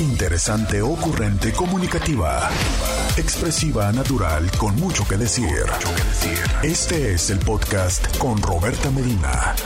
Interesante, 0.00 0.80
ocurrente, 0.80 1.52
comunicativa. 1.52 2.48
Expresiva, 3.16 3.90
natural, 3.90 4.48
con 4.56 4.76
mucho 4.76 5.02
que 5.08 5.16
decir. 5.16 5.66
Este 6.62 7.14
es 7.14 7.30
el 7.30 7.40
podcast 7.40 8.16
con 8.16 8.40
Roberta 8.40 8.92
Medina. 8.92 9.56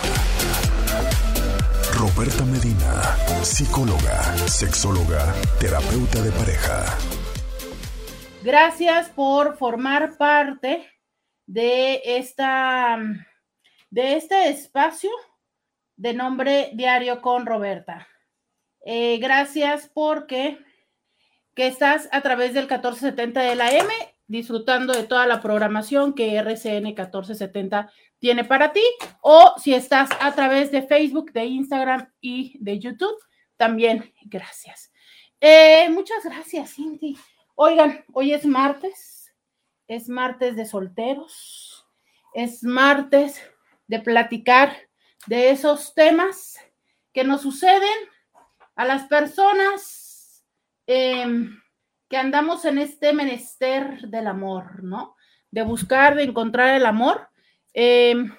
Roberta 1.99 2.47
Medina, 2.47 3.15
psicóloga, 3.43 4.23
sexóloga, 4.49 5.35
terapeuta 5.61 6.23
de 6.23 6.33
pareja. 6.33 6.83
Gracias 8.43 9.11
por 9.11 9.59
formar 9.59 10.17
parte 10.17 10.89
de 11.47 12.01
esta 12.07 12.99
de 13.91 14.17
este 14.17 14.49
espacio 14.49 15.11
de 15.95 16.15
nombre 16.15 16.71
Diario 16.73 17.21
con 17.21 17.45
Roberta. 17.45 18.09
Eh, 18.85 19.19
gracias 19.19 19.91
porque 19.93 20.59
que 21.55 21.67
estás 21.67 22.09
a 22.13 22.21
través 22.21 22.55
del 22.55 22.65
1470 22.65 23.41
de 23.41 23.55
la 23.55 23.71
M 23.71 23.93
disfrutando 24.27 24.95
de 24.95 25.05
toda 25.05 25.27
la 25.27 25.43
programación 25.43 26.15
que 26.15 26.37
RCN 26.37 26.85
1470 26.85 27.93
tiene 28.19 28.45
para 28.45 28.73
ti 28.73 28.83
o 29.21 29.55
si 29.59 29.75
estás 29.75 30.09
a 30.21 30.33
través 30.35 30.71
de 30.73 30.83
Facebook, 30.83 31.33
de 31.33 31.45
Instagram 31.45 32.11
y 32.21 32.57
de 32.61 32.79
YouTube, 32.79 33.17
también 33.57 34.13
gracias. 34.23 34.91
Eh, 35.39 35.89
muchas 35.91 36.25
gracias, 36.25 36.75
Cindy. 36.75 37.17
Oigan, 37.57 38.05
hoy 38.13 38.33
es 38.33 38.47
martes, 38.47 39.35
es 39.87 40.09
martes 40.09 40.57
de 40.57 40.65
solteros, 40.65 41.87
es 42.33 42.63
martes 42.63 43.43
de 43.87 43.99
platicar 43.99 44.75
de 45.27 45.51
esos 45.51 45.95
temas 45.95 46.59
que 47.13 47.25
nos 47.25 47.43
suceden 47.43 48.12
a 48.75 48.85
las 48.85 49.05
personas 49.05 50.45
em, 50.87 51.61
que 52.09 52.17
andamos 52.17 52.65
en 52.65 52.79
este 52.79 53.13
menester 53.13 54.09
del 54.09 54.27
amor, 54.27 54.83
¿no? 54.83 55.17
De 55.51 55.63
buscar, 55.63 56.15
de 56.15 56.25
encontrar 56.25 56.75
el 56.75 56.87
amor. 56.87 57.29
Em, 57.73 58.35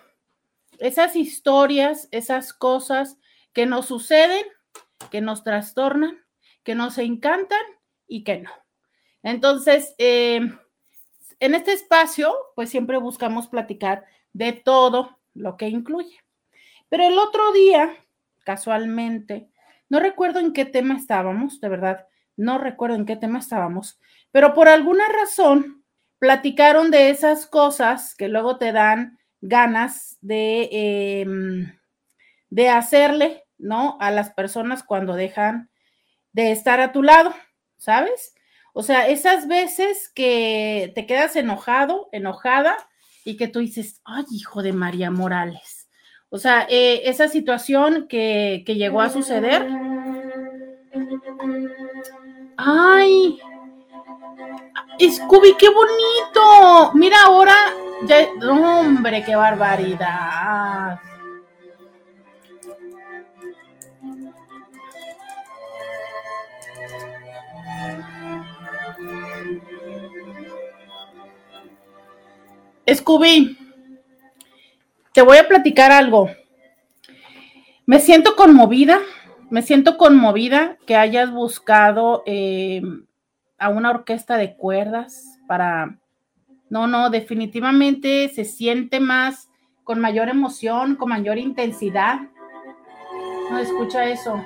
esas 0.79 1.15
historias, 1.15 2.07
esas 2.11 2.53
cosas 2.53 3.17
que 3.53 3.65
nos 3.65 3.85
suceden, 3.85 4.45
que 5.11 5.21
nos 5.21 5.43
trastornan, 5.43 6.23
que 6.63 6.75
nos 6.75 6.97
encantan 6.97 7.61
y 8.07 8.23
que 8.23 8.39
no. 8.39 8.51
Entonces, 9.21 9.95
em, 9.97 10.57
en 11.39 11.55
este 11.55 11.73
espacio, 11.73 12.35
pues 12.55 12.69
siempre 12.69 12.97
buscamos 12.97 13.47
platicar 13.47 14.05
de 14.33 14.53
todo 14.53 15.19
lo 15.33 15.57
que 15.57 15.67
incluye. 15.67 16.19
Pero 16.89 17.07
el 17.07 17.17
otro 17.17 17.51
día, 17.53 17.95
casualmente, 18.43 19.49
no 19.93 19.99
recuerdo 19.99 20.39
en 20.39 20.53
qué 20.53 20.65
tema 20.65 20.97
estábamos, 20.97 21.61
de 21.61 21.69
verdad, 21.69 22.07
no 22.35 22.57
recuerdo 22.57 22.95
en 22.95 23.05
qué 23.05 23.15
tema 23.15 23.37
estábamos, 23.37 23.99
pero 24.31 24.55
por 24.55 24.67
alguna 24.67 25.07
razón 25.07 25.85
platicaron 26.17 26.89
de 26.89 27.11
esas 27.11 27.45
cosas 27.45 28.15
que 28.15 28.27
luego 28.27 28.57
te 28.57 28.71
dan 28.71 29.19
ganas 29.39 30.17
de, 30.21 31.21
em, 31.21 31.77
de 32.49 32.69
hacerle, 32.69 33.43
¿no? 33.59 33.95
A 33.99 34.09
las 34.09 34.31
personas 34.31 34.81
cuando 34.81 35.13
dejan 35.13 35.69
de 36.31 36.51
estar 36.51 36.79
a 36.79 36.91
tu 36.91 37.03
lado, 37.03 37.31
¿sabes? 37.77 38.33
O 38.73 38.81
sea, 38.81 39.07
esas 39.07 39.47
veces 39.47 40.09
que 40.09 40.91
te 40.95 41.05
quedas 41.05 41.35
enojado, 41.35 42.09
enojada, 42.13 42.75
y 43.23 43.37
que 43.37 43.47
tú 43.47 43.59
dices, 43.59 44.01
ay, 44.05 44.25
hijo 44.31 44.63
de 44.63 44.73
María 44.73 45.11
Morales. 45.11 45.82
O 46.33 46.39
sea, 46.39 46.65
eh, 46.67 47.03
esa 47.05 47.27
situación 47.27 48.07
que, 48.09 48.63
que 48.65 48.73
llegó 48.73 49.01
a 49.01 49.11
suceder. 49.11 49.67
¡Ay! 52.57 53.39
Scooby, 54.99 55.55
qué 55.59 55.69
bonito. 55.69 56.91
Mira 56.95 57.17
ahora, 57.25 57.53
ya, 58.07 58.27
hombre, 58.49 59.23
qué 59.23 59.35
barbaridad. 59.35 60.99
Scooby, 72.91 73.62
te 75.13 75.21
voy 75.21 75.37
a 75.37 75.47
platicar 75.47 75.91
algo. 75.91 76.29
Me 77.85 77.99
siento 77.99 78.35
conmovida, 78.35 78.99
me 79.49 79.61
siento 79.61 79.97
conmovida 79.97 80.77
que 80.85 80.95
hayas 80.95 81.31
buscado 81.31 82.23
eh, 82.25 82.81
a 83.57 83.69
una 83.69 83.91
orquesta 83.91 84.37
de 84.37 84.55
cuerdas 84.55 85.39
para... 85.47 85.99
No, 86.69 86.87
no, 86.87 87.11
definitivamente 87.11 88.29
se 88.29 88.45
siente 88.45 88.99
más, 88.99 89.49
con 89.83 89.99
mayor 89.99 90.29
emoción, 90.29 90.95
con 90.95 91.09
mayor 91.09 91.37
intensidad. 91.37 92.21
No, 93.51 93.59
escucha 93.59 94.05
eso. 94.05 94.43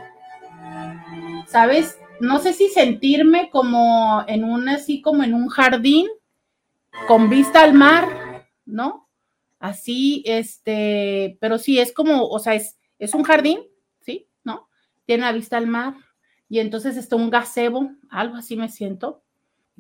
¿Sabes? 1.48 1.98
No 2.20 2.40
sé 2.40 2.52
si 2.52 2.68
sentirme 2.68 3.50
como 3.50 4.26
en 4.28 4.44
un, 4.44 4.68
así 4.68 5.02
como 5.02 5.24
en 5.24 5.34
un 5.34 5.48
jardín, 5.48 6.08
con 7.08 7.30
vista 7.30 7.62
al 7.62 7.74
mar, 7.74 8.10
¿no? 8.66 9.07
Así, 9.60 10.24
este, 10.26 11.38
pero 11.42 11.58
sí, 11.58 11.80
es 11.80 11.92
como, 11.92 12.28
o 12.28 12.40
sea, 12.40 12.54
es, 12.54 12.78
es 13.00 13.14
un 13.14 13.24
jardín, 13.24 13.60
¿sí? 14.02 14.28
¿No? 14.44 14.70
Tiene 15.06 15.24
la 15.24 15.32
vista 15.32 15.58
al 15.58 15.68
mar 15.68 15.96
y 16.50 16.60
entonces 16.60 16.98
está 16.98 17.16
un 17.16 17.30
gazebo, 17.30 17.92
algo 18.10 18.36
así 18.36 18.56
me 18.56 18.70
siento. 18.70 19.24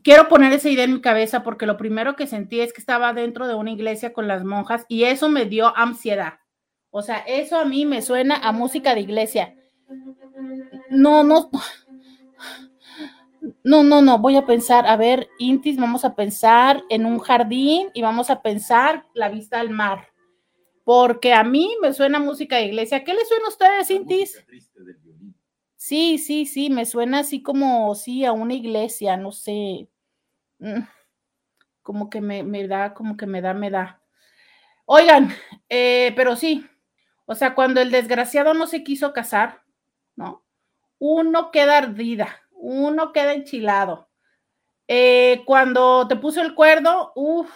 Quiero 0.04 0.28
poner 0.28 0.54
esa 0.54 0.70
idea 0.70 0.84
en 0.84 0.94
mi 0.94 1.02
cabeza 1.02 1.44
porque 1.44 1.66
lo 1.66 1.78
primero 1.78 2.16
que 2.16 2.28
sentí 2.28 2.60
es 2.60 2.74
que 2.74 2.82
estaba 2.82 3.14
dentro 3.14 3.48
de 3.48 3.56
una 3.56 3.72
iglesia 3.72 4.14
con 4.14 4.28
las 4.28 4.44
monjas 4.44 4.86
y 4.88 5.04
eso 5.04 5.30
me 5.30 5.46
dio 5.46 5.76
ansiedad. 5.76 6.40
O 6.90 7.02
sea, 7.02 7.18
eso 7.20 7.60
a 7.60 7.66
mí 7.66 7.86
me 7.86 8.02
suena 8.02 8.36
a 8.36 8.52
música 8.52 8.94
de 8.94 9.02
iglesia. 9.02 9.56
No, 10.90 11.24
no, 11.24 11.50
no, 13.64 13.84
no, 13.84 14.02
no, 14.02 14.20
voy 14.20 14.36
a 14.36 14.46
pensar, 14.46 14.88
a 14.88 14.96
ver, 14.96 15.30
Intis, 15.40 15.78
vamos 15.78 16.06
a 16.06 16.16
pensar 16.16 16.84
en 16.90 17.06
un 17.06 17.20
jardín 17.20 17.90
y 17.94 18.02
vamos 18.02 18.30
a 18.30 18.42
pensar 18.42 19.06
la 19.14 19.30
vista 19.30 19.60
al 19.60 19.70
mar. 19.70 20.10
Porque 20.84 21.34
a 21.34 21.44
mí 21.44 21.76
me 21.82 21.94
suena 21.94 22.20
música 22.20 22.58
de 22.58 22.66
iglesia. 22.66 23.04
¿Qué 23.04 23.14
les 23.14 23.28
suena 23.28 23.46
a 23.46 23.50
ustedes, 23.50 23.92
Intis? 23.92 24.46
Sí, 25.76 26.18
sí, 26.18 26.46
sí, 26.46 26.70
me 26.70 26.86
suena 26.86 27.20
así 27.20 27.42
como, 27.42 27.94
sí, 27.96 28.26
a 28.26 28.32
una 28.32 28.54
iglesia, 28.54 29.18
no 29.18 29.32
sé. 29.32 29.90
Mm, 30.60 30.84
como 31.82 32.10
que 32.10 32.22
me, 32.22 32.44
me 32.44 32.68
da, 32.68 32.94
como 32.94 33.18
que 33.18 33.26
me 33.26 33.42
da, 33.42 33.54
me 33.54 33.70
da. 33.70 34.02
Oigan, 34.86 35.30
eh, 35.70 36.14
pero 36.16 36.36
sí, 36.36 36.66
o 37.26 37.36
sea, 37.36 37.54
cuando 37.56 37.82
el 37.82 37.92
desgraciado 37.92 38.54
no 38.54 38.68
se 38.68 38.84
quiso 38.84 39.12
casar, 39.12 39.64
¿no? 40.16 40.46
Uno 40.98 41.52
queda 41.52 41.78
ardida, 41.78 42.42
uno 42.60 43.12
queda 43.14 43.34
enchilado. 43.34 44.10
Eh, 44.88 45.44
cuando 45.46 46.08
te 46.08 46.16
puso 46.16 46.42
el 46.42 46.56
cuerdo, 46.56 47.12
uff, 47.16 47.50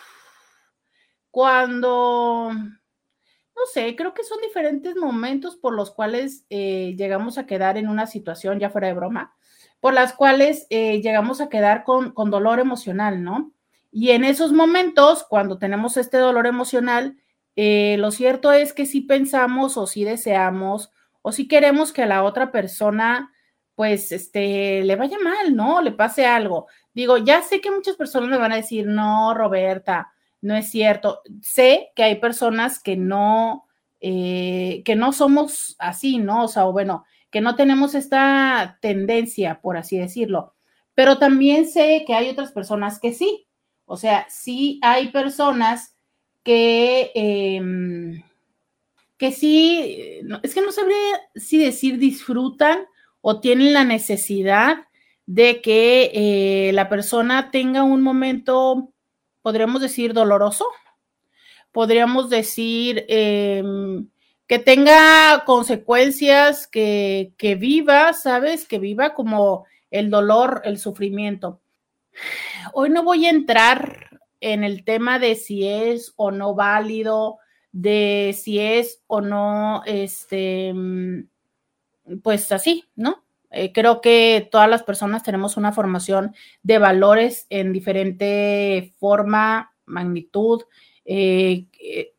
cuando, 1.29 2.51
no 2.51 3.65
sé, 3.71 3.95
creo 3.95 4.13
que 4.13 4.23
son 4.23 4.39
diferentes 4.41 4.97
momentos 4.97 5.55
por 5.55 5.73
los 5.73 5.91
cuales 5.91 6.45
eh, 6.49 6.93
llegamos 6.97 7.37
a 7.37 7.45
quedar 7.45 7.77
en 7.77 7.87
una 7.87 8.05
situación, 8.05 8.59
ya 8.59 8.69
fuera 8.69 8.87
de 8.87 8.93
broma, 8.93 9.33
por 9.79 9.93
las 9.93 10.13
cuales 10.13 10.67
eh, 10.69 11.01
llegamos 11.01 11.39
a 11.39 11.47
quedar 11.47 11.85
con, 11.85 12.11
con 12.11 12.31
dolor 12.31 12.59
emocional, 12.59 13.23
¿no? 13.23 13.53
Y 13.91 14.11
en 14.11 14.25
esos 14.25 14.51
momentos, 14.51 15.23
cuando 15.23 15.57
tenemos 15.57 15.95
este 15.97 16.17
dolor 16.17 16.47
emocional, 16.47 17.17
lo 17.55 18.11
cierto 18.11 18.53
es 18.53 18.73
que 18.73 18.85
si 18.85 19.01
pensamos 19.01 19.75
o 19.77 19.85
si 19.85 20.05
deseamos 20.05 20.89
o 21.21 21.31
si 21.33 21.47
queremos 21.47 21.91
que 21.91 22.05
la 22.05 22.23
otra 22.23 22.51
persona 22.51 23.30
pues 23.81 24.11
este, 24.11 24.83
le 24.83 24.95
vaya 24.95 25.17
mal, 25.17 25.55
¿no? 25.55 25.81
Le 25.81 25.91
pase 25.91 26.23
algo. 26.23 26.67
Digo, 26.93 27.17
ya 27.17 27.41
sé 27.41 27.61
que 27.61 27.71
muchas 27.71 27.95
personas 27.95 28.29
me 28.29 28.37
van 28.37 28.51
a 28.51 28.57
decir, 28.57 28.85
no, 28.85 29.33
Roberta, 29.33 30.13
no 30.39 30.55
es 30.55 30.69
cierto. 30.69 31.21
Sé 31.41 31.89
que 31.95 32.03
hay 32.03 32.19
personas 32.19 32.77
que 32.77 32.95
no, 32.95 33.65
eh, 33.99 34.83
que 34.85 34.95
no 34.95 35.11
somos 35.13 35.75
así, 35.79 36.19
¿no? 36.19 36.43
O 36.43 36.47
sea, 36.47 36.65
bueno, 36.65 37.05
que 37.31 37.41
no 37.41 37.55
tenemos 37.55 37.95
esta 37.95 38.77
tendencia, 38.83 39.61
por 39.61 39.77
así 39.77 39.97
decirlo. 39.97 40.53
Pero 40.93 41.17
también 41.17 41.67
sé 41.67 42.03
que 42.05 42.13
hay 42.13 42.29
otras 42.29 42.51
personas 42.51 42.99
que 42.99 43.13
sí. 43.13 43.47
O 43.85 43.97
sea, 43.97 44.27
sí 44.29 44.79
hay 44.83 45.07
personas 45.07 45.95
que, 46.43 47.09
em, 47.15 48.21
que 49.17 49.31
sí, 49.31 50.21
es 50.43 50.53
que 50.53 50.61
no 50.61 50.71
sabría 50.71 51.19
si 51.33 51.57
decir 51.57 51.97
disfrutan 51.97 52.85
o 53.21 53.39
tienen 53.39 53.73
la 53.73 53.83
necesidad 53.83 54.87
de 55.25 55.61
que 55.61 56.11
eh, 56.13 56.73
la 56.73 56.89
persona 56.89 57.51
tenga 57.51 57.83
un 57.83 58.01
momento, 58.01 58.91
podríamos 59.41 59.81
decir, 59.81 60.13
doloroso, 60.13 60.65
podríamos 61.71 62.29
decir 62.29 63.05
em, 63.07 64.09
que 64.47 64.59
tenga 64.59 65.43
consecuencias, 65.45 66.67
que, 66.67 67.33
que 67.37 67.55
viva, 67.55 68.13
¿sabes? 68.13 68.67
Que 68.67 68.79
viva 68.79 69.13
como 69.13 69.65
el 69.89 70.09
dolor, 70.09 70.61
el 70.65 70.77
sufrimiento. 70.77 71.61
Hoy 72.73 72.89
no 72.89 73.03
voy 73.03 73.25
a 73.25 73.29
entrar 73.29 74.19
en 74.41 74.63
el 74.63 74.83
tema 74.83 75.19
de 75.19 75.35
si 75.35 75.67
es 75.67 76.13
o 76.17 76.31
no 76.31 76.55
válido, 76.55 77.37
de 77.71 78.35
si 78.37 78.59
es 78.59 79.01
o 79.07 79.21
no, 79.21 79.83
este, 79.85 80.73
pues 82.23 82.51
así, 82.51 82.85
¿no? 82.95 83.23
Eh, 83.51 83.73
creo 83.73 83.99
que 83.99 84.47
todas 84.49 84.69
las 84.69 84.83
personas 84.83 85.23
tenemos 85.23 85.57
una 85.57 85.73
formación 85.73 86.33
de 86.63 86.79
valores 86.79 87.47
en 87.49 87.73
diferente 87.73 88.93
forma, 88.97 89.73
magnitud, 89.85 90.63
eh, 91.03 91.65
eh, 91.79 92.13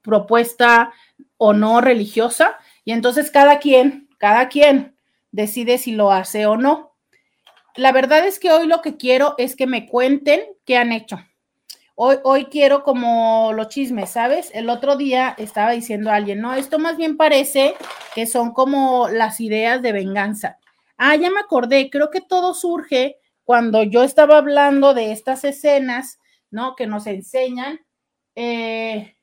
propuesta 0.00 0.92
o 1.36 1.52
no 1.52 1.80
religiosa, 1.82 2.56
y 2.84 2.92
entonces 2.92 3.30
cada 3.30 3.58
quien, 3.58 4.08
cada 4.18 4.48
quien 4.48 4.96
decide 5.30 5.76
si 5.76 5.92
lo 5.92 6.10
hace 6.10 6.46
o 6.46 6.56
no. 6.56 6.94
La 7.76 7.92
verdad 7.92 8.26
es 8.26 8.38
que 8.38 8.50
hoy 8.50 8.66
lo 8.66 8.80
que 8.80 8.96
quiero 8.96 9.34
es 9.36 9.56
que 9.56 9.66
me 9.66 9.86
cuenten 9.86 10.40
qué 10.64 10.78
han 10.78 10.92
hecho. 10.92 11.18
Hoy, 11.94 12.16
hoy 12.24 12.46
quiero 12.46 12.82
como 12.82 13.52
los 13.52 13.68
chismes, 13.68 14.10
¿sabes? 14.10 14.50
El 14.54 14.70
otro 14.70 14.96
día 14.96 15.34
estaba 15.38 15.72
diciendo 15.72 16.10
a 16.10 16.14
alguien, 16.14 16.40
no, 16.40 16.54
esto 16.54 16.78
más 16.78 16.96
bien 16.96 17.16
parece 17.16 17.74
que 18.14 18.26
son 18.26 18.52
como 18.52 19.08
las 19.08 19.40
ideas 19.40 19.82
de 19.82 19.92
venganza. 19.92 20.58
Ah, 20.96 21.16
ya 21.16 21.30
me 21.30 21.40
acordé, 21.40 21.90
creo 21.90 22.10
que 22.10 22.20
todo 22.20 22.54
surge 22.54 23.16
cuando 23.44 23.82
yo 23.82 24.02
estaba 24.02 24.38
hablando 24.38 24.94
de 24.94 25.12
estas 25.12 25.44
escenas, 25.44 26.18
¿no? 26.50 26.74
Que 26.76 26.86
nos 26.86 27.06
enseñan, 27.06 27.80
eh, 28.34 29.16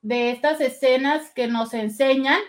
de 0.00 0.30
estas 0.30 0.60
escenas 0.60 1.30
que 1.34 1.48
nos 1.48 1.74
enseñan 1.74 2.40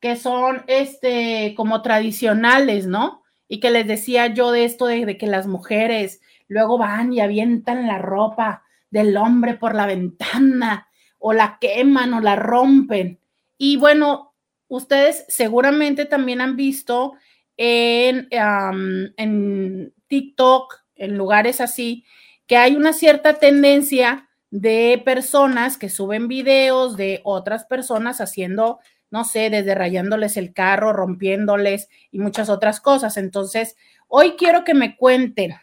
que 0.00 0.16
son, 0.16 0.64
este, 0.66 1.54
como 1.56 1.82
tradicionales, 1.82 2.86
¿no? 2.86 3.22
Y 3.48 3.60
que 3.60 3.70
les 3.70 3.86
decía 3.86 4.26
yo 4.28 4.50
de 4.50 4.64
esto 4.64 4.86
de, 4.86 5.06
de 5.06 5.16
que 5.16 5.26
las 5.26 5.46
mujeres 5.46 6.20
luego 6.48 6.78
van 6.78 7.12
y 7.12 7.20
avientan 7.20 7.86
la 7.86 7.98
ropa 7.98 8.64
del 8.90 9.16
hombre 9.16 9.54
por 9.54 9.74
la 9.74 9.86
ventana 9.86 10.88
o 11.18 11.32
la 11.32 11.58
queman 11.60 12.14
o 12.14 12.20
la 12.20 12.36
rompen. 12.36 13.20
Y 13.58 13.76
bueno, 13.76 14.34
ustedes 14.68 15.24
seguramente 15.28 16.04
también 16.04 16.40
han 16.40 16.56
visto 16.56 17.14
en, 17.56 18.28
en 18.30 19.94
TikTok, 20.06 20.84
en 20.94 21.16
lugares 21.16 21.60
así, 21.60 22.04
que 22.46 22.56
hay 22.56 22.76
una 22.76 22.92
cierta 22.92 23.34
tendencia 23.34 24.28
de 24.50 25.02
personas 25.04 25.76
que 25.76 25.88
suben 25.88 26.28
videos 26.28 26.96
de 26.96 27.20
otras 27.24 27.64
personas 27.64 28.20
haciendo, 28.20 28.78
no 29.10 29.24
sé, 29.24 29.50
desde 29.50 29.74
rayándoles 29.74 30.36
el 30.36 30.52
carro, 30.52 30.92
rompiéndoles 30.92 31.88
y 32.10 32.20
muchas 32.20 32.48
otras 32.48 32.80
cosas. 32.80 33.16
Entonces, 33.16 33.76
hoy 34.08 34.34
quiero 34.38 34.64
que 34.64 34.74
me 34.74 34.96
cuenten, 34.96 35.54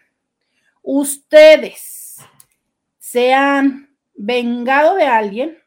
ustedes, 0.82 2.03
se 3.14 3.32
han 3.32 3.96
vengado 4.16 4.96
de 4.96 5.04
alguien 5.04 5.60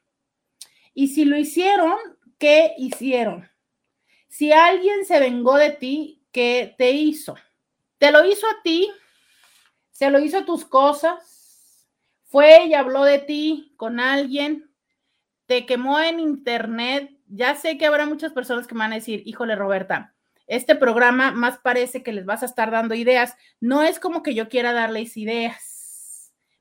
y 0.94 1.06
si 1.06 1.24
lo 1.24 1.36
hicieron, 1.36 1.96
¿qué 2.38 2.74
hicieron? 2.76 3.48
Si 4.26 4.50
alguien 4.50 5.06
se 5.06 5.20
vengó 5.20 5.54
de 5.54 5.70
ti, 5.70 6.26
¿qué 6.32 6.74
te 6.76 6.90
hizo? 6.90 7.36
¿Te 7.98 8.10
lo 8.10 8.24
hizo 8.24 8.48
a 8.48 8.62
ti? 8.64 8.90
¿Se 9.92 10.10
lo 10.10 10.18
hizo 10.18 10.38
a 10.38 10.44
tus 10.44 10.64
cosas? 10.64 11.86
¿Fue 12.24 12.64
y 12.64 12.74
habló 12.74 13.04
de 13.04 13.20
ti 13.20 13.74
con 13.76 14.00
alguien? 14.00 14.68
¿Te 15.46 15.66
quemó 15.66 16.00
en 16.00 16.18
internet? 16.18 17.16
Ya 17.28 17.54
sé 17.54 17.78
que 17.78 17.86
habrá 17.86 18.06
muchas 18.06 18.32
personas 18.32 18.66
que 18.66 18.74
me 18.74 18.80
van 18.80 18.92
a 18.92 18.96
decir, 18.96 19.22
híjole 19.24 19.54
Roberta, 19.54 20.16
este 20.48 20.74
programa 20.74 21.30
más 21.30 21.58
parece 21.58 22.02
que 22.02 22.12
les 22.12 22.24
vas 22.24 22.42
a 22.42 22.46
estar 22.46 22.72
dando 22.72 22.96
ideas. 22.96 23.36
No 23.60 23.84
es 23.84 24.00
como 24.00 24.24
que 24.24 24.34
yo 24.34 24.48
quiera 24.48 24.72
darles 24.72 25.16
ideas 25.16 25.75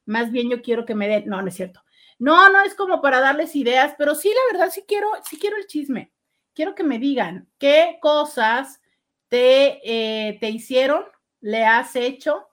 más 0.06 0.31
bien 0.31 0.50
yo 0.50 0.62
quiero 0.62 0.86
que 0.86 0.96
me 0.96 1.07
den, 1.07 1.28
no, 1.28 1.42
no 1.42 1.48
es 1.48 1.56
cierto. 1.56 1.81
No, 2.18 2.50
no 2.50 2.62
es 2.62 2.75
como 2.75 3.02
para 3.02 3.19
darles 3.19 3.56
ideas, 3.56 3.96
pero 3.98 4.16
sí, 4.16 4.30
la 4.30 4.54
verdad, 4.54 4.72
sí 4.72 4.84
quiero, 4.88 5.10
sí 5.24 5.38
quiero 5.38 5.57
el 5.57 5.68
chisme. 5.68 6.13
Quiero 6.54 6.75
que 6.75 6.84
me 6.84 7.00
digan 7.00 7.50
qué 7.57 7.98
cosas 8.02 8.81
te, 9.28 9.81
eh, 9.84 10.38
te 10.40 10.50
hicieron, 10.50 11.04
le 11.42 11.66
has 11.66 11.96
hecho, 11.98 12.48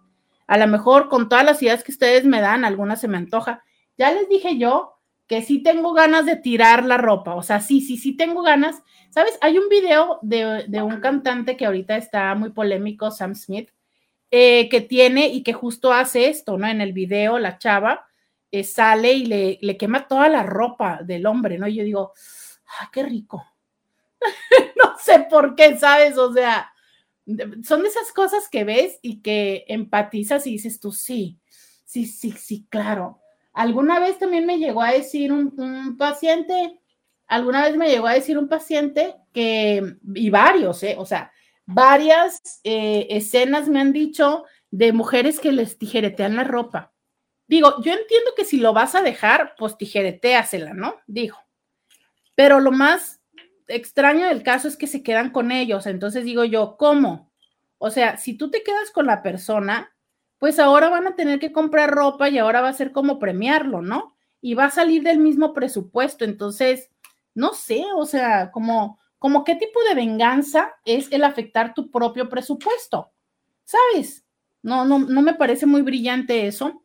A 0.46 0.58
lo 0.58 0.68
mejor 0.68 1.08
con 1.08 1.28
todas 1.28 1.44
las 1.44 1.60
ideas 1.60 1.82
que 1.82 1.90
ustedes 1.90 2.24
me 2.24 2.40
dan, 2.40 2.64
alguna 2.64 2.94
se 2.94 3.08
me 3.08 3.16
antoja. 3.16 3.64
Ya 3.98 4.12
les 4.12 4.28
dije 4.28 4.56
yo 4.58 5.00
que 5.26 5.42
sí 5.42 5.60
tengo 5.60 5.92
ganas 5.92 6.24
de 6.24 6.36
tirar 6.36 6.84
la 6.84 6.98
ropa, 6.98 7.34
o 7.34 7.42
sea, 7.42 7.60
sí, 7.60 7.80
sí, 7.80 7.96
sí 7.96 8.16
tengo 8.16 8.42
ganas. 8.42 8.84
¿Sabes? 9.10 9.36
Hay 9.40 9.58
un 9.58 9.68
video 9.68 10.20
de, 10.22 10.82
un 10.82 11.00
cantante 11.00 11.56
que 11.56 11.66
ahorita 11.66 11.96
está 11.96 12.32
muy 12.36 12.50
polémico, 12.50 13.10
Sam 13.10 13.34
Smith, 13.34 13.70
eh, 14.30 14.68
que 14.68 14.80
tiene 14.80 15.28
y 15.28 15.42
que 15.42 15.52
justo 15.52 15.92
hace 15.92 16.28
esto, 16.28 16.58
¿no? 16.58 16.68
En 16.68 16.80
el 16.80 16.92
video, 16.92 17.38
la 17.38 17.58
chava 17.58 18.05
eh, 18.60 18.64
sale 18.64 19.12
y 19.12 19.26
le, 19.26 19.58
le, 19.60 19.76
quema 19.76 20.08
toda 20.08 20.28
la 20.28 20.42
ropa 20.42 21.00
del 21.02 21.26
hombre, 21.26 21.58
¿no? 21.58 21.68
Y 21.68 21.76
yo 21.76 21.84
digo, 21.84 22.12
¡ah, 22.80 22.90
qué 22.92 23.02
rico! 23.02 23.44
no 24.76 24.94
sé 24.98 25.26
por 25.28 25.54
qué, 25.54 25.76
¿sabes? 25.76 26.16
O 26.16 26.32
sea, 26.32 26.72
son 27.62 27.84
esas 27.84 28.12
cosas 28.12 28.48
que 28.48 28.64
ves 28.64 28.98
y 29.02 29.20
que 29.20 29.64
empatizas 29.68 30.46
y 30.46 30.52
dices 30.52 30.80
tú, 30.80 30.92
sí, 30.92 31.38
sí, 31.84 32.06
sí, 32.06 32.32
sí, 32.32 32.66
claro. 32.68 33.20
Alguna 33.52 34.00
vez 34.00 34.18
también 34.18 34.46
me 34.46 34.58
llegó 34.58 34.82
a 34.82 34.92
decir 34.92 35.32
un, 35.32 35.96
paciente, 35.98 36.78
alguna 37.26 37.62
vez 37.62 37.76
me 37.76 37.88
llegó 37.88 38.06
a 38.06 38.14
decir 38.14 38.38
un 38.38 38.48
paciente 38.48 39.16
que, 39.32 39.96
y 40.14 40.30
varios, 40.30 40.82
¿eh? 40.82 40.96
O 40.98 41.06
sea, 41.06 41.32
varias 41.64 42.60
eh, 42.64 43.06
escenas 43.10 43.68
me 43.68 43.80
han 43.80 43.92
dicho 43.92 44.44
de 44.70 44.92
mujeres 44.92 45.40
que 45.40 45.52
les 45.52 45.78
tijeretean 45.78 46.36
la 46.36 46.44
ropa 46.44 46.92
Digo, 47.48 47.82
yo 47.82 47.92
entiendo 47.92 48.32
que 48.36 48.44
si 48.44 48.58
lo 48.58 48.72
vas 48.72 48.94
a 48.94 49.02
dejar, 49.02 49.54
pues 49.56 49.76
tijereteasela, 49.76 50.74
¿no? 50.74 50.96
Digo. 51.06 51.38
Pero 52.34 52.60
lo 52.60 52.72
más 52.72 53.20
extraño 53.68 54.26
del 54.26 54.42
caso 54.42 54.68
es 54.68 54.76
que 54.76 54.86
se 54.86 55.02
quedan 55.02 55.30
con 55.30 55.52
ellos. 55.52 55.86
Entonces 55.86 56.24
digo 56.24 56.44
yo, 56.44 56.76
¿cómo? 56.76 57.30
O 57.78 57.90
sea, 57.90 58.16
si 58.16 58.34
tú 58.34 58.50
te 58.50 58.62
quedas 58.62 58.90
con 58.90 59.06
la 59.06 59.22
persona, 59.22 59.94
pues 60.38 60.58
ahora 60.58 60.88
van 60.88 61.06
a 61.06 61.14
tener 61.14 61.38
que 61.38 61.52
comprar 61.52 61.90
ropa 61.90 62.28
y 62.28 62.38
ahora 62.38 62.60
va 62.60 62.68
a 62.68 62.74
ser 62.74 62.92
como 62.92 63.18
premiarlo, 63.18 63.82
¿no? 63.82 64.16
Y 64.40 64.54
va 64.54 64.66
a 64.66 64.70
salir 64.70 65.02
del 65.02 65.18
mismo 65.18 65.52
presupuesto. 65.52 66.24
Entonces, 66.24 66.90
no 67.34 67.52
sé, 67.52 67.84
o 67.94 68.06
sea, 68.06 68.50
como, 68.50 68.98
como 69.18 69.44
qué 69.44 69.56
tipo 69.56 69.82
de 69.84 69.94
venganza 69.94 70.74
es 70.84 71.10
el 71.12 71.24
afectar 71.24 71.74
tu 71.74 71.90
propio 71.90 72.28
presupuesto, 72.28 73.12
¿sabes? 73.64 74.24
No, 74.62 74.84
no, 74.84 74.98
no 74.98 75.22
me 75.22 75.34
parece 75.34 75.66
muy 75.66 75.82
brillante 75.82 76.46
eso. 76.46 76.82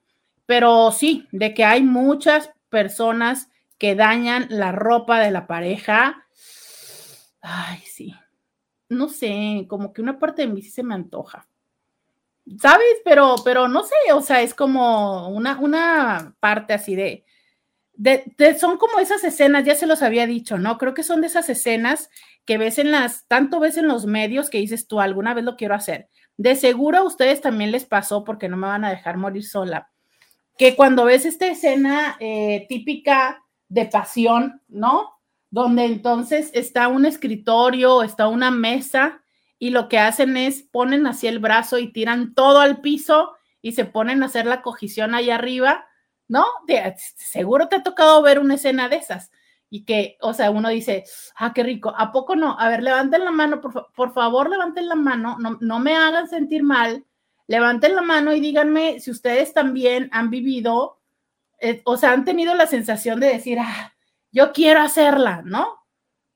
Pero 0.52 0.92
sí, 0.92 1.30
de 1.32 1.54
que 1.54 1.64
hay 1.64 1.82
muchas 1.82 2.52
personas 2.68 3.48
que 3.78 3.96
dañan 3.96 4.48
la 4.50 4.74
ropa 4.74 5.22
de 5.22 5.32
la 5.32 5.48
pareja. 5.48 6.28
Ay, 7.42 7.80
sí. 7.86 8.14
No 8.90 9.08
sé, 9.08 9.66
como 9.70 9.94
que 9.94 10.02
una 10.02 10.20
parte 10.20 10.42
de 10.42 10.50
mí 10.50 10.62
sí 10.62 10.70
se 10.70 10.84
me 10.84 10.94
antoja. 10.94 11.48
¿Sabes? 12.60 12.98
Pero, 13.06 13.36
pero 13.46 13.70
no 13.70 13.84
sé, 13.84 13.96
o 14.14 14.20
sea, 14.20 14.42
es 14.42 14.54
como 14.54 15.30
una, 15.30 15.58
una 15.58 16.36
parte 16.42 16.74
así 16.74 16.96
de, 16.98 17.24
de, 17.94 18.60
son 18.60 18.78
como 18.78 19.00
esas 19.00 19.24
escenas, 19.24 19.64
ya 19.64 19.76
se 19.76 19.88
los 19.88 20.02
había 20.02 20.28
dicho, 20.28 20.58
¿no? 20.58 20.78
Creo 20.78 20.94
que 20.94 21.04
son 21.04 21.22
de 21.22 21.28
esas 21.28 21.48
escenas 21.48 22.10
que 22.44 22.58
ves 22.58 22.78
en 22.78 22.92
las, 22.92 23.26
tanto 23.30 23.62
ves 23.62 23.78
en 23.78 23.88
los 23.88 24.06
medios 24.06 24.50
que 24.50 24.58
dices 24.58 24.86
tú, 24.86 25.00
alguna 25.00 25.34
vez 25.34 25.46
lo 25.46 25.56
quiero 25.56 25.76
hacer. 25.76 26.10
De 26.36 26.58
seguro 26.58 26.98
a 26.98 27.04
ustedes 27.04 27.40
también 27.40 27.72
les 27.72 27.86
pasó 27.86 28.26
porque 28.26 28.50
no 28.50 28.58
me 28.58 28.68
van 28.68 28.84
a 28.84 28.90
dejar 28.90 29.16
morir 29.16 29.46
sola 29.46 29.91
que 30.62 30.76
cuando 30.76 31.06
ves 31.06 31.26
esta 31.26 31.48
escena 31.48 32.18
eh, 32.20 32.68
típica 32.70 33.44
de 33.68 33.88
pasión, 33.88 34.62
¿no? 34.68 35.20
Donde 35.50 35.86
entonces 35.86 36.52
está 36.54 36.88
un 36.88 37.08
escritorio, 37.08 38.04
está 38.04 38.28
una 38.28 38.52
mesa 38.52 39.24
y 39.58 39.72
lo 39.72 39.90
que 39.90 39.98
hacen 39.98 40.38
es 40.38 40.62
ponen 40.62 41.08
así 41.08 41.26
el 41.26 41.40
brazo 41.40 41.80
y 41.80 41.92
tiran 41.92 42.36
todo 42.36 42.60
al 42.60 42.80
piso 42.80 43.32
y 43.64 43.72
se 43.72 43.86
ponen 43.86 44.22
a 44.22 44.28
hacer 44.28 44.46
la 44.46 44.62
cogición 44.62 45.16
ahí 45.16 45.32
arriba, 45.32 45.88
¿no? 46.28 46.46
seguro 47.16 47.68
te 47.68 47.78
ha 47.78 47.82
tocado 47.82 48.22
ver 48.22 48.38
una 48.38 48.54
escena 48.54 48.88
de 48.88 48.98
esas 48.98 49.32
y 49.68 49.84
que, 49.84 50.18
o 50.22 50.32
sea, 50.36 50.52
uno 50.52 50.70
dice, 50.70 51.06
ah, 51.38 51.54
qué 51.56 51.64
rico, 51.64 51.92
¿a 51.98 52.12
poco 52.12 52.36
no? 52.36 52.56
A 52.60 52.70
ver, 52.70 52.84
levanten 52.84 53.26
la 53.26 53.32
mano, 53.32 53.62
por, 53.62 53.92
por 53.96 54.14
favor, 54.14 54.48
levanten 54.48 54.88
la 54.88 54.96
mano, 54.96 55.38
no, 55.40 55.58
no 55.60 55.80
me 55.80 55.96
hagan 55.96 56.28
sentir 56.28 56.62
mal, 56.62 57.04
levanten 57.52 57.98
la 57.98 58.02
mano 58.02 58.34
y 58.34 58.40
díganme 58.40 59.02
si 59.02 59.12
ustedes 59.12 59.54
también 59.54 60.08
han 60.14 60.30
vivido, 60.30 61.02
eh, 61.60 61.82
o 61.84 61.98
sea, 61.98 62.14
han 62.14 62.24
tenido 62.24 62.56
la 62.56 62.66
sensación 62.66 63.20
de 63.20 63.28
decir, 63.28 63.60
ah, 63.60 63.94
yo 64.32 64.54
quiero 64.54 64.80
hacerla, 64.80 65.42
¿no? 65.44 65.68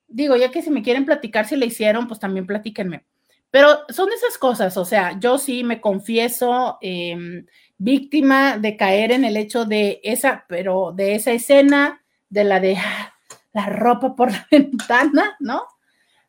Digo, 0.10 0.36
ya 0.36 0.52
que 0.52 0.62
si 0.62 0.70
me 0.70 0.84
quieren 0.84 1.06
platicar 1.06 1.48
si 1.48 1.56
la 1.56 1.64
hicieron, 1.64 2.10
pues 2.10 2.20
también 2.20 2.46
platíquenme. 2.46 3.06
Pero 3.50 3.80
son 3.88 4.10
esas 4.12 4.38
cosas, 4.38 4.76
o 4.76 4.84
sea, 4.84 5.18
yo 5.18 5.38
sí 5.38 5.64
me 5.64 5.80
confieso 5.80 6.80
em, 6.82 7.46
víctima 7.78 8.58
de 8.58 8.76
caer 8.76 9.14
en 9.14 9.24
el 9.24 9.38
hecho 9.38 9.64
de 9.64 10.02
esa, 10.04 10.44
pero 10.50 10.92
de 10.94 11.16
esa 11.16 11.32
escena, 11.32 12.04
de 12.30 12.44
la 12.44 12.60
de 12.60 12.76
ah, 12.76 13.14
la 13.54 13.68
ropa 13.68 14.18
por 14.18 14.34
la 14.34 14.46
ventana, 14.52 15.38
¿no? 15.40 15.64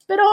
Pero, 0.07 0.25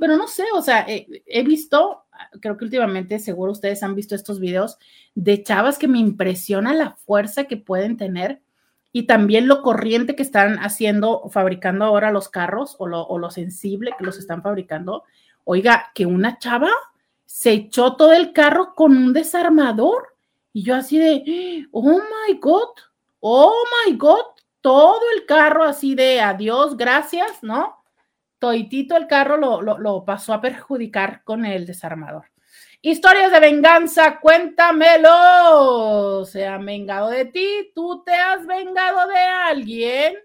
pero 0.00 0.16
no 0.16 0.26
sé, 0.26 0.46
o 0.52 0.60
sea, 0.60 0.84
he 0.88 1.42
visto 1.44 2.02
creo 2.40 2.56
que 2.56 2.64
últimamente 2.64 3.18
seguro 3.18 3.52
ustedes 3.52 3.82
han 3.82 3.94
visto 3.94 4.14
estos 4.14 4.40
videos 4.40 4.78
de 5.14 5.42
chavas 5.42 5.78
que 5.78 5.88
me 5.88 5.98
impresiona 5.98 6.74
la 6.74 6.92
fuerza 6.92 7.44
que 7.44 7.56
pueden 7.56 7.96
tener 7.96 8.40
y 8.92 9.04
también 9.04 9.48
lo 9.48 9.62
corriente 9.62 10.14
que 10.14 10.22
están 10.22 10.58
haciendo, 10.58 11.28
fabricando 11.30 11.84
ahora 11.84 12.12
los 12.12 12.28
carros 12.28 12.76
o 12.78 12.86
lo, 12.86 13.30
sensible 13.30 13.92
que 13.98 14.04
los 14.04 14.18
están 14.18 14.42
fabricando. 14.42 15.04
Oiga, 15.44 15.90
que 15.94 16.04
una 16.04 16.38
chava 16.38 16.70
se 17.24 17.52
echó 17.52 17.96
todo 17.96 18.12
el 18.12 18.32
carro 18.32 18.74
con 18.74 18.96
un 18.96 19.12
desarmador 19.14 20.08
y 20.52 20.62
yo 20.62 20.74
así 20.74 20.98
de, 20.98 21.66
oh 21.72 22.00
my 22.00 22.38
God, 22.38 22.68
oh 23.20 23.64
my 23.86 23.96
God, 23.96 24.26
todo 24.60 25.00
el 25.16 25.24
carro 25.24 25.64
así 25.64 25.94
de 25.94 26.20
adiós, 26.20 26.76
gracias, 26.76 27.42
¿no? 27.42 27.81
Toitito 28.42 28.96
el 28.96 29.06
carro 29.06 29.36
lo, 29.36 29.62
lo, 29.62 30.04
pasó 30.04 30.34
a 30.34 30.40
perjudicar 30.40 31.22
con 31.22 31.46
el 31.46 31.64
desarmador. 31.64 32.24
Historias 32.80 33.30
de 33.30 33.38
venganza, 33.38 34.18
cuéntamelo. 34.18 36.24
Se 36.24 36.44
han 36.44 36.66
vengado 36.66 37.10
de 37.10 37.26
ti, 37.26 37.70
tú 37.72 38.02
te 38.04 38.12
has 38.12 38.44
vengado 38.44 39.06
de 39.06 39.16
alguien. 39.16 40.16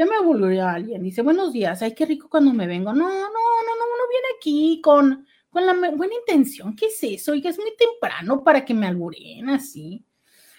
Ya 0.00 0.06
me 0.06 0.18
volvió 0.24 0.66
alguien. 0.66 1.02
Dice, 1.02 1.20
buenos 1.20 1.52
días, 1.52 1.82
ay, 1.82 1.94
qué 1.94 2.06
rico 2.06 2.30
cuando 2.30 2.54
me 2.54 2.66
vengo. 2.66 2.90
No, 2.94 3.06
no, 3.06 3.10
no, 3.10 3.20
no, 3.20 3.84
uno 3.84 4.08
viene 4.08 4.28
aquí 4.38 4.80
con, 4.82 5.26
con 5.50 5.66
la 5.66 5.74
buena 5.74 6.14
intención. 6.14 6.74
¿Qué 6.74 6.86
es 6.86 7.02
eso? 7.02 7.32
Oiga, 7.32 7.50
es 7.50 7.58
muy 7.58 7.74
temprano 7.76 8.42
para 8.42 8.64
que 8.64 8.72
me 8.72 8.86
alburen 8.86 9.50
así. 9.50 10.02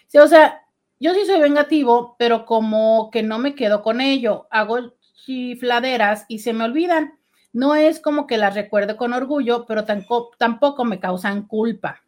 Sí, 0.05 0.19
o 0.19 0.27
sea, 0.27 0.61
yo 0.99 1.15
sí 1.15 1.25
soy 1.25 1.41
vengativo, 1.41 2.15
pero 2.19 2.45
como 2.45 3.09
que 3.09 3.23
no 3.23 3.39
me 3.39 3.55
quedo 3.55 3.81
con 3.81 3.99
ello. 3.99 4.45
Hago 4.51 4.93
chifladeras 5.25 6.25
y 6.27 6.37
se 6.37 6.53
me 6.53 6.65
olvidan. 6.65 7.17
No 7.51 7.73
es 7.73 7.99
como 7.99 8.27
que 8.27 8.37
las 8.37 8.53
recuerde 8.53 8.95
con 8.95 9.11
orgullo, 9.11 9.65
pero 9.65 9.85
tampoco, 9.85 10.35
tampoco 10.37 10.85
me 10.85 10.99
causan 10.99 11.47
culpa. 11.47 12.03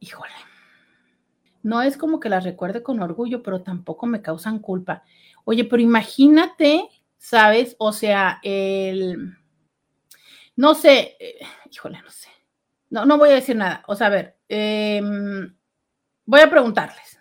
Híjole. 0.00 0.32
No 1.62 1.80
es 1.80 1.96
como 1.96 2.18
que 2.18 2.28
las 2.28 2.42
recuerde 2.42 2.82
con 2.82 3.00
orgullo, 3.00 3.44
pero 3.44 3.62
tampoco 3.62 4.06
me 4.06 4.20
causan 4.20 4.58
culpa. 4.58 5.04
Oye, 5.44 5.64
pero 5.64 5.82
imagínate, 5.82 6.88
¿sabes? 7.18 7.76
O 7.78 7.92
sea, 7.92 8.40
el, 8.42 9.36
no 10.56 10.74
sé, 10.74 11.16
eh, 11.18 11.38
híjole, 11.70 12.00
no 12.02 12.10
sé. 12.10 12.28
No, 12.90 13.06
no 13.06 13.18
voy 13.18 13.30
a 13.30 13.34
decir 13.34 13.56
nada. 13.56 13.82
O 13.86 13.94
sea, 13.94 14.08
a 14.08 14.10
ver, 14.10 14.36
em, 14.48 15.54
voy 16.26 16.40
a 16.40 16.50
preguntarles. 16.50 17.18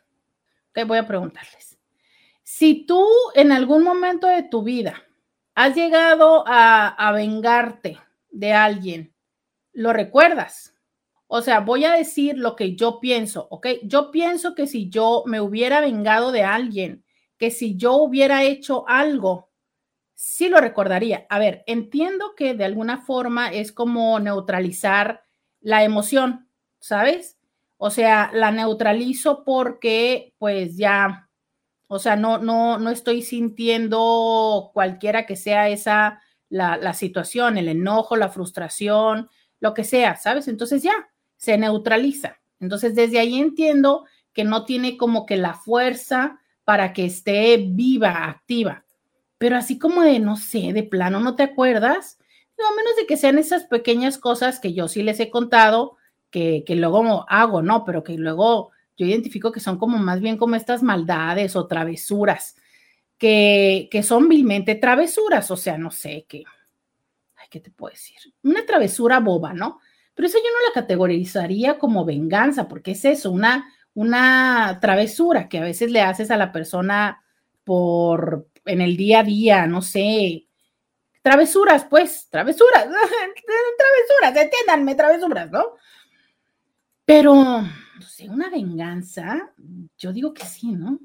Ok, 0.70 0.86
voy 0.86 0.98
a 0.98 1.08
preguntarles. 1.08 1.80
Si 2.44 2.86
tú 2.86 3.08
en 3.36 3.52
algún 3.52 3.84
momento 3.84 4.28
de 4.28 4.44
tu 4.44 4.64
vida 4.64 5.02
has 5.56 5.76
llegado 5.76 6.44
a, 6.48 6.88
a 6.88 7.12
vengarte 7.14 8.00
de 8.30 8.54
alguien, 8.54 9.14
¿lo 9.74 9.94
recuerdas? 9.94 10.76
O 11.28 11.42
sea, 11.42 11.62
voy 11.62 11.86
a 11.86 11.94
decir 11.94 12.38
lo 12.38 12.58
que 12.58 12.76
yo 12.76 13.00
pienso, 13.00 13.48
¿ok? 13.50 13.68
Yo 13.84 14.12
pienso 14.12 14.54
que 14.54 14.68
si 14.68 14.90
yo 14.90 15.24
me 15.26 15.40
hubiera 15.40 15.80
vengado 15.80 16.34
de 16.34 16.44
alguien, 16.44 17.06
que 17.42 17.50
si 17.50 17.76
yo 17.76 17.96
hubiera 17.96 18.44
hecho 18.44 18.88
algo, 18.88 19.50
sí 20.14 20.48
lo 20.48 20.62
recordaría. 20.62 21.26
A 21.28 21.40
ver, 21.40 21.64
entiendo 21.66 22.36
que 22.38 22.54
de 22.54 22.66
alguna 22.66 23.02
forma 23.02 23.52
es 23.52 23.72
como 23.72 24.20
neutralizar 24.20 25.24
la 25.60 25.84
emoción, 25.84 26.48
¿sabes? 26.80 27.40
O 27.78 27.90
sea, 27.90 28.30
la 28.32 28.52
neutralizo 28.52 29.44
porque 29.44 30.36
pues 30.38 30.78
ya, 30.78 31.32
o 31.88 31.98
sea, 31.98 32.16
no, 32.16 32.38
no, 32.38 32.78
no 32.78 32.92
estoy 32.92 33.24
sintiendo 33.24 34.70
cualquiera 34.72 35.26
que 35.26 35.36
sea 35.36 35.68
esa 35.68 36.22
la, 36.48 36.78
la 36.78 36.94
situación, 36.94 37.58
el 37.58 37.70
enojo, 37.70 38.18
la 38.18 38.30
frustración, 38.30 39.32
lo 39.60 39.74
que 39.74 39.84
sea, 39.84 40.16
¿sabes? 40.16 40.48
Entonces 40.48 40.84
ya 40.84 40.94
se 41.38 41.58
neutraliza. 41.58 42.38
Entonces 42.60 42.94
desde 42.94 43.18
ahí 43.18 43.40
entiendo 43.40 44.06
que 44.32 44.44
no 44.44 44.64
tiene 44.64 44.96
como 44.96 45.26
que 45.26 45.38
la 45.38 45.56
fuerza 45.56 46.38
para 46.72 46.94
que 46.94 47.04
esté 47.04 47.58
viva, 47.58 48.30
activa. 48.30 48.86
Pero 49.38 49.58
así 49.58 49.78
como 49.78 50.04
de, 50.04 50.20
no 50.20 50.38
sé, 50.38 50.72
de 50.72 50.84
plano, 50.84 51.20
¿no 51.20 51.36
te 51.36 51.44
acuerdas? 51.44 52.18
No, 52.58 52.66
a 52.66 52.76
menos 52.78 52.96
de 52.96 53.06
que 53.06 53.18
sean 53.18 53.38
esas 53.38 53.66
pequeñas 53.66 54.18
cosas 54.18 54.58
que 54.58 54.74
yo 54.74 54.88
sí 54.88 55.04
les 55.04 55.20
he 55.20 55.30
contado, 55.30 55.98
que, 56.30 56.64
que 56.66 56.78
luego 56.78 57.26
hago, 57.28 57.62
¿no? 57.62 57.84
Pero 57.84 58.06
que 58.06 58.18
luego 58.18 58.72
yo 58.96 59.06
identifico 59.06 59.52
que 59.52 59.60
son 59.60 59.78
como 59.78 59.98
más 59.98 60.22
bien 60.22 60.38
como 60.38 60.56
estas 60.56 60.82
maldades 60.82 61.58
o 61.58 61.68
travesuras, 61.68 62.56
que, 63.18 63.90
que 63.92 64.02
son 64.02 64.30
vilmente 64.30 64.76
travesuras, 64.76 65.52
o 65.52 65.58
sea, 65.58 65.78
no 65.78 65.92
sé, 65.92 66.26
qué, 66.30 66.46
ay, 67.36 67.48
¿qué 67.50 67.60
te 67.60 67.70
puedo 67.70 67.92
decir? 67.92 68.16
Una 68.44 68.66
travesura 68.66 69.20
boba, 69.20 69.54
¿no? 69.54 69.82
Pero 70.16 70.26
eso 70.26 70.38
yo 70.38 70.50
no 70.54 70.70
la 70.70 70.82
categorizaría 70.82 71.78
como 71.78 72.06
venganza, 72.06 72.70
porque 72.70 72.92
es 72.92 73.04
eso, 73.04 73.30
una, 73.30 73.66
una 73.94 74.80
travesura 74.82 75.50
que 75.50 75.60
a 75.60 75.64
veces 75.64 75.92
le 75.92 76.02
haces 76.02 76.32
a 76.32 76.38
la 76.38 76.52
persona 76.52 77.24
por 77.64 78.48
en 78.66 78.82
el 78.82 78.96
día 78.96 79.20
a 79.20 79.24
día, 79.24 79.68
no 79.68 79.82
sé, 79.82 80.48
travesuras, 81.22 81.86
pues, 81.86 82.28
travesuras, 82.30 82.84
travesuras, 82.86 84.44
entiéndanme, 84.44 84.96
travesuras, 84.96 85.52
¿no? 85.52 85.64
Pero, 87.06 87.34
no 87.36 88.02
sé, 88.08 88.30
una 88.30 88.50
venganza, 88.50 89.52
yo 89.98 90.14
digo 90.14 90.34
que 90.34 90.46
sí, 90.46 90.72
¿no? 90.72 91.00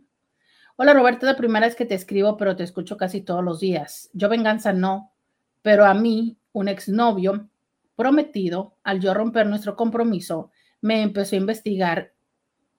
Hola 0.76 0.92
Roberto, 0.92 1.24
la 1.24 1.36
primera 1.36 1.66
vez 1.66 1.74
que 1.74 1.86
te 1.86 1.94
escribo, 1.94 2.36
pero 2.36 2.54
te 2.54 2.62
escucho 2.62 2.98
casi 2.98 3.22
todos 3.22 3.42
los 3.42 3.60
días. 3.60 4.10
Yo 4.12 4.28
venganza 4.28 4.74
no, 4.74 5.14
pero 5.62 5.86
a 5.86 5.94
mí, 5.94 6.38
un 6.52 6.68
exnovio 6.68 7.48
prometido, 7.96 8.76
al 8.84 9.00
yo 9.00 9.14
romper 9.14 9.46
nuestro 9.46 9.74
compromiso, 9.74 10.50
me 10.82 11.02
empezó 11.02 11.34
a 11.34 11.38
investigar 11.38 12.12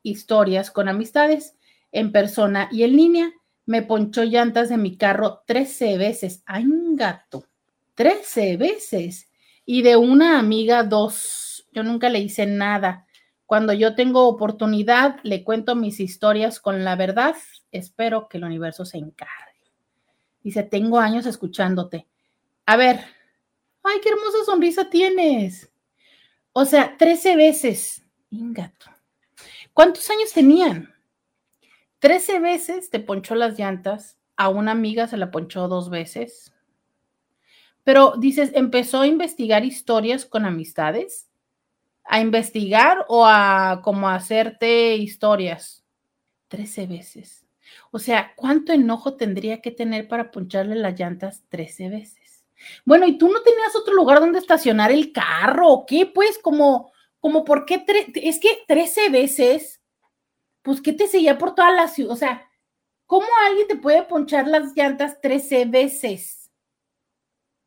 historias 0.04 0.72
con 0.72 0.88
amistades 0.88 1.56
en 1.92 2.12
persona 2.12 2.70
y 2.72 2.84
en 2.84 2.96
línea. 2.96 3.32
Me 3.66 3.82
ponchó 3.82 4.24
llantas 4.24 4.70
de 4.70 4.77
mi 4.77 4.98
carro 4.98 5.44
13 5.46 5.98
veces. 5.98 6.44
¡Ay, 6.46 6.66
un 6.66 6.96
gato! 6.96 7.46
13 7.96 8.58
veces. 8.58 9.30
Y 9.66 9.82
de 9.82 9.98
una 9.98 10.39
amiga, 10.39 10.84
dos. 10.84 11.68
Yo 11.74 11.84
nunca 11.84 12.10
le 12.10 12.20
hice 12.20 12.46
nada. 12.46 13.06
Cuando 13.46 13.74
yo 13.74 13.96
tengo 13.96 14.27
oportunidad, 14.27 15.20
le 15.24 15.44
cuento 15.44 15.75
mis 15.75 16.00
historias 16.00 16.60
con 16.60 16.84
la 16.84 16.96
verdad. 16.96 17.36
Espero 17.72 18.27
que 18.27 18.38
el 18.38 18.44
universo 18.44 18.86
se 18.86 18.98
encargue. 18.98 19.34
Dice, 20.44 20.63
tengo 20.63 21.00
años 21.00 21.25
escuchándote. 21.25 22.08
A 22.66 22.77
ver, 22.77 23.00
ay, 23.84 24.00
qué 24.01 24.10
hermosa 24.10 24.46
sonrisa 24.46 24.89
tienes. 24.89 25.72
O 26.54 26.66
sea, 26.66 26.96
13 26.98 27.36
veces. 27.36 28.04
Ingato. 28.30 28.97
¿Cuántos 29.77 30.10
años 30.10 30.34
tenían? 30.34 30.91
13 32.00 32.39
veces 32.39 32.89
te 32.89 33.00
ponchó 33.00 33.36
las 33.36 33.60
llantas. 33.60 34.17
A 34.36 34.50
una 34.50 34.72
amiga 34.72 35.07
se 35.07 35.17
la 35.17 35.29
ponchó 35.29 35.67
dos 35.67 35.91
veces. 35.91 36.51
Pero 37.84 38.15
dices, 38.17 38.50
empezó 38.55 39.01
a 39.01 39.07
investigar 39.07 39.63
historias 39.63 40.25
con 40.25 40.46
amistades 40.46 41.27
a 42.07 42.19
investigar 42.22 43.05
o 43.10 43.25
a 43.25 43.81
como 43.84 44.10
hacerte 44.10 44.96
historias. 44.96 45.84
Trece 46.48 46.88
veces. 46.88 47.46
O 47.91 48.00
sea, 48.00 48.34
¿cuánto 48.36 48.72
enojo 48.72 49.15
tendría 49.15 49.62
que 49.62 49.72
tener 49.72 50.07
para 50.07 50.31
poncharle 50.31 50.75
las 50.75 50.98
llantas 50.98 51.43
trece 51.50 51.89
veces? 51.89 52.46
Bueno, 52.86 53.05
¿y 53.05 53.17
tú 53.17 53.27
no 53.29 53.41
tenías 53.41 53.75
otro 53.75 53.93
lugar 53.93 54.22
donde 54.22 54.39
estacionar 54.39 54.91
el 54.91 55.12
carro 55.12 55.67
o 55.67 55.86
qué? 55.86 56.05
Pues 56.05 56.39
como, 56.39 56.91
como, 57.27 57.43
¿por 57.43 57.65
qué? 57.65 57.84
Es 58.15 58.39
que 58.39 58.63
trece 58.69 59.10
veces, 59.10 59.81
pues, 60.62 60.79
¿qué 60.79 60.93
te 60.93 61.07
seguía 61.07 61.38
por 61.38 61.55
toda 61.55 61.72
la 61.72 61.89
ciudad? 61.89 62.13
O 62.13 62.15
sea, 62.15 62.50
¿cómo 63.05 63.27
alguien 63.46 63.67
te 63.67 63.75
puede 63.75 64.03
ponchar 64.03 64.48
las 64.48 64.74
llantas 64.77 65.19
trece 65.19 65.65
veces? 65.65 66.50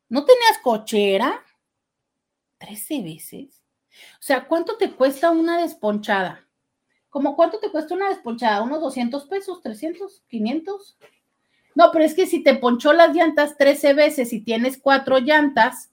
¿No 0.08 0.24
tenías 0.24 0.56
cochera? 0.62 1.44
¿Trece 2.56 3.02
veces? 3.02 3.62
O 4.14 4.22
sea, 4.22 4.48
¿cuánto 4.48 4.78
te 4.78 4.92
cuesta 4.92 5.30
una 5.30 5.60
desponchada? 5.60 6.48
¿Cómo 7.10 7.36
cuánto 7.36 7.58
te 7.58 7.70
cuesta 7.70 7.94
una 7.94 8.08
desponchada? 8.08 8.62
¿Unos 8.62 8.80
200 8.80 9.26
pesos? 9.26 9.62
¿300? 9.62 10.22
¿500? 10.30 10.96
No, 11.74 11.90
pero 11.92 12.06
es 12.06 12.14
que 12.14 12.26
si 12.26 12.42
te 12.42 12.54
ponchó 12.54 12.94
las 12.94 13.14
llantas 13.14 13.58
13 13.58 13.92
veces 13.92 14.32
y 14.32 14.40
tienes 14.40 14.78
cuatro 14.78 15.18
llantas, 15.18 15.90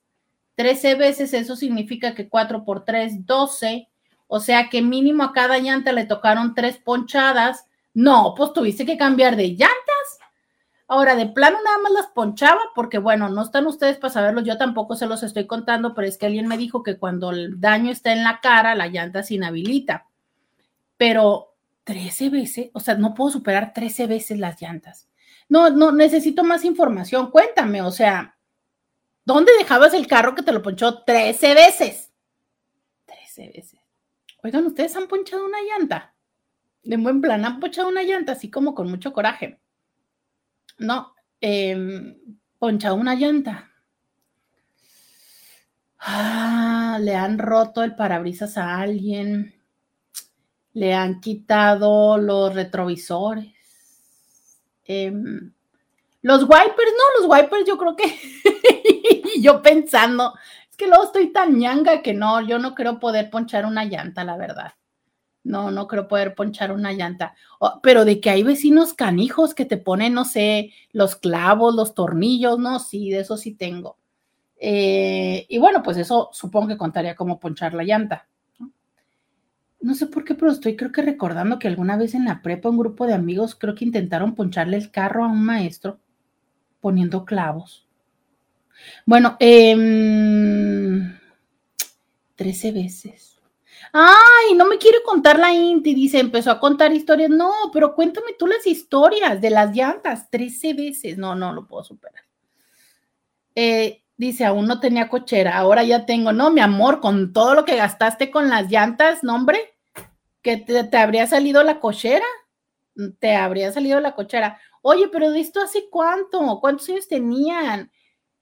13 0.58 0.96
veces 0.96 1.34
eso 1.36 1.56
significa 1.56 2.16
que 2.16 2.28
4 2.28 2.66
por 2.66 2.84
3, 2.84 3.28
12. 3.28 3.88
O 4.26 4.40
sea 4.40 4.70
que 4.70 4.82
mínimo 4.82 5.24
a 5.24 5.32
cada 5.32 5.60
llanta 5.60 5.92
le 5.92 6.06
tocaron 6.06 6.56
tres 6.56 6.78
ponchadas. 6.78 7.68
No, 7.94 8.34
pues 8.36 8.54
tuviste 8.54 8.86
que 8.86 8.98
cambiar 8.98 9.36
de 9.36 9.50
llantas. 9.50 10.20
Ahora, 10.88 11.16
de 11.16 11.28
plano 11.28 11.58
nada 11.64 11.78
más 11.80 11.92
las 11.92 12.08
ponchaba 12.08 12.62
porque, 12.74 12.98
bueno, 12.98 13.30
no 13.30 13.44
están 13.44 13.68
ustedes 13.68 13.98
para 13.98 14.14
saberlo, 14.14 14.42
yo 14.42 14.58
tampoco 14.58 14.96
se 14.96 15.06
los 15.06 15.22
estoy 15.22 15.46
contando, 15.46 15.94
pero 15.94 16.08
es 16.08 16.18
que 16.18 16.26
alguien 16.26 16.48
me 16.48 16.58
dijo 16.58 16.82
que 16.82 16.98
cuando 16.98 17.30
el 17.32 17.60
daño 17.60 17.92
está 17.92 18.12
en 18.14 18.24
la 18.24 18.40
cara, 18.42 18.74
la 18.74 18.88
llanta 18.88 19.22
se 19.22 19.36
inhabilita. 19.36 20.08
Pero 20.98 21.54
13 21.84 22.30
veces, 22.30 22.70
o 22.74 22.80
sea, 22.80 22.96
no 22.96 23.14
puedo 23.14 23.30
superar 23.30 23.74
13 23.74 24.08
veces 24.08 24.40
las 24.40 24.60
llantas. 24.60 25.08
No, 25.50 25.70
no, 25.70 25.92
necesito 25.92 26.44
más 26.44 26.66
información. 26.66 27.30
Cuéntame, 27.30 27.82
o 27.82 27.92
sea, 27.92 28.37
¿dónde 29.27 29.51
dejabas 29.60 29.93
el 29.93 30.07
carro 30.07 30.34
que 30.34 30.41
te 30.41 30.53
lo 30.53 30.62
ponchó 30.62 31.03
13 31.03 31.53
veces? 31.53 32.13
13 33.05 33.51
veces. 33.53 33.79
Oigan, 34.41 34.65
¿ustedes 34.65 34.96
han 34.96 35.10
ponchado 35.10 35.46
una 35.46 35.57
llanta? 35.62 36.15
De 36.81 36.96
buen 36.96 37.19
plan, 37.19 37.43
han 37.43 37.60
ponchado 37.60 37.89
una 37.89 38.03
llanta 38.03 38.31
así 38.31 38.50
como 38.50 38.74
con 38.74 38.89
mucho 38.89 39.12
coraje. 39.12 39.60
No, 40.77 41.13
eh, 41.41 42.15
poncha 42.57 42.93
una 42.93 43.15
llanta. 43.15 43.69
Ah, 46.00 46.98
le 47.01 47.13
han 47.13 47.38
roto 47.38 47.84
el 47.84 47.96
parabrisas 47.96 48.57
a 48.57 48.79
alguien. 48.79 49.53
Le 50.72 50.93
han 50.93 51.19
quitado 51.19 52.17
los 52.17 52.55
retrovisores. 52.55 53.53
Em, 54.86 55.51
los 56.21 56.43
wipers, 56.43 56.93
no, 56.97 57.21
los 57.21 57.30
wipers 57.30 57.65
yo 57.67 57.78
creo 57.78 57.95
que 57.97 58.06
yo 59.41 59.62
pensando, 59.62 60.34
es 60.69 60.78
que 60.78 60.88
luego 60.88 61.06
estoy 61.06 61.32
tan 61.32 61.58
ñanga 61.58 62.02
que 62.02 62.13
no, 62.13 62.41
yo 62.41 62.60
no 62.60 62.76
creo 62.76 63.00
poder 63.00 63.30
ponchar 63.30 63.65
una 63.65 63.86
llanta, 63.86 64.23
la 64.23 64.38
verdad. 64.38 64.73
No, 65.43 65.71
no 65.71 65.88
creo 65.88 66.10
poder 66.10 66.36
ponchar 66.36 66.73
una 66.73 66.91
llanta. 66.91 67.34
pero 67.82 68.04
de 68.04 68.19
que 68.19 68.30
hay 68.30 68.43
vecinos 68.43 68.93
canijos 68.93 69.54
que 69.54 69.65
te 69.65 69.78
ponen, 69.78 70.13
no 70.13 70.26
sé, 70.26 70.73
los 70.91 71.15
clavos, 71.15 71.73
los 71.73 71.93
tornillos, 71.93 72.60
no, 72.60 72.80
sí, 72.80 73.12
de 73.12 73.21
eso 73.21 73.38
sí 73.38 73.56
tengo. 73.56 73.97
Eh, 74.60 75.45
y 75.47 75.58
bueno, 75.60 75.84
pues 75.84 75.97
eso 75.97 76.30
supongo 76.34 76.67
que 76.67 76.78
contaría 76.78 77.15
como 77.15 77.39
ponchar 77.39 77.73
la 77.73 77.84
llanta. 77.84 78.28
¿no? 79.80 79.93
sé 79.95 80.08
por 80.08 80.26
qué, 80.26 80.36
pero 80.36 80.52
estoy 80.52 80.76
creo 80.76 80.91
que 80.91 81.02
recordando 81.02 81.60
que 81.60 81.67
alguna 81.67 81.95
vez 81.95 82.13
en 82.13 82.26
la 82.26 82.41
prepa 82.41 82.69
un 82.69 82.78
grupo 82.78 83.06
de 83.08 83.13
amigos 83.13 83.56
creo 83.56 83.76
que 83.76 83.86
intentaron 83.86 84.36
poncharle 84.36 84.76
el 84.78 84.91
carro 84.91 85.23
a 85.23 85.28
un 85.28 85.43
maestro 85.45 86.00
poniendo 86.82 87.23
clavos. 87.23 87.87
Bueno, 89.06 89.38
eh, 89.40 89.76
13 92.36 92.72
veces. 92.72 93.38
Ay, 93.92 94.54
no 94.56 94.66
me 94.66 94.78
quiere 94.78 95.00
contar 95.04 95.40
la 95.40 95.54
Inti, 95.54 95.94
dice, 95.94 96.20
empezó 96.20 96.52
a 96.52 96.60
contar 96.60 96.94
historias. 96.94 97.30
No, 97.30 97.52
pero 97.74 97.96
cuéntame 97.96 98.34
tú 98.38 98.48
las 98.48 98.66
historias 98.68 99.42
de 99.42 99.50
las 99.50 99.76
llantas, 99.76 100.30
13 100.30 100.74
veces. 100.74 101.18
No, 101.18 101.36
no 101.36 101.54
lo 101.54 101.68
puedo 101.68 101.84
superar. 101.84 102.24
Eh, 103.56 104.04
dice, 104.16 104.46
aún 104.46 104.68
no 104.68 104.80
tenía 104.80 105.10
cochera, 105.10 105.58
ahora 105.58 105.84
ya 105.84 106.06
tengo. 106.06 106.32
No, 106.32 106.52
mi 106.52 106.62
amor, 106.62 107.00
con 107.02 107.34
todo 107.34 107.56
lo 107.56 107.66
que 107.66 107.76
gastaste 107.76 108.30
con 108.30 108.50
las 108.50 108.70
llantas, 108.70 109.24
no, 109.24 109.36
hombre, 109.36 109.60
que 110.42 110.58
te, 110.58 110.84
te 110.84 110.98
habría 110.98 111.28
salido 111.28 111.63
la 111.63 111.80
cochera. 111.80 112.26
Te 113.20 113.36
habría 113.36 113.72
salido 113.72 114.00
la 114.00 114.16
cochera. 114.16 114.60
Oye, 114.82 115.08
pero 115.12 115.32
de 115.32 115.40
esto 115.40 115.62
hace 115.62 115.90
cuánto? 115.90 116.60
¿Cuántos 116.60 116.90
años 116.90 117.08
tenían? 117.08 117.92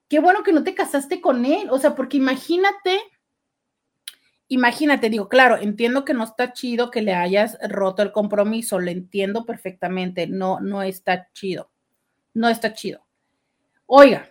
Qué 0.08 0.20
bueno 0.20 0.44
que 0.44 0.54
no 0.54 0.64
te 0.64 0.76
casaste 0.76 1.22
con 1.22 1.46
él. 1.46 1.70
O 1.72 1.80
sea, 1.80 1.96
porque 1.96 2.18
imagínate 2.18 3.00
imagínate, 4.48 5.10
digo, 5.10 5.28
claro, 5.28 5.58
entiendo 5.58 6.06
que 6.06 6.14
no 6.14 6.24
está 6.24 6.54
chido 6.54 6.92
que 6.92 7.02
le 7.02 7.14
hayas 7.14 7.58
roto 7.68 8.04
el 8.04 8.12
compromiso, 8.12 8.80
lo 8.80 8.92
entiendo 8.92 9.46
perfectamente, 9.46 10.28
no, 10.28 10.60
no 10.60 10.82
está 10.82 11.30
chido, 11.34 11.72
no 12.34 12.50
está 12.50 12.74
chido. 12.74 13.06
Oiga, 13.86 14.30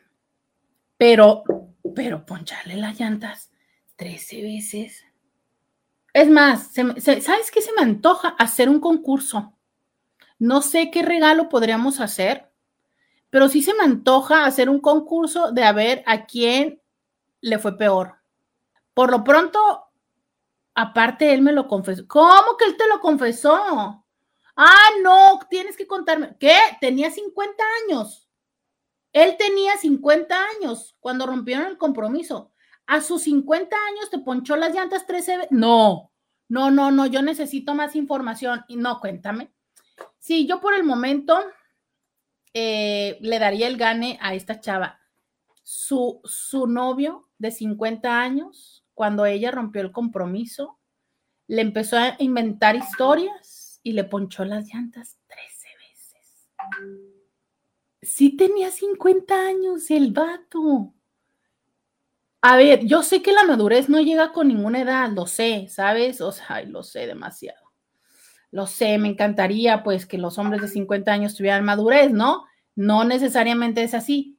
pero, 0.96 1.42
pero 1.94 2.24
poncharle 2.24 2.76
las 2.76 2.98
llantas 2.98 3.50
13 3.96 4.42
veces. 4.42 5.04
Es 6.12 6.28
más, 6.28 6.72
¿sabes 6.72 7.50
qué 7.50 7.60
se 7.60 7.72
me 7.72 7.82
antoja? 7.82 8.28
Hacer 8.38 8.68
un 8.68 8.80
concurso. 8.80 9.56
No 10.38 10.62
sé 10.62 10.90
qué 10.90 11.02
regalo 11.02 11.48
podríamos 11.48 12.00
hacer, 12.00 12.52
pero 13.34 13.48
sí 13.48 13.62
se 13.62 13.74
me 13.74 13.82
antoja 13.82 14.44
hacer 14.46 14.68
un 14.68 14.78
concurso 14.78 15.50
de 15.50 15.64
a 15.64 15.72
ver 15.72 16.04
a 16.06 16.24
quién 16.24 16.80
le 17.40 17.58
fue 17.58 17.76
peor. 17.76 18.20
Por 18.94 19.10
lo 19.10 19.24
pronto, 19.24 19.84
Aparte, 20.76 21.32
él 21.32 21.42
me 21.42 21.52
lo 21.52 21.66
confesó. 21.68 22.06
¿Cómo 22.08 22.56
que 22.56 22.64
él 22.64 22.76
te 22.76 22.86
lo 22.88 23.00
confesó? 23.00 24.04
Ah, 24.56 24.88
no, 25.02 25.40
tienes 25.48 25.76
que 25.76 25.86
contarme. 25.86 26.36
¿Qué? 26.38 26.56
Tenía 26.80 27.10
50 27.10 27.64
años. 27.84 28.28
Él 29.12 29.36
tenía 29.36 29.76
50 29.76 30.36
años 30.56 30.96
cuando 31.00 31.26
rompieron 31.26 31.66
el 31.66 31.78
compromiso. 31.78 32.52
A 32.86 33.00
sus 33.00 33.22
50 33.22 33.76
años 33.76 34.10
te 34.10 34.18
ponchó 34.18 34.54
las 34.56 34.74
llantas 34.74 35.06
13 35.06 35.36
veces. 35.36 35.52
No, 35.52 36.12
no, 36.48 36.70
no, 36.70 36.92
no, 36.92 37.06
yo 37.06 37.20
necesito 37.20 37.74
más 37.74 37.94
información. 37.94 38.64
Y 38.66 38.76
no, 38.76 38.98
cuéntame. 38.98 39.52
Sí, 40.18 40.46
yo 40.46 40.60
por 40.60 40.74
el 40.74 40.84
momento 40.84 41.40
eh, 42.54 43.18
le 43.20 43.38
daría 43.38 43.66
el 43.66 43.76
gane 43.76 44.18
a 44.22 44.34
esta 44.34 44.60
chava. 44.60 45.00
Su, 45.62 46.20
su 46.24 46.66
novio 46.66 47.28
de 47.38 47.50
50 47.50 48.20
años 48.20 48.84
cuando 48.94 49.26
ella 49.26 49.50
rompió 49.50 49.82
el 49.82 49.92
compromiso, 49.92 50.78
le 51.48 51.60
empezó 51.62 51.98
a 51.98 52.16
inventar 52.18 52.76
historias 52.76 53.80
y 53.82 53.92
le 53.92 54.04
ponchó 54.04 54.44
las 54.44 54.72
llantas 54.72 55.18
13 55.26 55.68
veces. 55.88 56.48
Sí 58.02 58.36
tenía 58.36 58.70
50 58.70 59.34
años 59.34 59.90
el 59.90 60.12
vato. 60.12 60.94
A 62.40 62.56
ver, 62.56 62.84
yo 62.84 63.02
sé 63.02 63.22
que 63.22 63.32
la 63.32 63.44
madurez 63.44 63.88
no 63.88 64.00
llega 64.00 64.32
con 64.32 64.48
ninguna 64.48 64.80
edad, 64.82 65.10
lo 65.10 65.26
sé, 65.26 65.66
¿sabes? 65.68 66.20
O 66.20 66.30
sea, 66.30 66.62
lo 66.62 66.82
sé 66.82 67.06
demasiado. 67.06 67.63
Lo 68.54 68.68
sé, 68.68 68.98
me 68.98 69.08
encantaría 69.08 69.82
pues 69.82 70.06
que 70.06 70.16
los 70.16 70.38
hombres 70.38 70.62
de 70.62 70.68
50 70.68 71.10
años 71.12 71.34
tuvieran 71.34 71.64
madurez, 71.64 72.12
¿no? 72.12 72.44
No 72.76 73.02
necesariamente 73.02 73.82
es 73.82 73.94
así, 73.94 74.38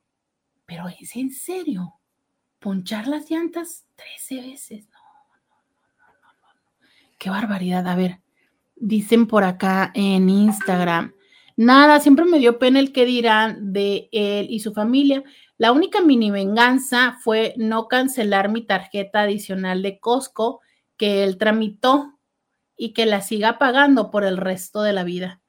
pero 0.65 0.85
es 0.87 1.17
en 1.17 1.31
serio 1.31 1.95
ponchar 2.59 3.07
las 3.07 3.29
llantas 3.29 3.83
13 3.97 4.35
veces. 4.51 4.87
No, 4.87 4.99
no, 5.99 6.13
no, 6.21 6.31
no, 6.31 6.53
no. 6.53 6.87
Qué 7.17 7.29
barbaridad. 7.29 7.85
A 7.89 7.95
ver, 7.97 8.21
dicen 8.77 9.27
por 9.27 9.43
acá 9.43 9.91
en 9.93 10.29
Instagram. 10.29 11.13
Nada, 11.57 11.99
siempre 11.99 12.23
me 12.23 12.39
dio 12.39 12.57
pena 12.57 12.79
el 12.79 12.93
que 12.93 13.05
dirán 13.05 13.73
de 13.73 14.07
él 14.13 14.47
y 14.49 14.61
su 14.61 14.73
familia. 14.73 15.25
La 15.57 15.73
única 15.73 15.99
mini 15.99 16.31
venganza 16.31 17.17
fue 17.21 17.53
no 17.57 17.89
cancelar 17.89 18.47
mi 18.47 18.61
tarjeta 18.61 19.23
adicional 19.23 19.81
de 19.81 19.99
Costco 19.99 20.61
que 20.95 21.25
él 21.25 21.37
tramitó. 21.37 22.14
Y 22.77 22.93
que 22.93 23.05
la 23.05 23.21
siga 23.21 23.57
pagando 23.57 24.11
por 24.11 24.23
el 24.23 24.37
resto 24.37 24.81
de 24.81 24.93
la 24.93 25.03
vida. 25.03 25.41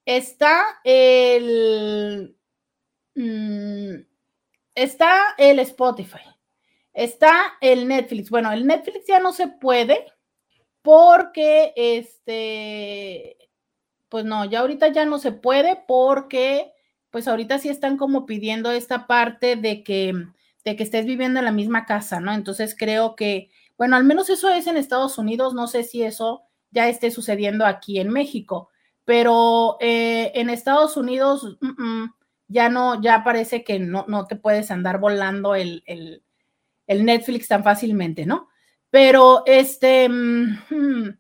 está 0.06 0.80
el, 0.84 2.38
mm, 3.16 3.96
está 4.76 5.34
el 5.36 5.58
Spotify, 5.58 6.22
está 6.94 7.54
el 7.60 7.88
Netflix. 7.88 8.30
Bueno, 8.30 8.52
el 8.52 8.68
Netflix 8.68 9.08
ya 9.08 9.20
no 9.20 9.34
se 9.34 9.48
puede 9.48 10.06
porque 10.84 11.74
este 11.76 13.36
pues 14.10 14.26
no, 14.26 14.46
ya 14.46 14.60
ahorita 14.60 14.90
ya 14.90 15.06
no 15.06 15.20
se 15.20 15.32
puede 15.32 15.84
porque, 15.88 16.74
pues 17.12 17.28
ahorita 17.28 17.60
sí 17.60 17.70
están 17.70 17.98
como 17.98 18.26
pidiendo 18.26 18.72
esta 18.72 19.08
parte 19.08 19.56
de 19.56 19.84
que, 19.84 20.14
de 20.66 20.76
que 20.76 20.84
estés 20.84 21.06
viviendo 21.06 21.40
en 21.40 21.46
la 21.46 21.52
misma 21.52 21.86
casa, 21.86 22.20
¿no? 22.20 22.34
Entonces 22.34 22.76
creo 22.78 23.16
que, 23.16 23.50
bueno, 23.80 23.96
al 23.96 24.04
menos 24.04 24.30
eso 24.30 24.50
es 24.50 24.68
en 24.68 24.76
Estados 24.76 25.18
Unidos, 25.18 25.54
no 25.54 25.66
sé 25.66 25.86
si 25.86 26.04
eso 26.04 26.44
ya 26.70 26.90
esté 26.90 27.12
sucediendo 27.12 27.66
aquí 27.66 27.98
en 28.00 28.10
México, 28.10 28.70
pero 29.06 29.78
eh, 29.80 30.34
en 30.36 30.50
Estados 30.50 30.98
Unidos 30.98 31.58
ya 32.50 32.68
no, 32.68 33.02
ya 33.02 33.24
parece 33.24 33.64
que 33.64 33.80
no, 33.80 34.04
no 34.10 34.28
te 34.28 34.36
puedes 34.36 34.70
andar 34.70 35.00
volando 35.00 35.56
el, 35.56 35.82
el, 35.86 37.06
Netflix 37.06 37.48
tan 37.48 37.64
fácilmente, 37.64 38.26
¿no? 38.26 38.50
Pero 38.90 39.44
este, 39.46 40.10
mm, 40.10 41.18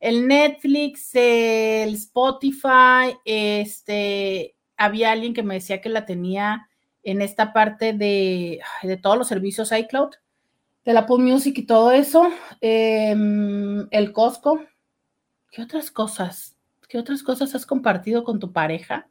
el 0.00 0.26
Netflix, 0.26 1.14
el 1.14 1.94
Spotify, 1.94 3.16
este, 3.24 4.56
había 4.76 5.12
alguien 5.12 5.32
que 5.32 5.44
me 5.44 5.54
decía 5.54 5.80
que 5.80 5.90
la 5.90 6.06
tenía 6.06 6.68
en 7.04 7.22
esta 7.22 7.52
parte 7.52 7.92
de, 7.92 8.60
de 8.82 8.96
todos 8.96 9.16
los 9.16 9.28
servicios 9.28 9.70
iCloud, 9.70 10.10
de 10.84 10.92
la 10.92 11.00
Apple 11.00 11.18
Music 11.18 11.58
y 11.58 11.66
todo 11.66 11.92
eso, 11.92 12.30
em, 12.60 13.86
el 13.90 14.12
Costco. 14.12 14.64
¿Qué 15.50 15.62
otras 15.62 15.90
cosas? 15.90 16.56
¿Qué 16.88 16.98
otras 16.98 17.22
cosas 17.22 17.54
has 17.54 17.66
compartido 17.66 18.24
con 18.24 18.38
tu 18.38 18.52
pareja? 18.52 19.08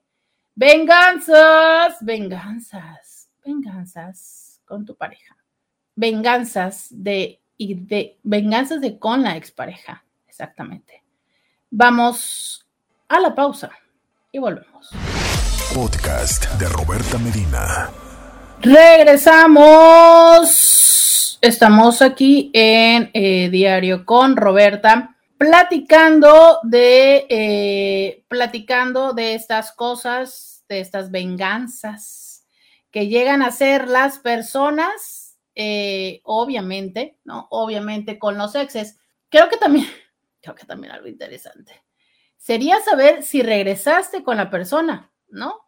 venganzas, 0.59 1.97
venganzas, 2.01 3.29
venganzas 3.45 4.61
con 4.65 4.85
tu 4.85 4.97
pareja. 4.97 5.37
Venganzas 5.95 6.89
de, 6.91 7.41
y 7.57 7.75
de, 7.75 8.19
venganzas 8.25 8.81
de 8.81 8.99
con 8.99 9.23
la 9.23 9.37
expareja. 9.37 10.05
Exactamente. 10.27 11.05
Vamos 11.71 12.67
a 13.07 13.21
la 13.21 13.37
pausa 13.37 13.71
y 14.33 14.41
volvemos. 14.41 14.91
Podcast 15.73 16.53
de 16.55 16.69
Roberta 16.69 17.19
Medina. 17.19 17.89
Regresamos. 18.61 19.79
Estamos 21.41 22.03
aquí 22.03 22.51
en 22.53 23.13
eh, 23.15 23.49
Diario 23.49 24.05
con 24.05 24.37
Roberta, 24.37 25.15
platicando 25.37 26.59
de, 26.65 27.27
eh, 27.29 28.25
platicando 28.27 29.13
de 29.13 29.35
estas 29.35 29.71
cosas, 29.71 30.48
de 30.69 30.81
estas 30.81 31.11
venganzas 31.11 32.47
que 32.91 33.09
llegan 33.09 33.43
a 33.43 33.51
ser 33.51 33.89
las 33.89 34.19
personas, 34.19 35.39
eh, 35.55 36.21
obviamente, 36.25 37.19
¿no? 37.25 37.49
Obviamente 37.51 38.19
con 38.19 38.39
los 38.39 38.55
exes. 38.55 38.99
Creo 39.29 39.49
que 39.49 39.57
también, 39.57 39.87
creo 40.41 40.55
que 40.55 40.67
también 40.67 40.93
algo 40.93 41.09
interesante. 41.09 41.83
Sería 42.37 42.81
saber 42.81 43.23
si 43.23 43.43
regresaste 43.43 44.23
con 44.23 44.37
la 44.37 44.51
persona, 44.51 45.13
¿no? 45.29 45.59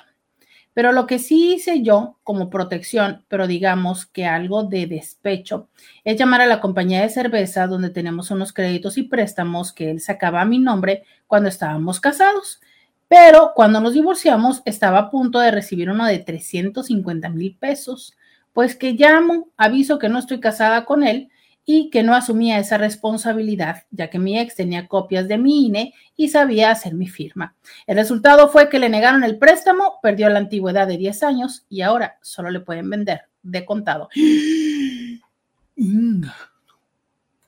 Pero 0.73 0.91
lo 0.91 1.05
que 1.05 1.19
sí 1.19 1.53
hice 1.53 1.83
yo 1.83 2.17
como 2.23 2.49
protección, 2.49 3.23
pero 3.27 3.45
digamos 3.45 4.07
que 4.07 4.25
algo 4.25 4.63
de 4.63 4.87
despecho, 4.87 5.69
es 6.03 6.17
llamar 6.17 6.41
a 6.41 6.47
la 6.47 6.59
compañía 6.59 7.03
de 7.03 7.09
cerveza 7.09 7.67
donde 7.67 7.91
tenemos 7.91 8.31
unos 8.31 8.51
créditos 8.51 8.97
y 8.97 9.03
préstamos 9.03 9.71
que 9.71 9.91
él 9.91 10.01
sacaba 10.01 10.41
a 10.41 10.45
mi 10.45 10.57
nombre 10.57 11.03
cuando 11.27 11.49
estábamos 11.49 11.99
casados. 11.99 12.61
Pero 13.07 13.51
cuando 13.53 13.79
nos 13.79 13.93
divorciamos 13.93 14.63
estaba 14.65 14.97
a 14.97 15.11
punto 15.11 15.37
de 15.37 15.51
recibir 15.51 15.91
uno 15.91 16.07
de 16.07 16.17
350 16.17 17.29
mil 17.29 17.55
pesos. 17.55 18.17
Pues 18.53 18.75
que 18.75 18.93
llamo, 18.93 19.49
aviso 19.55 19.99
que 19.99 20.09
no 20.09 20.17
estoy 20.17 20.39
casada 20.39 20.83
con 20.85 21.03
él 21.03 21.29
y 21.65 21.89
que 21.89 22.03
no 22.03 22.13
asumía 22.13 22.59
esa 22.59 22.77
responsabilidad, 22.77 23.85
ya 23.89 24.09
que 24.09 24.19
mi 24.19 24.39
ex 24.39 24.55
tenía 24.55 24.87
copias 24.87 25.27
de 25.27 25.39
mi 25.39 25.65
INE 25.65 25.93
y 26.15 26.29
sabía 26.29 26.69
hacer 26.69 26.93
mi 26.93 27.07
firma. 27.07 27.55
El 27.87 27.97
resultado 27.97 28.49
fue 28.49 28.69
que 28.69 28.77
le 28.77 28.87
negaron 28.87 29.23
el 29.23 29.39
préstamo, 29.39 29.99
perdió 30.01 30.29
la 30.29 30.39
antigüedad 30.39 30.87
de 30.87 30.97
10 30.97 31.23
años 31.23 31.65
y 31.67 31.81
ahora 31.81 32.19
solo 32.21 32.51
le 32.51 32.59
pueden 32.59 32.89
vender 32.89 33.21
de 33.41 33.65
contado. 33.65 34.09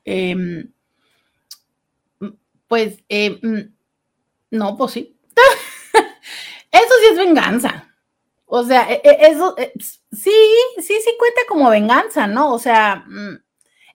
Em, 0.03 0.71
pues, 2.67 3.03
em, 3.09 3.71
no, 4.51 4.77
pues 4.77 4.91
sí. 4.93 5.15
eso 6.71 6.93
sí 7.01 7.05
es 7.11 7.17
venganza. 7.17 7.87
O 8.45 8.63
sea, 8.63 8.89
e, 8.91 9.01
e, 9.03 9.27
eso 9.29 9.55
e, 9.57 9.73
sí, 9.77 10.31
sí, 10.77 10.95
sí 11.03 11.15
cuenta 11.19 11.41
como 11.47 11.69
venganza, 11.69 12.27
¿no? 12.27 12.53
O 12.53 12.59
sea, 12.59 13.03
mm, 13.07 13.46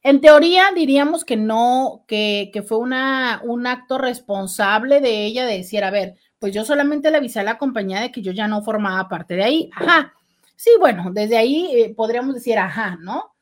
en 0.03 0.21
teoría 0.21 0.73
diríamos 0.75 1.25
que 1.25 1.37
no, 1.37 2.05
que, 2.09 2.65
fue 2.67 2.79
una, 2.79 3.41
un 3.45 3.67
acto 3.67 3.99
responsable 3.99 5.01
de 5.01 5.25
ella 5.25 5.47
de 5.47 5.59
decir, 5.59 5.85
a 5.85 5.91
ver, 5.91 6.17
pues 6.39 6.53
yo 6.53 6.65
solamente 6.65 7.11
le 7.11 7.19
avisé 7.19 7.41
a 7.41 7.45
la 7.45 7.59
compañía 7.59 8.01
de 8.01 8.11
que 8.11 8.23
yo 8.23 8.33
ya 8.33 8.49
no 8.49 8.63
formaba 8.63 9.09
parte 9.09 9.35
de 9.35 9.45
ahí. 9.45 9.71
Ajá. 9.75 10.13
Sí, 10.57 10.71
bueno, 10.79 11.11
desde 11.13 11.37
ahí 11.37 11.69
eh, 11.73 11.95
podríamos 11.95 12.35
decir, 12.35 12.59
ajá, 12.59 12.97
¿no? 13.01 13.35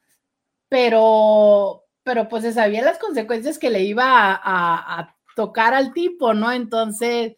Pero, 0.69 1.85
pero 2.03 2.29
pues 2.29 2.45
se 2.45 2.53
sabían 2.53 2.85
las 2.85 2.99
consecuencias 2.99 3.59
que 3.59 3.71
le 3.71 3.83
iba 3.83 4.33
a, 4.35 5.01
a 5.01 5.17
tocar 5.35 5.75
al 5.75 5.93
tipo, 5.93 6.35
¿no? 6.35 6.53
Entonces, 6.53 7.37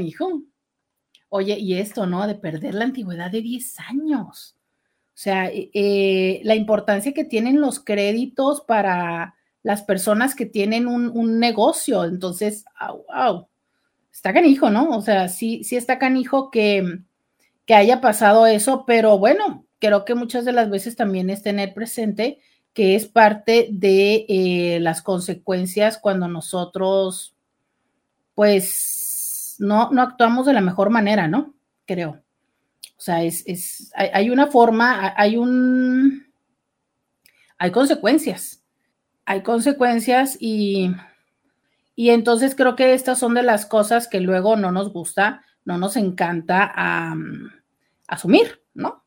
hijo. 0.00 0.42
Oye, 1.28 1.58
y 1.58 1.78
esto, 1.78 2.06
¿no? 2.06 2.26
De 2.26 2.34
perder 2.34 2.74
la 2.74 2.84
antigüedad 2.84 3.30
de 3.30 3.42
10 3.42 3.80
años. 3.80 4.56
O 5.14 5.16
sea, 5.16 5.48
eh, 5.52 6.40
la 6.42 6.56
importancia 6.56 7.12
que 7.12 7.24
tienen 7.24 7.60
los 7.60 7.78
créditos 7.78 8.62
para 8.62 9.36
las 9.62 9.82
personas 9.82 10.34
que 10.34 10.44
tienen 10.44 10.88
un, 10.88 11.38
negocio. 11.38 12.04
Entonces, 12.04 12.64
wow, 13.08 13.46
está 14.12 14.32
canijo, 14.32 14.70
¿no? 14.70 14.90
O 14.90 15.02
sea, 15.02 15.28
sí, 15.28 15.62
sí 15.62 15.76
está 15.76 16.00
canijo 16.00 16.50
que, 16.50 16.98
que 17.64 17.74
haya 17.74 18.00
pasado 18.00 18.46
eso, 18.46 18.84
pero 18.86 19.18
bueno, 19.18 19.64
creo 19.78 20.04
que 20.04 20.16
muchas 20.16 20.44
de 20.44 20.52
las 20.52 20.68
veces 20.68 20.96
también 20.96 21.30
es 21.30 21.42
tener 21.42 21.74
presente 21.74 22.40
que 22.72 22.96
es 22.96 23.06
parte 23.06 23.68
de 23.70 24.26
eh, 24.28 24.80
las 24.80 25.00
consecuencias 25.00 25.96
cuando 25.96 26.26
nosotros, 26.26 27.36
pues, 28.34 29.54
no, 29.60 29.90
no 29.92 30.02
actuamos 30.02 30.44
de 30.46 30.54
la 30.54 30.60
mejor 30.60 30.90
manera, 30.90 31.28
¿no? 31.28 31.54
Creo. 31.86 32.23
O 32.96 33.00
sea, 33.00 33.22
es, 33.22 33.92
hay, 33.94 34.30
una 34.30 34.46
forma, 34.46 35.12
hay 35.16 35.36
un, 35.36 36.26
hay 37.58 37.70
consecuencias, 37.70 38.62
hay 39.24 39.42
consecuencias 39.42 40.36
y, 40.40 40.90
y 41.96 42.10
entonces 42.10 42.54
creo 42.54 42.76
que 42.76 42.94
estas 42.94 43.18
son 43.18 43.34
de 43.34 43.42
las 43.42 43.66
cosas 43.66 44.08
que 44.08 44.20
luego 44.20 44.56
no 44.56 44.72
nos 44.72 44.92
gusta, 44.92 45.42
no 45.64 45.76
nos 45.76 45.96
encanta 45.96 46.72
asumir, 48.06 48.62
¿no? 48.74 49.04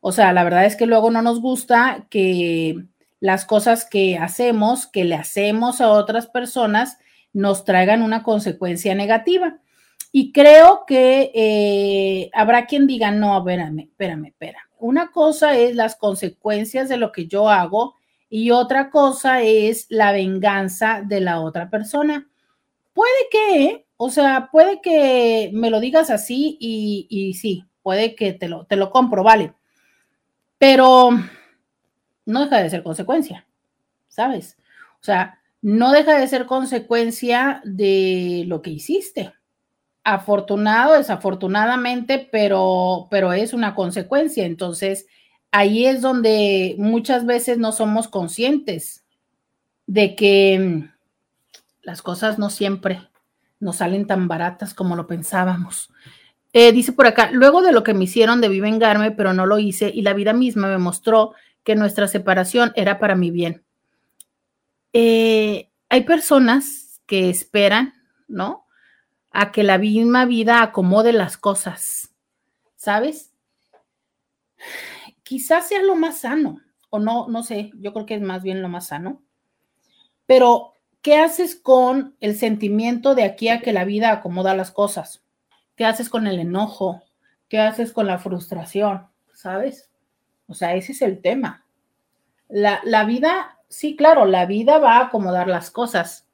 O 0.00 0.12
sea, 0.12 0.32
la 0.32 0.44
verdad 0.44 0.64
es 0.64 0.76
que 0.76 0.86
luego 0.86 1.10
no 1.10 1.22
nos 1.22 1.40
gusta 1.40 2.06
que 2.10 2.86
las 3.20 3.44
cosas 3.44 3.84
que 3.84 4.18
hacemos, 4.18 4.86
que 4.86 5.04
le 5.04 5.14
hacemos 5.14 5.80
a 5.80 5.90
otras 5.90 6.26
personas, 6.26 6.98
nos 7.32 7.64
traigan 7.64 8.02
una 8.02 8.22
consecuencia 8.22 8.94
negativa. 8.94 9.58
Y 10.12 10.32
creo 10.32 10.84
que 10.86 11.30
eh, 11.34 12.30
habrá 12.34 12.66
quien 12.66 12.86
diga, 12.86 13.10
no, 13.12 13.38
espérame, 13.38 13.80
espérame, 13.80 14.26
espérame. 14.26 14.68
Una 14.78 15.12
cosa 15.12 15.56
es 15.56 15.76
las 15.76 15.94
consecuencias 15.94 16.88
de 16.88 16.96
lo 16.96 17.12
que 17.12 17.26
yo 17.26 17.48
hago 17.48 17.94
y 18.28 18.50
otra 18.50 18.90
cosa 18.90 19.42
es 19.42 19.86
la 19.88 20.10
venganza 20.12 21.02
de 21.06 21.20
la 21.20 21.40
otra 21.40 21.70
persona. 21.70 22.28
Puede 22.92 23.28
que, 23.30 23.86
o 23.96 24.10
sea, 24.10 24.48
puede 24.50 24.80
que 24.80 25.50
me 25.52 25.70
lo 25.70 25.78
digas 25.78 26.10
así 26.10 26.56
y, 26.60 27.06
y 27.08 27.34
sí, 27.34 27.64
puede 27.82 28.16
que 28.16 28.32
te 28.32 28.48
lo, 28.48 28.64
te 28.64 28.76
lo 28.76 28.90
compro, 28.90 29.22
vale. 29.22 29.54
Pero 30.58 31.10
no 32.26 32.44
deja 32.44 32.62
de 32.62 32.70
ser 32.70 32.82
consecuencia, 32.82 33.46
¿sabes? 34.08 34.56
O 35.00 35.04
sea, 35.04 35.38
no 35.62 35.92
deja 35.92 36.18
de 36.18 36.26
ser 36.26 36.46
consecuencia 36.46 37.60
de 37.64 38.44
lo 38.48 38.60
que 38.60 38.70
hiciste 38.70 39.32
afortunado, 40.04 40.94
desafortunadamente, 40.94 42.28
pero, 42.30 43.08
pero 43.10 43.32
es 43.32 43.52
una 43.52 43.74
consecuencia. 43.74 44.44
Entonces, 44.46 45.06
ahí 45.50 45.86
es 45.86 46.00
donde 46.00 46.74
muchas 46.78 47.26
veces 47.26 47.58
no 47.58 47.72
somos 47.72 48.08
conscientes 48.08 49.04
de 49.86 50.14
que 50.14 50.58
mm, 50.58 50.92
las 51.82 52.02
cosas 52.02 52.38
no 52.38 52.50
siempre 52.50 53.00
nos 53.58 53.76
salen 53.76 54.06
tan 54.06 54.28
baratas 54.28 54.74
como 54.74 54.96
lo 54.96 55.06
pensábamos. 55.06 55.90
Eh, 56.52 56.72
dice 56.72 56.92
por 56.92 57.06
acá, 57.06 57.30
luego 57.32 57.62
de 57.62 57.72
lo 57.72 57.84
que 57.84 57.94
me 57.94 58.04
hicieron 58.04 58.40
debí 58.40 58.60
vengarme, 58.60 59.12
pero 59.12 59.32
no 59.32 59.46
lo 59.46 59.58
hice 59.58 59.90
y 59.92 60.02
la 60.02 60.14
vida 60.14 60.32
misma 60.32 60.68
me 60.68 60.78
mostró 60.78 61.34
que 61.62 61.76
nuestra 61.76 62.08
separación 62.08 62.72
era 62.74 62.98
para 62.98 63.14
mi 63.14 63.30
bien. 63.30 63.62
Eh, 64.92 65.70
hay 65.88 66.04
personas 66.04 67.00
que 67.06 67.28
esperan, 67.30 67.94
¿no? 68.26 68.66
A 69.30 69.52
que 69.52 69.62
la 69.62 69.78
misma 69.78 70.24
vida 70.24 70.62
acomode 70.62 71.12
las 71.12 71.36
cosas, 71.36 72.12
¿sabes? 72.76 73.32
Quizás 75.22 75.68
sea 75.68 75.82
lo 75.82 75.94
más 75.94 76.18
sano, 76.18 76.60
o 76.90 76.98
no, 76.98 77.28
no 77.28 77.42
sé, 77.42 77.70
yo 77.74 77.92
creo 77.92 78.06
que 78.06 78.14
es 78.14 78.22
más 78.22 78.42
bien 78.42 78.62
lo 78.62 78.68
más 78.68 78.88
sano. 78.88 79.22
Pero, 80.26 80.74
¿qué 81.02 81.18
haces 81.18 81.56
con 81.56 82.16
el 82.20 82.36
sentimiento 82.36 83.14
de 83.14 83.24
aquí 83.24 83.48
a 83.48 83.60
que 83.60 83.72
la 83.72 83.84
vida 83.84 84.10
acomoda 84.10 84.54
las 84.54 84.70
cosas? 84.70 85.22
¿Qué 85.76 85.84
haces 85.84 86.08
con 86.08 86.26
el 86.26 86.38
enojo? 86.38 87.02
¿Qué 87.48 87.58
haces 87.58 87.92
con 87.92 88.06
la 88.06 88.18
frustración? 88.18 89.08
¿Sabes? 89.32 89.90
O 90.46 90.54
sea, 90.54 90.74
ese 90.74 90.92
es 90.92 91.02
el 91.02 91.20
tema. 91.20 91.64
La, 92.48 92.80
la 92.84 93.04
vida, 93.04 93.58
sí, 93.68 93.96
claro, 93.96 94.26
la 94.26 94.46
vida 94.46 94.78
va 94.78 94.98
a 94.98 95.06
acomodar 95.06 95.46
las 95.46 95.70
cosas. 95.70 96.26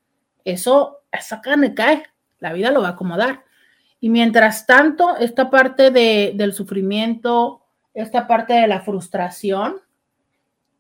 Eso, 0.45 1.03
esa 1.13 1.43
carne 1.43 1.75
cae, 1.75 2.05
la 2.39 2.53
vida 2.53 2.71
lo 2.71 2.83
va 2.83 2.89
a 2.89 2.93
acomodar. 2.93 3.45
Y 4.01 4.09
mientras 4.09 4.67
tanto, 4.67 5.17
esta 5.17 5.51
parte 5.51 5.91
de, 5.91 6.33
del 6.35 6.53
sufrimiento, 6.53 7.63
esta 7.95 8.27
parte 8.27 8.55
de 8.55 8.67
la 8.67 8.83
frustración, 8.83 9.81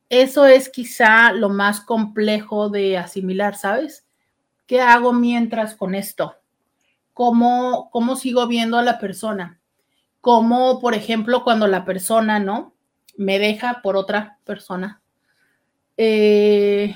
eso 0.08 0.46
es 0.46 0.68
quizá 0.68 1.32
lo 1.32 1.48
más 1.48 1.80
complejo 1.80 2.68
de 2.68 2.98
asimilar, 2.98 3.56
¿sabes? 3.56 4.06
¿Qué 4.66 4.80
hago 4.80 5.12
mientras 5.12 5.74
con 5.74 5.94
esto? 5.94 6.36
¿Cómo, 7.12 7.88
cómo 7.90 8.16
sigo 8.16 8.46
viendo 8.46 8.78
a 8.78 8.82
la 8.82 8.98
persona? 8.98 9.58
¿Cómo, 10.20 10.80
por 10.80 10.94
ejemplo, 10.94 11.42
cuando 11.42 11.66
la 11.66 11.84
persona, 11.84 12.38
¿no? 12.38 12.74
Me 13.16 13.38
deja 13.38 13.80
por 13.82 13.96
otra 13.96 14.38
persona. 14.44 15.00
Eh, 15.96 16.94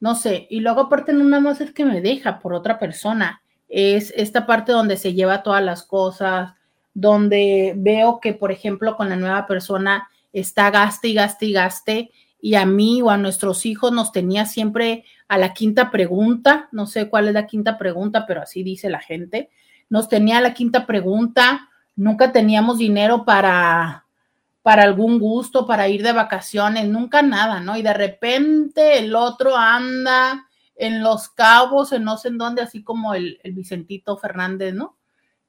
no 0.00 0.14
sé, 0.14 0.46
y 0.50 0.60
luego 0.60 0.82
aparte 0.82 1.12
no 1.12 1.24
nada 1.24 1.40
más 1.40 1.60
es 1.60 1.72
que 1.72 1.84
me 1.84 2.00
deja 2.00 2.40
por 2.40 2.52
otra 2.52 2.78
persona, 2.78 3.43
es 3.68 4.12
esta 4.16 4.46
parte 4.46 4.72
donde 4.72 4.96
se 4.96 5.14
lleva 5.14 5.42
todas 5.42 5.62
las 5.62 5.82
cosas, 5.82 6.54
donde 6.94 7.74
veo 7.76 8.20
que, 8.20 8.32
por 8.32 8.52
ejemplo, 8.52 8.96
con 8.96 9.08
la 9.08 9.16
nueva 9.16 9.46
persona 9.46 10.08
está 10.32 10.70
gaste 10.70 11.08
y 11.08 11.14
gaste 11.14 11.46
y 11.46 11.52
gaste, 11.52 12.10
y 12.40 12.56
a 12.56 12.66
mí 12.66 13.00
o 13.02 13.10
a 13.10 13.16
nuestros 13.16 13.64
hijos 13.66 13.92
nos 13.92 14.12
tenía 14.12 14.46
siempre 14.46 15.04
a 15.28 15.38
la 15.38 15.54
quinta 15.54 15.90
pregunta, 15.90 16.68
no 16.72 16.86
sé 16.86 17.08
cuál 17.08 17.28
es 17.28 17.34
la 17.34 17.46
quinta 17.46 17.78
pregunta, 17.78 18.26
pero 18.26 18.42
así 18.42 18.62
dice 18.62 18.90
la 18.90 19.00
gente, 19.00 19.50
nos 19.88 20.08
tenía 20.08 20.40
la 20.40 20.54
quinta 20.54 20.86
pregunta, 20.86 21.70
nunca 21.96 22.32
teníamos 22.32 22.78
dinero 22.78 23.24
para, 23.24 24.04
para 24.62 24.82
algún 24.82 25.18
gusto, 25.18 25.66
para 25.66 25.88
ir 25.88 26.02
de 26.02 26.12
vacaciones, 26.12 26.86
nunca 26.86 27.22
nada, 27.22 27.60
¿no? 27.60 27.76
Y 27.76 27.82
de 27.82 27.94
repente 27.94 28.98
el 28.98 29.14
otro 29.14 29.56
anda 29.56 30.46
en 30.76 31.02
Los 31.02 31.28
Cabos, 31.28 31.92
en 31.92 32.04
no 32.04 32.16
sé 32.16 32.28
en 32.28 32.38
dónde, 32.38 32.62
así 32.62 32.82
como 32.82 33.14
el, 33.14 33.38
Vicentito 33.44 34.16
Fernández, 34.16 34.74
¿no? 34.74 34.96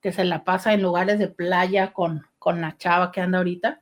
Que 0.01 0.11
se 0.11 0.23
la 0.23 0.43
pasa 0.43 0.73
en 0.73 0.81
lugares 0.81 1.19
de 1.19 1.27
playa 1.27 1.93
con, 1.93 2.25
con 2.37 2.61
la 2.61 2.77
chava 2.77 3.11
que 3.11 3.21
anda 3.21 3.39
ahorita. 3.39 3.81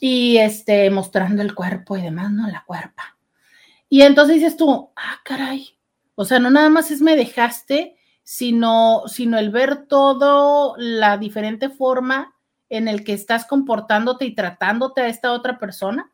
Y 0.00 0.38
este, 0.38 0.90
mostrando 0.90 1.42
el 1.42 1.54
cuerpo 1.54 1.96
y 1.96 2.02
demás, 2.02 2.32
¿no? 2.32 2.48
La 2.48 2.64
cuerpa. 2.66 3.16
Y 3.88 4.02
entonces 4.02 4.36
dices 4.36 4.56
tú, 4.56 4.90
ah, 4.96 5.20
caray. 5.24 5.78
O 6.14 6.24
sea, 6.24 6.38
no 6.38 6.50
nada 6.50 6.70
más 6.70 6.90
es 6.90 7.00
me 7.00 7.16
dejaste, 7.16 7.96
sino, 8.22 9.02
sino 9.06 9.38
el 9.38 9.50
ver 9.50 9.86
todo, 9.86 10.74
la 10.78 11.18
diferente 11.18 11.68
forma 11.68 12.34
en 12.68 12.88
el 12.88 13.04
que 13.04 13.12
estás 13.12 13.44
comportándote 13.44 14.24
y 14.24 14.34
tratándote 14.34 15.02
a 15.02 15.08
esta 15.08 15.32
otra 15.32 15.58
persona, 15.58 16.10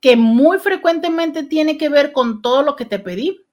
que 0.00 0.16
muy 0.16 0.58
frecuentemente 0.58 1.44
tiene 1.44 1.76
que 1.76 1.90
ver 1.90 2.12
con 2.12 2.40
todo 2.40 2.62
lo 2.62 2.76
que 2.76 2.86
te 2.86 2.98
pedí 2.98 3.44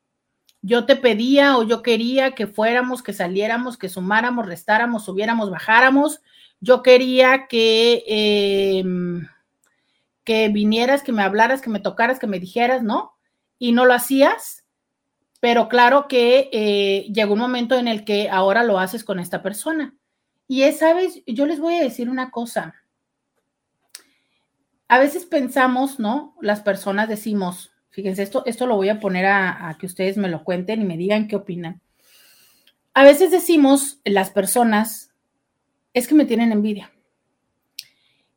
yo 0.61 0.85
te 0.85 0.95
pedía 0.95 1.57
o 1.57 1.63
yo 1.63 1.81
quería 1.81 2.31
que 2.31 2.47
fuéramos, 2.47 3.01
que 3.01 3.13
saliéramos, 3.13 3.77
que 3.77 3.89
sumáramos, 3.89 4.45
restáramos, 4.45 5.05
subiéramos, 5.05 5.49
bajáramos. 5.49 6.21
Yo 6.59 6.83
quería 6.83 7.47
que, 7.47 8.03
em, 8.07 9.27
que 10.23 10.49
vinieras, 10.49 11.01
que 11.01 11.13
me 11.13 11.23
hablaras, 11.23 11.61
que 11.61 11.69
me 11.69 11.79
tocaras, 11.79 12.19
que 12.19 12.27
me 12.27 12.39
dijeras, 12.39 12.83
¿no? 12.83 13.13
Y 13.57 13.71
no 13.71 13.85
lo 13.85 13.93
hacías, 13.93 14.65
pero 15.39 15.69
claro 15.69 16.07
que 16.07 16.49
eh, 16.51 17.07
llegó 17.13 17.33
un 17.33 17.39
momento 17.39 17.75
en 17.75 17.87
el 17.87 18.03
que 18.03 18.29
ahora 18.29 18.63
lo 18.63 18.79
haces 18.79 19.03
con 19.03 19.19
esta 19.19 19.41
persona. 19.41 19.95
Y 20.47 20.63
es, 20.63 20.79
sabes, 20.79 21.21
yo 21.25 21.45
les 21.45 21.59
voy 21.59 21.75
a 21.75 21.83
decir 21.83 22.09
una 22.09 22.31
cosa. 22.31 22.75
A 24.89 24.99
veces 24.99 25.25
pensamos, 25.25 25.99
¿no? 25.99 26.35
Las 26.41 26.61
personas 26.61 27.07
decimos, 27.07 27.71
Fíjense, 27.89 28.21
esto, 28.21 28.43
esto 28.45 28.67
lo 28.67 28.75
voy 28.75 28.89
a 28.89 28.99
poner 28.99 29.25
a, 29.25 29.75
que 29.79 29.85
ustedes 29.85 30.17
me 30.17 30.29
lo 30.29 30.43
cuenten 30.43 30.81
y 30.81 30.85
me 30.85 30.97
digan 30.97 31.27
qué 31.27 31.35
opinan. 31.35 31.81
A 32.93 33.03
veces 33.03 33.31
decimos 33.31 33.99
las 34.03 34.29
personas, 34.29 35.11
es 35.93 36.07
que 36.07 36.15
me 36.15 36.25
tienen 36.25 36.51
envidia. 36.51 36.91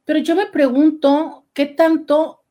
Pero 0.04 0.18
yo 0.20 0.34
me 0.34 0.46
pregunto 0.46 1.46
qué 1.52 1.66
tanto 1.66 2.42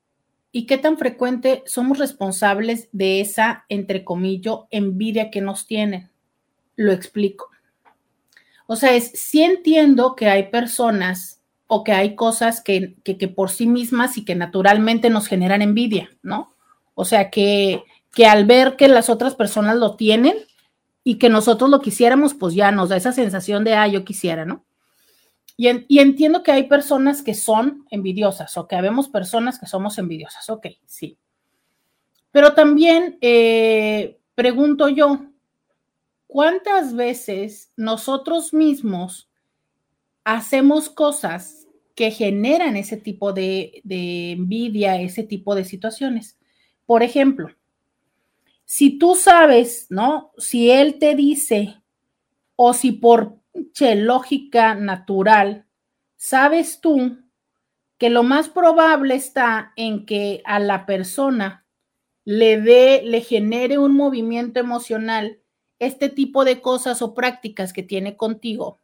y 0.52 0.66
qué 0.66 0.78
tan 0.78 0.98
frecuente 0.98 1.64
somos 1.66 1.98
responsables 1.98 2.90
de 2.92 3.22
esa, 3.22 3.66
entre 3.70 4.04
comillas, 4.04 4.60
envidia 4.70 5.32
que 5.32 5.42
nos 5.42 5.66
tienen. 5.66 6.10
Lo 6.76 6.92
explico. 6.92 7.50
O 8.68 8.76
sea, 8.76 8.94
es, 8.94 9.12
sí 9.16 9.42
entiendo 9.42 10.16
que 10.16 10.30
hay 10.30 10.50
personas 10.50 11.42
o 11.68 11.84
que 11.84 11.94
hay 11.94 12.16
cosas 12.16 12.62
que, 12.62 12.96
que, 13.04 13.18
que 13.18 13.28
por 13.28 13.50
sí 13.50 13.66
mismas 13.66 14.18
y 14.18 14.26
que 14.26 14.36
naturalmente 14.36 15.10
nos 15.10 15.28
generan 15.28 15.62
envidia, 15.62 16.10
¿no? 16.22 16.54
O 16.94 17.06
sea, 17.06 17.30
que, 17.30 17.84
que 18.14 18.26
al 18.26 18.46
ver 18.46 18.76
que 18.76 18.88
las 18.88 19.10
otras 19.10 19.36
personas 19.36 19.78
lo 19.78 19.96
tienen 19.96 20.36
y 21.04 21.18
que 21.18 21.30
nosotros 21.30 21.70
lo 21.70 21.80
quisiéramos, 21.80 22.34
pues 22.34 22.54
ya 22.54 22.72
nos 22.72 22.90
da 22.90 22.98
esa 22.98 23.12
sensación 23.12 23.64
de, 23.64 23.74
ah, 23.74 23.88
yo 23.88 24.06
quisiera, 24.06 24.46
¿no? 24.46 24.66
Y, 25.58 25.68
y, 25.88 26.00
entiendo 26.00 26.44
que 26.44 26.52
hay 26.52 26.64
personas 26.64 27.22
que 27.22 27.34
son 27.34 27.86
envidiosas 27.92 28.58
o 28.58 28.68
que 28.68 28.76
habemos 28.76 29.10
personas 29.10 29.60
que 29.60 29.68
somos 29.68 29.98
envidiosas, 29.98 30.50
ok, 30.50 30.68
sí. 30.86 31.18
Pero 32.32 32.54
también 32.54 33.18
eh, 33.22 34.20
pregunto 34.36 34.88
yo, 34.88 35.26
¿cuántas 36.28 36.96
veces 36.96 37.72
nosotros 37.76 38.54
mismos 38.54 39.30
hacemos 40.24 40.90
cosas 40.90 41.68
que 41.94 42.10
generan 42.10 42.78
ese 42.78 42.98
tipo 42.98 43.34
de, 43.34 43.82
de 43.84 44.32
envidia, 44.32 45.00
ese 45.02 45.24
tipo 45.24 45.56
de 45.56 45.66
situaciones? 45.66 46.38
Por 46.92 47.04
ejemplo, 47.04 47.48
si 48.66 49.00
tú 49.00 49.16
sabes, 49.16 49.88
¿no? 49.90 50.34
Si 50.38 50.70
él 50.72 51.00
te 51.00 51.16
dice, 51.16 51.82
o 52.58 52.74
si 52.74 52.92
por 52.92 53.38
lógica 53.80 54.76
natural, 54.76 55.66
sabes 56.18 56.82
tú 56.82 57.18
que 57.98 58.10
lo 58.10 58.24
más 58.24 58.50
probable 58.50 59.16
está 59.16 59.72
en 59.78 60.06
que 60.06 60.42
a 60.44 60.60
la 60.60 60.86
persona 60.86 61.66
le 62.26 62.60
dé, 62.60 63.04
le 63.06 63.22
genere 63.22 63.78
un 63.78 63.96
movimiento 63.96 64.60
emocional 64.60 65.40
este 65.80 66.10
tipo 66.10 66.44
de 66.44 66.60
cosas 66.60 67.02
o 67.02 67.14
prácticas 67.14 67.72
que 67.72 67.84
tiene 67.84 68.18
contigo. 68.18 68.80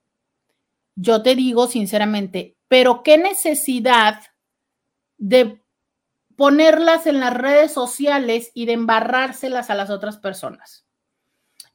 Yo 0.96 1.22
te 1.24 1.36
digo 1.36 1.68
sinceramente, 1.68 2.56
pero 2.70 3.04
qué 3.04 3.18
necesidad 3.18 4.22
de 5.18 5.62
ponerlas 6.38 7.08
en 7.08 7.20
las 7.20 7.34
redes 7.34 7.74
sociales 7.74 8.52
y 8.54 8.68
de 8.68 8.74
embarrárselas 8.74 9.70
a 9.70 9.76
las 9.76 9.90
otras 9.90 10.18
personas. 10.18 10.86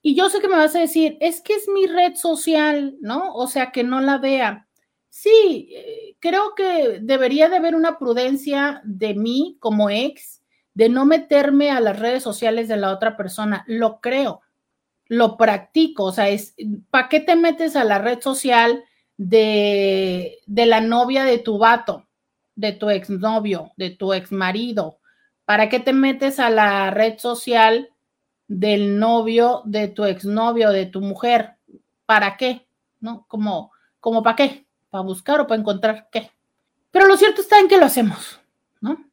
Y 0.01 0.15
yo 0.15 0.31
sé 0.31 0.41
que 0.41 0.49
me 0.49 0.57
vas 0.57 0.75
a 0.75 0.81
decir, 0.81 1.19
es 1.21 1.43
que 1.43 1.55
es 1.55 1.69
mi 1.69 1.87
red 1.87 2.15
social, 2.15 2.97
¿no? 3.01 3.35
O 3.35 3.49
sea, 3.49 3.73
que 3.73 3.85
no 3.85 4.01
la 4.01 4.19
vea. 4.19 4.69
Sí, 5.11 5.69
eh, 5.73 6.17
creo 6.21 6.55
que 6.55 7.01
debería 7.03 7.49
de 7.49 7.57
haber 7.57 7.75
una 7.75 7.99
prudencia 7.99 8.81
de 8.85 9.15
mí 9.15 9.57
como 9.61 9.91
ex 9.91 10.43
de 10.75 10.89
no 10.89 11.05
meterme 11.05 11.71
a 11.71 11.81
las 11.81 11.99
redes 11.99 12.23
sociales 12.23 12.69
de 12.69 12.77
la 12.77 12.93
otra 12.93 13.17
persona. 13.17 13.65
Lo 13.67 14.01
creo, 14.01 14.41
lo 15.07 15.37
practico. 15.37 16.05
O 16.05 16.13
sea, 16.13 16.29
es, 16.29 16.55
¿para 16.91 17.09
qué 17.09 17.21
te 17.21 17.37
metes 17.37 17.77
a 17.77 17.85
la 17.85 17.99
red 17.99 18.21
social 18.21 18.85
de, 19.17 20.39
de 20.47 20.67
la 20.67 20.81
novia 20.81 21.25
de 21.25 21.39
tu 21.39 21.59
vato? 21.59 22.07
De 22.63 22.73
tu 22.73 22.91
exnovio, 22.91 23.73
de 23.77 23.91
tu 23.91 24.13
exmarido? 24.13 25.01
¿Para 25.45 25.69
qué 25.69 25.81
te 25.81 25.93
metes 25.93 26.39
a 26.39 26.49
la 26.49 26.93
red 26.93 27.19
social 27.19 27.91
del 28.47 29.01
novio 29.01 29.63
de 29.65 29.89
tu 29.89 30.05
exnovio, 30.05 30.71
de 30.71 30.87
tu 30.87 31.01
mujer? 31.01 31.57
¿Para 32.07 32.37
qué? 32.37 32.69
¿No? 33.01 33.27
Como, 33.27 33.73
como 33.99 34.23
para 34.23 34.37
qué? 34.37 34.65
¿Para 34.91 35.03
buscar 35.03 35.41
o 35.41 35.47
para 35.49 35.61
encontrar 35.61 36.09
qué? 36.13 36.31
Pero 36.93 37.07
lo 37.07 37.17
cierto 37.17 37.41
está 37.41 37.59
en 37.59 37.67
que 37.67 37.79
lo 37.79 37.87
hacemos, 37.87 38.41
¿no? 38.81 39.05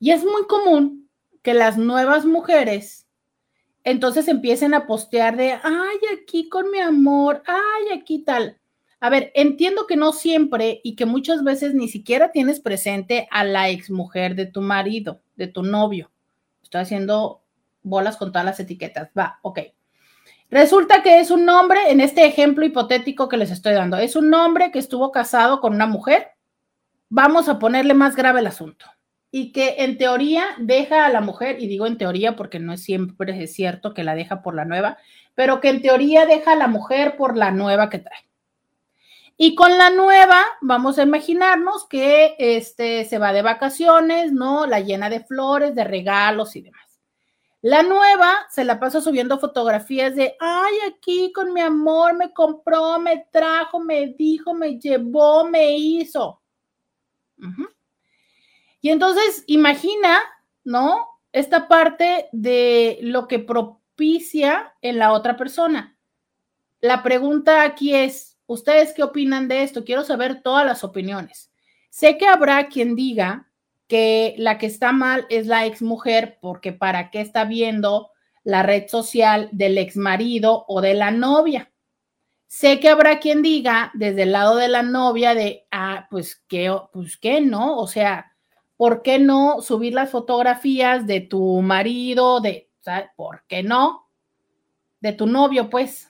Y 0.00 0.10
es 0.10 0.24
muy 0.24 0.44
común 0.48 1.08
que 1.42 1.54
las 1.54 1.78
nuevas 1.78 2.24
mujeres 2.24 3.06
entonces 3.84 4.26
empiecen 4.26 4.74
a 4.74 4.86
postear 4.86 5.36
de, 5.36 5.52
ay, 5.52 5.98
aquí 6.20 6.48
con 6.48 6.70
mi 6.70 6.80
amor, 6.80 7.42
ay, 7.46 7.96
aquí 7.96 8.18
tal. 8.24 8.57
A 9.00 9.10
ver, 9.10 9.30
entiendo 9.34 9.86
que 9.86 9.96
no 9.96 10.12
siempre 10.12 10.80
y 10.82 10.96
que 10.96 11.06
muchas 11.06 11.44
veces 11.44 11.74
ni 11.74 11.88
siquiera 11.88 12.32
tienes 12.32 12.58
presente 12.58 13.28
a 13.30 13.44
la 13.44 13.68
exmujer 13.68 14.34
de 14.34 14.46
tu 14.46 14.60
marido, 14.60 15.20
de 15.36 15.46
tu 15.46 15.62
novio. 15.62 16.10
Estoy 16.62 16.80
haciendo 16.80 17.42
bolas 17.82 18.16
con 18.16 18.32
todas 18.32 18.44
las 18.44 18.58
etiquetas. 18.60 19.10
Va, 19.16 19.38
ok. 19.42 19.60
Resulta 20.50 21.02
que 21.02 21.20
es 21.20 21.30
un 21.30 21.48
hombre, 21.48 21.90
en 21.90 22.00
este 22.00 22.26
ejemplo 22.26 22.64
hipotético 22.64 23.28
que 23.28 23.36
les 23.36 23.50
estoy 23.50 23.74
dando, 23.74 23.98
es 23.98 24.16
un 24.16 24.32
hombre 24.34 24.70
que 24.72 24.78
estuvo 24.78 25.12
casado 25.12 25.60
con 25.60 25.74
una 25.74 25.86
mujer. 25.86 26.28
Vamos 27.08 27.48
a 27.48 27.58
ponerle 27.58 27.94
más 27.94 28.16
grave 28.16 28.40
el 28.40 28.46
asunto. 28.46 28.86
Y 29.30 29.52
que 29.52 29.76
en 29.78 29.98
teoría 29.98 30.46
deja 30.58 31.04
a 31.04 31.10
la 31.10 31.20
mujer, 31.20 31.60
y 31.60 31.68
digo 31.68 31.86
en 31.86 31.98
teoría 31.98 32.34
porque 32.34 32.58
no 32.58 32.72
es 32.72 32.82
siempre 32.82 33.42
es 33.42 33.52
cierto 33.52 33.92
que 33.92 34.04
la 34.04 34.14
deja 34.14 34.42
por 34.42 34.54
la 34.54 34.64
nueva, 34.64 34.96
pero 35.34 35.60
que 35.60 35.68
en 35.68 35.82
teoría 35.82 36.24
deja 36.24 36.52
a 36.52 36.56
la 36.56 36.66
mujer 36.66 37.16
por 37.16 37.36
la 37.36 37.50
nueva 37.50 37.90
que 37.90 37.98
trae. 37.98 38.27
Y 39.40 39.54
con 39.54 39.78
la 39.78 39.90
nueva, 39.90 40.44
vamos 40.60 40.98
a 40.98 41.04
imaginarnos 41.04 41.86
que 41.86 42.34
este, 42.40 43.04
se 43.04 43.18
va 43.18 43.32
de 43.32 43.42
vacaciones, 43.42 44.32
¿no? 44.32 44.66
La 44.66 44.80
llena 44.80 45.08
de 45.08 45.20
flores, 45.20 45.76
de 45.76 45.84
regalos 45.84 46.56
y 46.56 46.62
demás. 46.62 47.00
La 47.60 47.84
nueva 47.84 48.34
se 48.50 48.64
la 48.64 48.80
pasa 48.80 49.00
subiendo 49.00 49.38
fotografías 49.38 50.16
de, 50.16 50.36
ay, 50.40 50.74
aquí 50.88 51.30
con 51.32 51.52
mi 51.52 51.60
amor 51.60 52.14
me 52.14 52.32
compró, 52.32 52.98
me 52.98 53.28
trajo, 53.30 53.78
me 53.78 54.08
dijo, 54.08 54.54
me 54.54 54.76
llevó, 54.78 55.44
me 55.44 55.76
hizo. 55.76 56.42
Y 58.80 58.90
entonces, 58.90 59.44
imagina, 59.46 60.18
¿no? 60.64 61.06
Esta 61.30 61.68
parte 61.68 62.28
de 62.32 62.98
lo 63.02 63.28
que 63.28 63.38
propicia 63.38 64.74
en 64.82 64.98
la 64.98 65.12
otra 65.12 65.36
persona. 65.36 65.96
La 66.80 67.04
pregunta 67.04 67.62
aquí 67.62 67.94
es, 67.94 68.37
¿Ustedes 68.48 68.94
qué 68.94 69.02
opinan 69.02 69.46
de 69.46 69.62
esto? 69.62 69.84
Quiero 69.84 70.04
saber 70.04 70.42
todas 70.42 70.64
las 70.64 70.82
opiniones. 70.82 71.52
Sé 71.90 72.16
que 72.16 72.26
habrá 72.26 72.68
quien 72.68 72.96
diga 72.96 73.50
que 73.88 74.34
la 74.38 74.56
que 74.56 74.64
está 74.64 74.90
mal 74.90 75.26
es 75.28 75.46
la 75.46 75.66
exmujer 75.66 76.38
porque 76.40 76.72
para 76.72 77.10
qué 77.10 77.20
está 77.20 77.44
viendo 77.44 78.10
la 78.44 78.62
red 78.62 78.88
social 78.88 79.50
del 79.52 79.76
exmarido 79.76 80.64
o 80.66 80.80
de 80.80 80.94
la 80.94 81.10
novia. 81.10 81.70
Sé 82.46 82.80
que 82.80 82.88
habrá 82.88 83.20
quien 83.20 83.42
diga 83.42 83.90
desde 83.92 84.22
el 84.22 84.32
lado 84.32 84.56
de 84.56 84.68
la 84.68 84.82
novia 84.82 85.34
de, 85.34 85.66
ah, 85.70 86.06
pues 86.10 86.42
qué, 86.48 86.74
pues 86.90 87.18
qué, 87.18 87.42
¿no? 87.42 87.76
O 87.76 87.86
sea, 87.86 88.32
¿por 88.78 89.02
qué 89.02 89.18
no 89.18 89.60
subir 89.60 89.92
las 89.92 90.10
fotografías 90.10 91.06
de 91.06 91.20
tu 91.20 91.60
marido, 91.60 92.40
de, 92.40 92.70
¿por 93.14 93.44
qué 93.46 93.62
no? 93.62 94.08
De 95.00 95.12
tu 95.12 95.26
novio, 95.26 95.68
pues. 95.68 96.07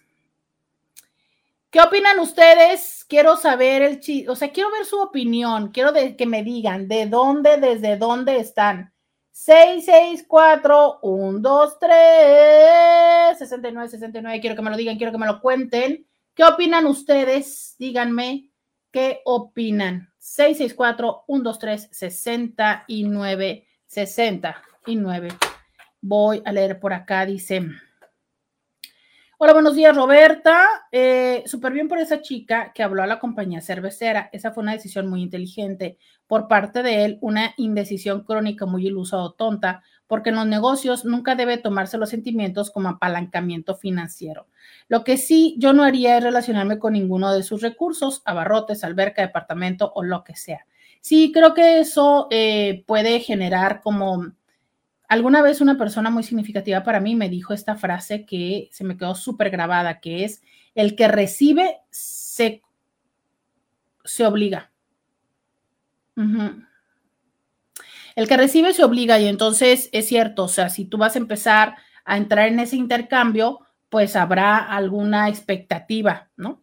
¿Qué 1.70 1.82
opinan 1.82 2.18
ustedes? 2.18 3.04
Quiero 3.06 3.36
saber 3.36 3.82
el 3.82 4.00
chiste, 4.00 4.30
o 4.30 4.34
sea, 4.34 4.50
quiero 4.50 4.70
ver 4.70 4.86
su 4.86 4.98
opinión, 5.00 5.70
quiero 5.70 5.92
que 5.92 6.26
me 6.26 6.42
digan 6.42 6.88
de 6.88 7.06
dónde, 7.06 7.58
desde 7.58 7.98
dónde 7.98 8.38
están. 8.38 8.94
664 9.32 11.00
1 11.02 11.38
2 11.40 11.78
3 11.78 13.38
69 13.38 13.88
69 13.88 14.40
quiero 14.40 14.56
que 14.56 14.62
me 14.62 14.70
lo 14.70 14.76
digan, 14.76 14.96
quiero 14.96 15.12
que 15.12 15.18
me 15.18 15.26
lo 15.26 15.40
cuenten. 15.40 16.06
¿Qué 16.34 16.42
opinan 16.42 16.86
ustedes? 16.86 17.76
Díganme 17.78 18.50
qué 18.90 19.20
opinan. 19.26 20.10
664 20.18 21.24
123 21.26 21.88
69 21.92 23.66
69. 23.86 25.28
Voy 26.00 26.42
a 26.44 26.52
leer 26.52 26.80
por 26.80 26.94
acá, 26.94 27.26
dice. 27.26 27.68
Hola, 29.40 29.52
buenos 29.52 29.76
días, 29.76 29.94
Roberta. 29.94 30.66
Eh, 30.90 31.44
Súper 31.46 31.72
bien 31.72 31.86
por 31.86 32.00
esa 32.00 32.20
chica 32.22 32.72
que 32.74 32.82
habló 32.82 33.04
a 33.04 33.06
la 33.06 33.20
compañía 33.20 33.60
cervecera. 33.60 34.28
Esa 34.32 34.50
fue 34.50 34.64
una 34.64 34.72
decisión 34.72 35.06
muy 35.06 35.22
inteligente 35.22 35.96
por 36.26 36.48
parte 36.48 36.82
de 36.82 37.04
él, 37.04 37.18
una 37.20 37.54
indecisión 37.56 38.24
crónica 38.24 38.66
muy 38.66 38.88
ilusa 38.88 39.16
o 39.18 39.34
tonta, 39.34 39.84
porque 40.08 40.30
en 40.30 40.36
los 40.36 40.46
negocios 40.48 41.04
nunca 41.04 41.36
debe 41.36 41.56
tomarse 41.56 41.98
los 41.98 42.10
sentimientos 42.10 42.72
como 42.72 42.88
apalancamiento 42.88 43.76
financiero. 43.76 44.48
Lo 44.88 45.04
que 45.04 45.16
sí 45.16 45.54
yo 45.56 45.72
no 45.72 45.84
haría 45.84 46.18
es 46.18 46.24
relacionarme 46.24 46.80
con 46.80 46.94
ninguno 46.94 47.32
de 47.32 47.44
sus 47.44 47.62
recursos, 47.62 48.22
abarrotes, 48.24 48.82
alberca, 48.82 49.22
departamento 49.22 49.92
o 49.94 50.02
lo 50.02 50.24
que 50.24 50.34
sea. 50.34 50.66
Sí, 51.00 51.30
creo 51.32 51.54
que 51.54 51.78
eso 51.78 52.26
eh, 52.32 52.82
puede 52.88 53.20
generar 53.20 53.82
como 53.82 54.32
Alguna 55.08 55.40
vez 55.40 55.62
una 55.62 55.78
persona 55.78 56.10
muy 56.10 56.22
significativa 56.22 56.84
para 56.84 57.00
mí 57.00 57.14
me 57.14 57.30
dijo 57.30 57.54
esta 57.54 57.76
frase 57.76 58.26
que 58.26 58.68
se 58.70 58.84
me 58.84 58.98
quedó 58.98 59.14
súper 59.14 59.50
grabada, 59.50 60.00
que 60.00 60.24
es, 60.24 60.42
el 60.74 60.94
que 60.94 61.08
recibe 61.08 61.78
se, 61.90 62.62
se 64.04 64.26
obliga. 64.26 64.70
El 68.16 68.28
que 68.28 68.36
recibe 68.36 68.74
se 68.74 68.84
obliga 68.84 69.18
y 69.18 69.26
entonces 69.26 69.88
es 69.92 70.06
cierto, 70.08 70.44
o 70.44 70.48
sea, 70.48 70.68
si 70.68 70.84
tú 70.84 70.98
vas 70.98 71.16
a 71.16 71.20
empezar 71.20 71.76
a 72.04 72.16
entrar 72.16 72.48
en 72.48 72.60
ese 72.60 72.76
intercambio, 72.76 73.60
pues 73.88 74.14
habrá 74.14 74.58
alguna 74.58 75.28
expectativa, 75.28 76.28
¿no? 76.36 76.62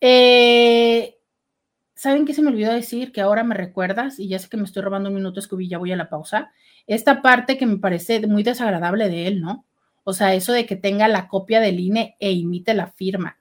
Eh, 0.00 1.16
¿Saben 1.94 2.24
qué 2.24 2.34
se 2.34 2.42
me 2.42 2.48
olvidó 2.48 2.72
decir? 2.72 3.12
Que 3.12 3.20
ahora 3.20 3.44
me 3.44 3.54
recuerdas, 3.54 4.18
y 4.18 4.28
ya 4.28 4.38
sé 4.38 4.48
que 4.48 4.56
me 4.56 4.64
estoy 4.64 4.82
robando 4.82 5.10
un 5.10 5.14
minuto, 5.14 5.40
Scooby, 5.40 5.68
ya 5.68 5.78
voy 5.78 5.92
a 5.92 5.96
la 5.96 6.08
pausa. 6.08 6.50
Esta 6.90 7.22
parte 7.22 7.56
que 7.56 7.66
me 7.66 7.76
parece 7.76 8.26
muy 8.26 8.42
desagradable 8.42 9.08
de 9.08 9.28
él, 9.28 9.40
¿no? 9.40 9.64
O 10.02 10.12
sea, 10.12 10.34
eso 10.34 10.52
de 10.52 10.66
que 10.66 10.74
tenga 10.74 11.06
la 11.06 11.28
copia 11.28 11.60
del 11.60 11.78
INE 11.78 12.16
e 12.18 12.32
imite 12.32 12.74
la 12.74 12.88
firma. 12.88 13.38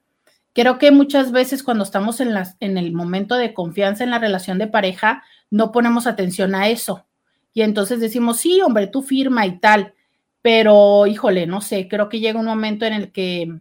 Creo 0.53 0.77
que 0.77 0.91
muchas 0.91 1.31
veces 1.31 1.63
cuando 1.63 1.83
estamos 1.83 2.19
en, 2.19 2.35
las, 2.35 2.57
en 2.59 2.77
el 2.77 2.93
momento 2.93 3.33
de 3.37 3.55
confianza 3.55 4.03
en 4.03 4.11
la 4.11 4.19
relación 4.19 4.59
de 4.59 4.67
pareja, 4.67 5.23
no 5.49 5.71
ponemos 5.71 6.05
atención 6.05 6.53
a 6.53 6.69
eso. 6.69 7.07
Y 7.51 7.63
entonces 7.63 7.99
decimos, 7.99 8.37
sí, 8.37 8.61
hombre, 8.61 8.85
tú 8.85 9.01
firma 9.01 9.47
y 9.47 9.57
tal. 9.57 9.95
Pero, 10.43 11.07
híjole, 11.07 11.47
no 11.47 11.61
sé, 11.61 11.87
creo 11.87 12.07
que 12.07 12.19
llega 12.19 12.39
un 12.39 12.45
momento 12.45 12.85
en 12.85 12.93
el 12.93 13.11
que 13.11 13.51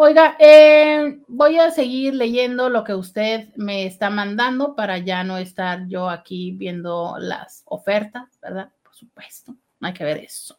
Oiga, 0.01 0.37
eh, 0.39 1.19
voy 1.27 1.57
a 1.59 1.71
seguir 1.71 2.15
leyendo 2.15 2.69
lo 2.69 2.85
que 2.85 2.93
usted 2.93 3.49
me 3.57 3.85
está 3.85 4.09
mandando 4.09 4.73
para 4.73 4.97
ya 4.99 5.25
no 5.25 5.37
estar 5.37 5.89
yo 5.89 6.09
aquí 6.09 6.53
viendo 6.53 7.17
las 7.19 7.63
ofertas, 7.65 8.29
¿verdad? 8.41 8.71
Por 8.81 8.95
supuesto, 8.95 9.57
no 9.77 9.87
hay 9.89 9.93
que 9.93 10.05
ver 10.05 10.19
eso. 10.19 10.57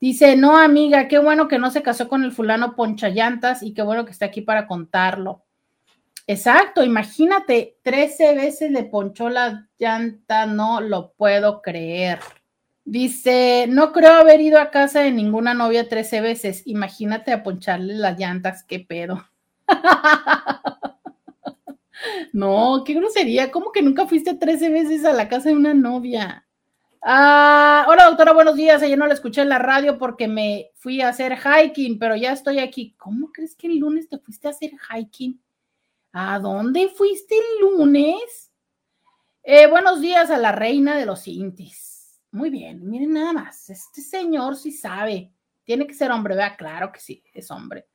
Dice, 0.00 0.34
no, 0.34 0.58
amiga, 0.58 1.06
qué 1.06 1.20
bueno 1.20 1.46
que 1.46 1.60
no 1.60 1.70
se 1.70 1.84
casó 1.84 2.08
con 2.08 2.24
el 2.24 2.32
fulano 2.32 2.74
Poncha 2.74 3.08
Llantas 3.08 3.62
y 3.62 3.72
qué 3.72 3.82
bueno 3.82 4.04
que 4.04 4.10
está 4.10 4.26
aquí 4.26 4.40
para 4.40 4.66
contarlo. 4.66 5.44
Exacto, 6.26 6.82
imagínate, 6.82 7.76
13 7.82 8.34
veces 8.34 8.72
le 8.72 8.82
ponchó 8.82 9.28
la 9.28 9.68
llanta, 9.78 10.46
no 10.46 10.80
lo 10.80 11.12
puedo 11.12 11.62
creer. 11.62 12.18
Dice, 12.90 13.66
no 13.68 13.92
creo 13.92 14.14
haber 14.14 14.40
ido 14.40 14.58
a 14.58 14.72
casa 14.72 14.98
de 14.98 15.12
ninguna 15.12 15.54
novia 15.54 15.88
13 15.88 16.22
veces. 16.22 16.62
Imagínate 16.66 17.30
a 17.30 17.44
poncharle 17.44 17.94
las 17.94 18.18
llantas, 18.18 18.64
qué 18.64 18.80
pedo. 18.80 19.24
no, 22.32 22.82
qué 22.84 22.94
grosería. 22.94 23.52
¿Cómo 23.52 23.70
que 23.70 23.80
nunca 23.80 24.08
fuiste 24.08 24.34
13 24.34 24.70
veces 24.70 25.04
a 25.04 25.12
la 25.12 25.28
casa 25.28 25.50
de 25.50 25.54
una 25.54 25.72
novia? 25.72 26.48
Ah, 27.00 27.86
hola 27.88 28.06
doctora, 28.06 28.32
buenos 28.32 28.56
días. 28.56 28.82
Ayer 28.82 28.98
no 28.98 29.06
la 29.06 29.14
escuché 29.14 29.42
en 29.42 29.50
la 29.50 29.60
radio 29.60 29.96
porque 29.96 30.26
me 30.26 30.72
fui 30.74 31.00
a 31.00 31.10
hacer 31.10 31.38
hiking, 31.38 31.96
pero 31.96 32.16
ya 32.16 32.32
estoy 32.32 32.58
aquí. 32.58 32.96
¿Cómo 32.98 33.30
crees 33.30 33.54
que 33.54 33.68
el 33.68 33.78
lunes 33.78 34.08
te 34.08 34.18
fuiste 34.18 34.48
a 34.48 34.50
hacer 34.50 34.72
hiking? 34.72 35.40
¿A 36.10 36.40
dónde 36.40 36.88
fuiste 36.88 37.36
el 37.36 37.68
lunes? 37.68 38.50
Eh, 39.44 39.68
buenos 39.68 40.00
días 40.00 40.28
a 40.28 40.38
la 40.38 40.50
reina 40.50 40.96
de 40.96 41.06
los 41.06 41.28
intis. 41.28 41.89
Muy 42.32 42.50
bien, 42.50 42.88
miren 42.88 43.12
nada 43.12 43.32
más. 43.32 43.70
Este 43.70 44.00
señor 44.00 44.56
sí 44.56 44.72
sabe. 44.72 45.32
Tiene 45.64 45.86
que 45.86 45.94
ser 45.94 46.10
hombre, 46.10 46.36
vea, 46.36 46.56
claro 46.56 46.92
que 46.92 47.00
sí, 47.00 47.24
es 47.32 47.50
hombre. 47.50 47.88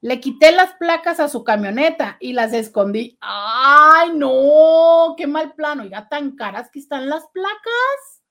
Le 0.00 0.20
quité 0.20 0.50
las 0.50 0.74
placas 0.74 1.20
a 1.20 1.28
su 1.28 1.44
camioneta 1.44 2.16
y 2.20 2.32
las 2.32 2.52
escondí. 2.52 3.16
¡Ay, 3.20 4.10
no! 4.14 5.14
¡Qué 5.16 5.26
mal 5.26 5.54
plano! 5.54 5.84
Oiga, 5.84 6.08
tan 6.08 6.34
caras 6.34 6.70
que 6.70 6.80
están 6.80 7.08
las 7.08 7.24
placas. 7.32 8.22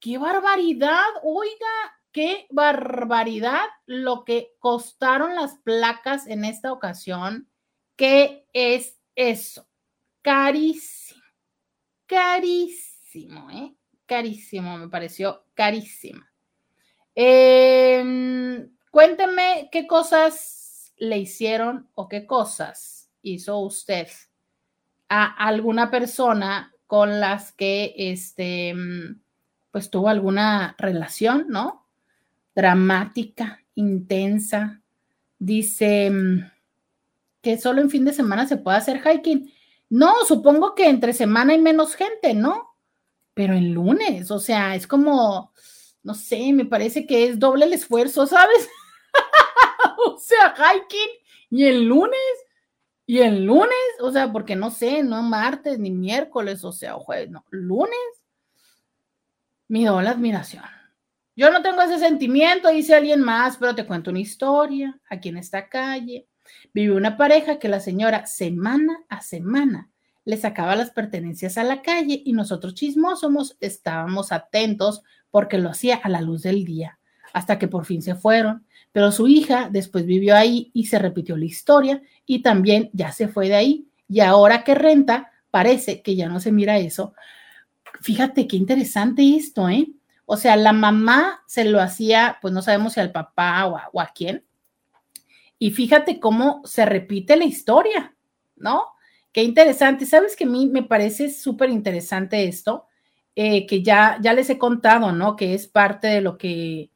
¡Qué 0.00 0.18
barbaridad! 0.18 1.06
Oiga, 1.22 2.00
qué 2.10 2.46
barbaridad 2.50 3.66
lo 3.86 4.24
que 4.24 4.56
costaron 4.58 5.36
las 5.36 5.56
placas 5.58 6.26
en 6.26 6.44
esta 6.44 6.72
ocasión 6.72 7.48
¿Qué 7.98 8.46
es 8.52 8.96
eso? 9.16 9.68
Carísimo. 10.22 11.20
Carísimo, 12.06 13.50
¿eh? 13.50 13.77
Carísimo, 14.08 14.76
me 14.76 14.88
pareció 14.88 15.44
carísimo. 15.54 16.24
Em, 17.14 18.68
cuénteme 18.90 19.68
qué 19.70 19.86
cosas 19.86 20.92
le 20.96 21.18
hicieron 21.18 21.88
o 21.94 22.08
qué 22.08 22.26
cosas 22.26 23.10
hizo 23.22 23.58
usted 23.58 24.08
a 25.08 25.26
alguna 25.46 25.90
persona 25.90 26.74
con 26.88 27.20
las 27.20 27.52
que 27.52 27.94
este 27.96 28.74
pues 29.70 29.90
tuvo 29.90 30.08
alguna 30.08 30.74
relación, 30.78 31.46
¿no? 31.48 31.88
dramática, 32.58 33.62
intensa. 33.76 34.82
Dice 35.38 36.10
mm, 36.10 36.50
que 37.40 37.56
solo 37.56 37.80
en 37.80 37.88
fin 37.88 38.04
de 38.04 38.12
semana 38.12 38.48
se 38.48 38.56
puede 38.56 38.78
hacer 38.78 39.00
hiking. 39.00 39.52
No, 39.88 40.12
supongo 40.26 40.74
que 40.74 40.88
entre 40.88 41.12
semana 41.12 41.52
hay 41.52 41.60
menos 41.60 41.94
gente, 41.94 42.34
¿no? 42.34 42.67
Pero 43.38 43.54
en 43.54 43.72
lunes, 43.72 44.32
o 44.32 44.40
sea, 44.40 44.74
es 44.74 44.88
como, 44.88 45.52
no 46.02 46.14
sé, 46.14 46.52
me 46.52 46.64
parece 46.64 47.06
que 47.06 47.24
es 47.24 47.38
doble 47.38 47.66
el 47.66 47.72
esfuerzo, 47.72 48.26
¿sabes? 48.26 48.68
o 50.04 50.18
sea, 50.18 50.56
hiking 50.56 51.08
y 51.48 51.66
el 51.66 51.84
lunes, 51.84 52.18
y 53.06 53.20
el 53.20 53.44
lunes, 53.44 53.70
o 54.00 54.10
sea, 54.10 54.32
porque 54.32 54.56
no 54.56 54.72
sé, 54.72 55.04
no 55.04 55.22
martes 55.22 55.78
ni 55.78 55.92
miércoles, 55.92 56.64
o 56.64 56.72
sea, 56.72 56.94
jueves, 56.94 57.30
no, 57.30 57.44
lunes. 57.50 57.96
Mi 59.68 59.84
doble 59.84 60.08
admiración. 60.08 60.64
Yo 61.36 61.52
no 61.52 61.62
tengo 61.62 61.82
ese 61.82 62.00
sentimiento, 62.00 62.70
dice 62.70 62.96
alguien 62.96 63.20
más, 63.20 63.56
pero 63.56 63.72
te 63.72 63.86
cuento 63.86 64.10
una 64.10 64.18
historia. 64.18 65.00
Aquí 65.08 65.28
en 65.28 65.36
esta 65.36 65.68
calle 65.68 66.26
vive 66.74 66.92
una 66.92 67.16
pareja 67.16 67.60
que 67.60 67.68
la 67.68 67.78
señora 67.78 68.26
semana 68.26 68.98
a 69.08 69.20
semana 69.20 69.92
le 70.28 70.36
sacaba 70.36 70.76
las 70.76 70.90
pertenencias 70.90 71.56
a 71.56 71.64
la 71.64 71.80
calle 71.80 72.20
y 72.22 72.34
nosotros 72.34 72.74
chismosos 72.74 73.56
estábamos 73.60 74.30
atentos 74.30 75.02
porque 75.30 75.56
lo 75.56 75.70
hacía 75.70 75.96
a 75.96 76.10
la 76.10 76.20
luz 76.20 76.42
del 76.42 76.66
día, 76.66 76.98
hasta 77.32 77.58
que 77.58 77.66
por 77.66 77.86
fin 77.86 78.02
se 78.02 78.14
fueron. 78.14 78.66
Pero 78.92 79.10
su 79.10 79.26
hija 79.26 79.70
después 79.72 80.04
vivió 80.04 80.36
ahí 80.36 80.70
y 80.74 80.84
se 80.84 80.98
repitió 80.98 81.34
la 81.38 81.46
historia 81.46 82.02
y 82.26 82.42
también 82.42 82.90
ya 82.92 83.10
se 83.10 83.28
fue 83.28 83.48
de 83.48 83.54
ahí. 83.54 83.88
Y 84.06 84.20
ahora 84.20 84.64
que 84.64 84.74
renta, 84.74 85.32
parece 85.50 86.02
que 86.02 86.14
ya 86.14 86.28
no 86.28 86.40
se 86.40 86.52
mira 86.52 86.76
eso. 86.76 87.14
Fíjate 88.02 88.46
qué 88.46 88.56
interesante 88.58 89.34
esto, 89.34 89.66
¿eh? 89.70 89.88
O 90.26 90.36
sea, 90.36 90.56
la 90.56 90.74
mamá 90.74 91.42
se 91.46 91.64
lo 91.64 91.80
hacía, 91.80 92.36
pues 92.42 92.52
no 92.52 92.60
sabemos 92.60 92.92
si 92.92 93.00
al 93.00 93.12
papá 93.12 93.64
o 93.64 93.98
a, 93.98 94.12
quién. 94.14 94.44
Y 95.58 95.70
fíjate 95.70 96.20
cómo 96.20 96.60
se 96.66 96.84
repite 96.84 97.34
la 97.34 97.46
historia, 97.46 98.14
¿no? 98.56 98.97
Qué 99.38 99.44
interesante. 99.44 100.04
Sabes 100.04 100.34
que 100.34 100.42
a 100.42 100.48
mí 100.48 100.66
me 100.66 100.82
parece 100.82 101.30
súper 101.30 101.70
interesante 101.70 102.48
esto, 102.48 102.88
eh, 103.36 103.68
que 103.68 103.84
ya, 103.84 104.18
ya 104.20 104.32
les 104.32 104.50
he 104.50 104.58
contado, 104.58 105.12
¿no? 105.12 105.36
Que 105.36 105.54
es 105.54 105.68
parte 105.68 106.08
de 106.08 106.20
lo 106.20 106.36
que 106.36 106.90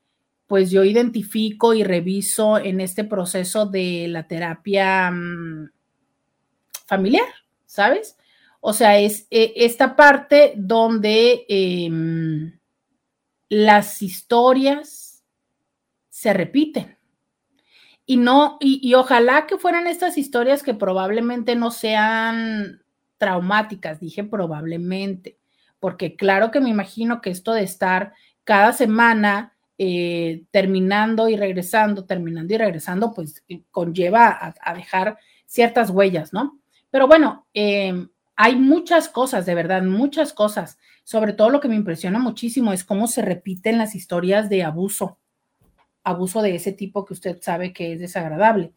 pues 0.48 0.72
yo 0.72 0.82
identifico 0.82 1.72
y 1.72 1.84
reviso 1.84 2.58
en 2.58 2.80
este 2.80 3.04
proceso 3.04 3.66
de 3.66 4.08
la 4.08 4.26
terapia 4.26 5.12
mm, 5.12 5.70
familiar, 6.84 7.28
¿sabes? 7.64 8.16
O 8.58 8.72
sea, 8.72 8.98
es 8.98 9.28
eh, 9.30 9.52
esta 9.54 9.94
parte 9.94 10.54
donde 10.56 11.46
em, 11.48 12.58
las 13.50 14.02
historias 14.02 15.22
se 16.08 16.32
repiten. 16.32 16.98
Y 18.12 18.18
no, 18.18 18.58
y, 18.60 18.92
ojalá 18.92 19.46
que 19.46 19.56
fueran 19.56 19.86
estas 19.86 20.18
historias 20.18 20.62
que 20.62 20.74
probablemente 20.74 21.56
no 21.56 21.70
sean 21.70 22.82
traumáticas, 23.16 24.00
dije 24.00 24.22
probablemente, 24.22 25.38
porque 25.80 26.14
claro 26.14 26.50
que 26.50 26.60
me 26.60 26.68
imagino 26.68 27.22
que 27.22 27.30
esto 27.30 27.54
de 27.54 27.62
estar 27.62 28.12
cada 28.44 28.74
semana 28.74 29.56
eh, 29.78 30.44
terminando 30.50 31.30
y 31.30 31.36
regresando, 31.36 32.04
terminando 32.04 32.52
y 32.52 32.58
regresando, 32.58 33.14
pues 33.14 33.42
eh, 33.48 33.62
conlleva 33.70 34.54
a, 34.60 34.74
dejar 34.74 35.16
ciertas 35.46 35.88
huellas, 35.88 36.34
¿no? 36.34 36.60
Pero 36.90 37.06
bueno, 37.06 37.46
em, 37.54 38.10
hay 38.36 38.56
muchas 38.56 39.08
cosas, 39.08 39.46
de 39.46 39.54
verdad, 39.54 39.84
muchas 39.84 40.34
cosas 40.34 40.76
sobre 41.02 41.32
todo 41.32 41.48
lo 41.48 41.60
que 41.60 41.68
me 41.68 41.76
impresiona 41.76 42.18
muchísimo 42.18 42.74
es 42.74 42.84
cómo 42.84 43.06
se 43.06 43.22
repiten 43.22 43.78
las 43.78 43.94
historias 43.94 44.50
de 44.50 44.64
abuso, 44.64 45.18
abuso 46.04 46.42
de 46.42 46.54
ese 46.54 46.72
tipo 46.72 47.04
que 47.04 47.14
usted 47.14 47.40
sabe 47.40 47.72
que 47.72 47.92
es 47.92 48.00
desagradable. 48.00 48.72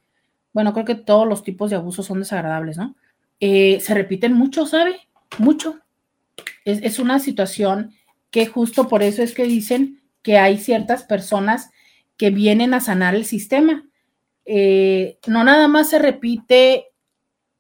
Bueno, 0.54 0.74
creo 0.74 0.86
que 0.86 0.96
todos 0.96 1.28
los 1.28 1.44
tipos 1.44 1.70
de 1.70 1.76
abuso 1.76 2.04
son 2.04 2.20
desagradables, 2.20 2.78
¿no? 2.78 2.96
Eh, 3.40 3.80
se 3.82 3.94
repiten 3.94 4.34
mucho, 4.34 4.66
¿sabe? 4.66 4.96
Mucho. 5.38 5.80
Es, 6.64 7.00
una 7.00 7.20
situación 7.20 7.94
que 8.32 8.46
justo 8.48 8.88
por 8.88 9.04
eso 9.04 9.22
es 9.22 9.34
que 9.34 9.44
dicen 9.44 10.02
que 10.22 10.38
hay 10.38 10.58
ciertas 10.58 11.04
personas 11.04 11.70
que 12.18 12.30
vienen 12.30 12.74
a 12.74 12.80
sanar 12.80 13.16
el 13.16 13.26
sistema. 13.26 13.86
Eh, 14.46 15.20
no 15.28 15.44
nada 15.44 15.68
más 15.68 15.90
se 15.90 16.00
repite 16.00 16.88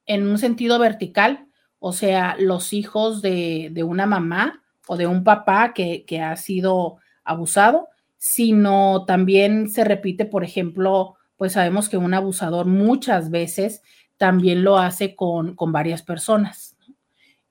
en 0.05 0.28
un 0.28 0.38
sentido 0.38 0.80
vertical, 0.80 1.47
o 1.80 1.93
sea, 1.93 2.36
los 2.39 2.74
hijos 2.74 3.22
de, 3.22 3.72
una 3.86 4.05
mamá 4.05 4.63
o 4.88 4.97
de 4.97 5.07
un 5.07 5.24
papá 5.24 5.74
que, 5.74 6.05
ha 6.22 6.36
sido 6.36 6.97
abusado, 7.24 7.89
sino 8.28 9.05
también 9.05 9.69
se 9.69 9.84
repite, 9.84 10.26
por 10.26 10.43
ejemplo, 10.43 11.13
pues 11.38 11.53
sabemos 11.53 11.89
que 11.89 11.97
un 11.97 12.15
abusador 12.15 12.65
muchas 12.65 13.30
veces 13.30 13.84
también 14.17 14.63
lo 14.63 14.80
hace 14.80 15.15
con, 15.15 15.55
varias 15.67 16.01
personas 16.01 16.76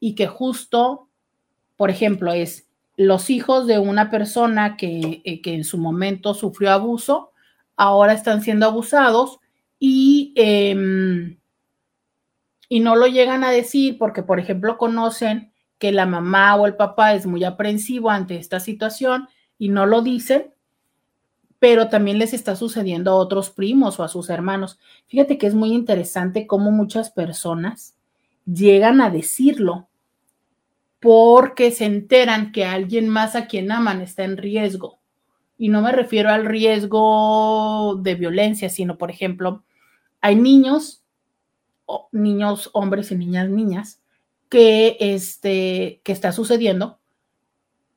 y 0.00 0.16
que 0.16 0.26
justo, 0.26 1.08
por 1.76 1.90
ejemplo, 1.90 2.32
es 2.32 2.66
los 2.96 3.30
hijos 3.30 3.68
de 3.68 3.78
una 3.78 4.10
persona 4.10 4.76
que, 4.76 5.22
eh, 5.24 5.40
que 5.42 5.54
en 5.54 5.62
su 5.62 5.78
momento 5.78 6.34
sufrió 6.34 6.72
abuso, 6.72 7.30
ahora 7.76 8.12
están 8.12 8.42
siendo 8.42 8.66
abusados 8.66 9.38
y 9.78 10.32
em, 10.34 11.38
y 12.68 12.80
no 12.80 12.96
lo 12.96 13.06
llegan 13.06 13.44
a 13.44 13.52
decir 13.52 13.96
porque, 13.96 14.24
por 14.24 14.40
ejemplo, 14.40 14.76
conocen 14.76 15.52
que 15.78 15.92
la 15.92 16.04
mamá 16.04 16.56
o 16.56 16.66
el 16.66 16.74
papá 16.74 17.14
es 17.14 17.26
muy 17.26 17.44
aprensivo 17.44 18.10
ante 18.10 18.38
esta 18.38 18.58
situación 18.58 19.28
y 19.56 19.68
no 19.68 19.86
lo 19.86 20.02
dicen, 20.02 20.53
pero 21.64 21.88
también 21.88 22.18
les 22.18 22.34
está 22.34 22.56
sucediendo 22.56 23.10
a 23.10 23.14
otros 23.14 23.48
primos 23.48 23.98
o 23.98 24.02
a 24.02 24.08
sus 24.08 24.28
hermanos. 24.28 24.78
Fíjate 25.06 25.38
que 25.38 25.46
es 25.46 25.54
muy 25.54 25.72
interesante 25.72 26.46
cómo 26.46 26.70
muchas 26.70 27.08
personas 27.08 27.96
llegan 28.44 29.00
a 29.00 29.08
decirlo 29.08 29.88
porque 31.00 31.70
se 31.70 31.86
enteran 31.86 32.52
que 32.52 32.66
alguien 32.66 33.08
más 33.08 33.34
a 33.34 33.46
quien 33.46 33.72
aman 33.72 34.02
está 34.02 34.24
en 34.24 34.36
riesgo. 34.36 34.98
Y 35.56 35.70
no 35.70 35.80
me 35.80 35.90
refiero 35.90 36.28
al 36.28 36.44
riesgo 36.44 37.98
de 38.02 38.14
violencia, 38.14 38.68
sino, 38.68 38.98
por 38.98 39.10
ejemplo, 39.10 39.64
hay 40.20 40.36
niños 40.36 41.02
niños 42.12 42.68
hombres 42.74 43.10
y 43.10 43.16
niñas 43.16 43.48
niñas 43.48 44.02
que, 44.50 44.98
este, 45.00 46.02
que 46.04 46.12
está 46.12 46.30
sucediendo, 46.32 46.98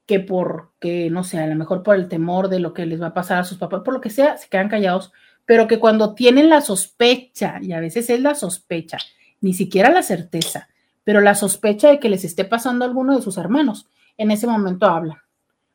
que 0.07 0.21
porque, 0.21 1.09
no 1.11 1.23
sé, 1.23 1.37
a 1.37 1.47
lo 1.47 1.55
mejor 1.55 1.83
por 1.83 1.95
el 1.95 2.07
temor 2.07 2.47
de 2.47 2.59
lo 2.59 2.73
que 2.73 2.85
les 2.85 2.99
va 2.99 3.07
a 3.07 3.13
pasar 3.13 3.39
a 3.39 3.43
sus 3.43 3.57
papás, 3.57 3.81
por 3.83 3.93
lo 3.93 4.01
que 4.01 4.09
sea, 4.09 4.37
se 4.37 4.47
quedan 4.47 4.69
callados, 4.69 5.11
pero 5.45 5.67
que 5.67 5.79
cuando 5.79 6.15
tienen 6.15 6.49
la 6.49 6.61
sospecha, 6.61 7.59
y 7.61 7.73
a 7.73 7.81
veces 7.81 8.09
es 8.09 8.21
la 8.21 8.33
sospecha, 8.33 8.97
ni 9.41 9.53
siquiera 9.53 9.91
la 9.91 10.01
certeza, 10.01 10.69
pero 11.03 11.19
la 11.19 11.35
sospecha 11.35 11.89
de 11.89 11.99
que 11.99 12.09
les 12.09 12.23
esté 12.23 12.45
pasando 12.45 12.85
a 12.85 12.87
alguno 12.87 13.15
de 13.15 13.21
sus 13.21 13.37
hermanos, 13.37 13.87
en 14.17 14.31
ese 14.31 14.47
momento 14.47 14.85
hablan, 14.87 15.17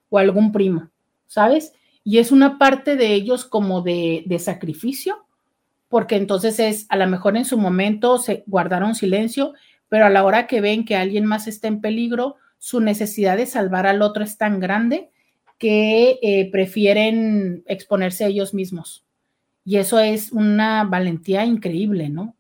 o 0.09 0.19
algún 0.19 0.51
primo, 0.51 0.91
¿sabes? 1.27 1.75
Y 2.03 2.17
es 2.19 2.33
una 2.33 2.59
parte 2.59 2.97
de 2.97 3.13
ellos 3.13 3.45
como 3.45 3.83
de, 3.83 4.25
de 4.27 4.39
sacrificio, 4.39 5.27
porque 5.89 6.17
entonces 6.17 6.59
es, 6.59 6.87
a 6.89 6.97
lo 6.97 7.07
mejor 7.07 7.37
en 7.37 7.45
su 7.45 7.59
momento 7.59 8.17
se 8.17 8.45
guardaron 8.47 8.95
silencio, 8.95 9.53
pero 9.91 10.07
a 10.07 10.11
la 10.11 10.25
hora 10.25 10.47
que 10.47 10.63
ven 10.63 10.87
que 10.87 10.97
alguien 10.97 11.27
más 11.27 11.47
está 11.47 11.69
en 11.69 11.83
peligro, 11.83 12.37
su 12.63 12.79
necesidad 12.79 13.37
de 13.37 13.47
salvar 13.47 13.89
al 13.89 14.03
otro 14.03 14.23
es 14.23 14.39
tan 14.39 14.61
grande 14.61 15.11
que 15.59 16.21
eh, 16.23 16.49
prefieren 16.53 17.65
exponerse 17.67 18.23
a 18.25 18.29
ellos 18.29 18.55
mismos. 18.55 19.05
Y 19.65 19.79
eso 19.79 19.99
es 19.99 20.31
una 20.31 20.85
valentía 20.85 21.45
increíble, 21.45 22.09
¿no? 22.09 22.37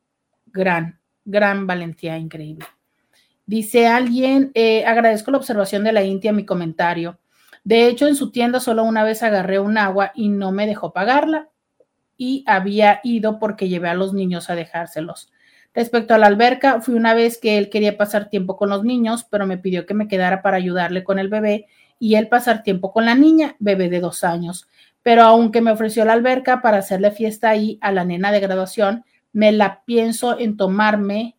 Gran, 0.46 1.00
gran 1.24 1.66
valentía 1.66 2.18
increíble. 2.18 2.64
Dice 3.46 3.88
alguien, 3.88 4.52
eh, 4.54 4.84
agradezco 4.86 5.32
la 5.32 5.38
observación 5.38 5.82
de 5.82 5.92
la 5.92 6.04
Intia, 6.04 6.32
mi 6.32 6.46
comentario. 6.46 7.18
De 7.64 7.88
hecho, 7.88 8.06
en 8.06 8.14
su 8.14 8.30
tienda 8.30 8.60
solo 8.60 8.84
una 8.84 9.02
vez 9.02 9.24
agarré 9.24 9.58
un 9.58 9.76
agua 9.76 10.12
y 10.14 10.28
no 10.28 10.52
me 10.52 10.68
dejó 10.68 10.92
pagarla 10.92 11.48
y 12.16 12.44
había 12.46 13.00
ido 13.02 13.40
porque 13.40 13.68
llevé 13.68 13.88
a 13.88 13.94
los 13.94 14.14
niños 14.14 14.50
a 14.50 14.54
dejárselos. 14.54 15.31
Respecto 15.74 16.12
a 16.12 16.18
la 16.18 16.26
alberca, 16.26 16.80
fui 16.82 16.94
una 16.94 17.14
vez 17.14 17.38
que 17.38 17.56
él 17.56 17.70
quería 17.70 17.96
pasar 17.96 18.28
tiempo 18.28 18.56
con 18.56 18.68
los 18.68 18.84
niños, 18.84 19.24
pero 19.24 19.46
me 19.46 19.56
pidió 19.56 19.86
que 19.86 19.94
me 19.94 20.06
quedara 20.06 20.42
para 20.42 20.58
ayudarle 20.58 21.02
con 21.02 21.18
el 21.18 21.28
bebé 21.28 21.66
y 21.98 22.16
él 22.16 22.28
pasar 22.28 22.62
tiempo 22.62 22.92
con 22.92 23.06
la 23.06 23.14
niña, 23.14 23.56
bebé 23.58 23.88
de 23.88 24.00
dos 24.00 24.22
años. 24.22 24.68
Pero 25.02 25.22
aunque 25.22 25.62
me 25.62 25.70
ofreció 25.70 26.04
la 26.04 26.12
alberca 26.12 26.60
para 26.60 26.78
hacerle 26.78 27.10
fiesta 27.10 27.48
ahí 27.48 27.78
a 27.80 27.90
la 27.90 28.04
nena 28.04 28.32
de 28.32 28.40
graduación, 28.40 29.04
me 29.32 29.50
la 29.50 29.82
pienso 29.84 30.38
en 30.38 30.56
tomarme 30.56 31.36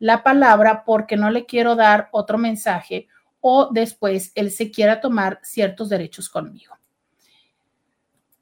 la 0.00 0.22
palabra 0.22 0.84
porque 0.84 1.16
no 1.16 1.30
le 1.30 1.46
quiero 1.46 1.76
dar 1.76 2.08
otro 2.10 2.36
mensaje 2.36 3.06
o 3.40 3.68
después 3.72 4.32
él 4.34 4.50
se 4.50 4.70
quiera 4.70 5.00
tomar 5.00 5.38
ciertos 5.42 5.88
derechos 5.88 6.28
conmigo. 6.28 6.76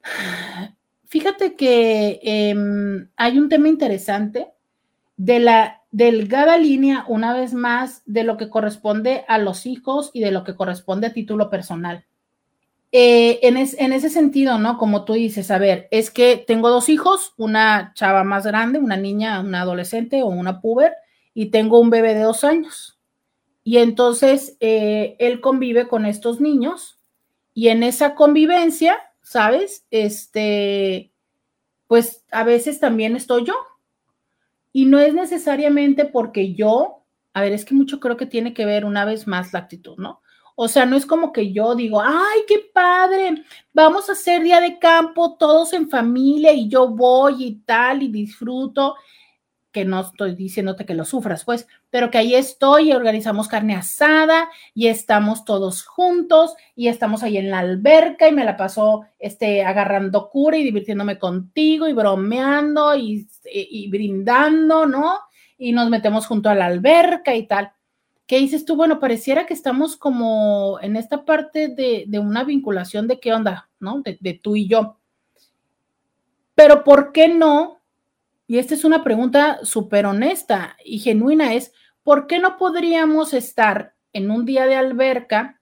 Fíjate 1.04 1.54
que 1.54 2.20
em, 2.22 3.08
hay 3.16 3.38
un 3.38 3.48
tema 3.48 3.68
interesante 3.68 4.48
de 5.16 5.40
la 5.40 5.82
delgada 5.90 6.58
línea, 6.58 7.04
una 7.08 7.32
vez 7.32 7.54
más, 7.54 8.02
de 8.06 8.24
lo 8.24 8.36
que 8.36 8.50
corresponde 8.50 9.24
a 9.28 9.38
los 9.38 9.66
hijos 9.66 10.10
y 10.12 10.20
de 10.20 10.30
lo 10.30 10.44
que 10.44 10.54
corresponde 10.54 11.06
a 11.08 11.12
título 11.12 11.48
personal. 11.50 12.04
eh, 12.92 13.40
en, 13.42 13.56
en, 13.56 13.92
ese 13.92 14.08
sentido, 14.10 14.58
¿no? 14.58 14.78
Como 14.78 15.04
tú 15.04 15.14
dices, 15.14 15.50
a 15.50 15.58
ver, 15.58 15.88
es 15.90 16.10
que 16.10 16.42
tengo 16.46 16.70
dos 16.70 16.88
hijos, 16.88 17.34
una 17.36 17.92
chava 17.94 18.24
más 18.24 18.46
grande, 18.46 18.78
una 18.78 18.96
niña, 18.96 19.40
una 19.40 19.62
adolescente 19.62 20.22
o 20.22 20.28
una 20.28 20.60
puber, 20.60 20.94
y 21.34 21.46
tengo 21.50 21.78
un 21.80 21.90
bebé 21.90 22.14
de 22.14 22.22
dos 22.22 22.44
años. 22.44 22.98
Y 23.64 23.78
entonces 23.78 24.56
eh, 24.60 25.16
él 25.18 25.40
convive 25.40 25.88
con 25.88 26.06
estos 26.06 26.40
niños 26.40 26.98
y 27.52 27.68
en 27.68 27.82
esa 27.82 28.14
convivencia, 28.14 28.98
¿sabes? 29.22 29.84
Este, 29.90 31.12
pues 31.88 32.24
a 32.30 32.44
veces 32.44 32.80
también 32.80 33.16
estoy 33.16 33.44
yo. 33.44 33.54
Y 34.76 34.84
no 34.84 34.98
es 34.98 35.14
necesariamente 35.14 36.04
porque 36.04 36.52
yo, 36.52 37.06
a 37.32 37.40
ver, 37.40 37.54
es 37.54 37.64
que 37.64 37.74
mucho 37.74 37.98
creo 37.98 38.18
que 38.18 38.26
tiene 38.26 38.52
que 38.52 38.66
ver 38.66 38.84
una 38.84 39.06
vez 39.06 39.26
más 39.26 39.54
la 39.54 39.60
actitud, 39.60 39.96
¿no? 39.96 40.20
O 40.54 40.68
sea, 40.68 40.84
no 40.84 40.98
es 40.98 41.06
como 41.06 41.32
que 41.32 41.50
yo 41.50 41.74
digo, 41.74 42.02
ay, 42.04 42.40
qué 42.46 42.58
padre, 42.74 43.42
vamos 43.72 44.10
a 44.10 44.12
hacer 44.12 44.42
día 44.42 44.60
de 44.60 44.78
campo 44.78 45.38
todos 45.38 45.72
en 45.72 45.88
familia 45.88 46.52
y 46.52 46.68
yo 46.68 46.88
voy 46.88 47.42
y 47.42 47.54
tal 47.60 48.02
y 48.02 48.08
disfruto, 48.08 48.96
que 49.76 49.84
no 49.84 50.00
estoy 50.00 50.34
diciéndote 50.34 50.86
que 50.86 50.94
lo 50.94 51.04
sufras, 51.04 51.44
pues, 51.44 51.68
pero 51.90 52.10
que 52.10 52.16
ahí 52.16 52.34
estoy 52.34 52.88
y 52.88 52.92
organizamos 52.94 53.46
carne 53.46 53.74
asada 53.74 54.48
y 54.72 54.86
estamos 54.86 55.44
todos 55.44 55.84
juntos 55.84 56.54
y 56.74 56.88
estamos 56.88 57.22
ahí 57.22 57.36
en 57.36 57.50
la 57.50 57.58
alberca 57.58 58.26
y 58.26 58.32
me 58.32 58.46
la 58.46 58.56
paso 58.56 59.04
este, 59.18 59.62
agarrando 59.66 60.30
cura 60.30 60.56
y 60.56 60.64
divirtiéndome 60.64 61.18
contigo 61.18 61.86
y 61.88 61.92
bromeando 61.92 62.96
y, 62.96 63.28
y 63.44 63.90
brindando, 63.90 64.86
¿no? 64.86 65.18
Y 65.58 65.72
nos 65.72 65.90
metemos 65.90 66.26
junto 66.26 66.48
a 66.48 66.54
la 66.54 66.64
alberca 66.64 67.34
y 67.34 67.46
tal. 67.46 67.72
¿Qué 68.26 68.38
dices 68.38 68.64
tú? 68.64 68.76
Bueno, 68.76 68.98
pareciera 68.98 69.44
que 69.44 69.52
estamos 69.52 69.98
como 69.98 70.78
en 70.80 70.96
esta 70.96 71.26
parte 71.26 71.68
de, 71.68 72.18
una 72.18 72.44
vinculación 72.44 73.08
de 73.08 73.20
qué 73.20 73.34
onda, 73.34 73.68
¿no? 73.78 74.00
De, 74.00 74.16
de, 74.22 74.32
tú 74.32 74.56
y 74.56 74.68
yo. 74.68 74.96
Pero 76.54 76.82
¿por 76.82 77.12
qué 77.12 77.28
no? 77.28 77.75
Y 78.46 78.58
esta 78.58 78.74
es 78.74 78.84
una 78.84 79.02
pregunta 79.02 79.58
súper 79.64 80.06
honesta 80.06 80.76
y 80.84 80.98
genuina, 81.00 81.54
es 81.54 81.72
¿por 82.02 82.26
qué 82.26 82.38
no 82.38 82.56
podríamos 82.56 83.34
estar 83.34 83.96
en 84.12 84.30
un 84.30 84.46
día 84.46 84.66
de 84.66 84.76
alberca, 84.76 85.60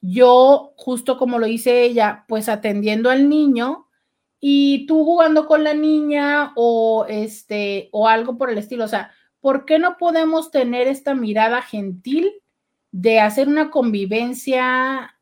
yo, 0.00 0.72
justo 0.76 1.18
como 1.18 1.38
lo 1.38 1.46
dice 1.46 1.82
ella, 1.82 2.24
pues 2.26 2.48
atendiendo 2.48 3.10
al 3.10 3.28
niño 3.28 3.88
y 4.40 4.86
tú 4.86 5.04
jugando 5.04 5.46
con 5.46 5.62
la 5.62 5.74
niña 5.74 6.52
o 6.56 7.06
este 7.08 7.88
o 7.92 8.08
algo 8.08 8.38
por 8.38 8.50
el 8.50 8.58
estilo, 8.58 8.84
o 8.84 8.88
sea, 8.88 9.12
¿por 9.40 9.64
qué 9.64 9.78
no 9.78 9.96
podemos 9.96 10.50
tener 10.50 10.88
esta 10.88 11.14
mirada 11.14 11.62
gentil 11.62 12.32
de 12.90 13.20
hacer 13.20 13.48
una 13.48 13.70
convivencia 13.70 15.18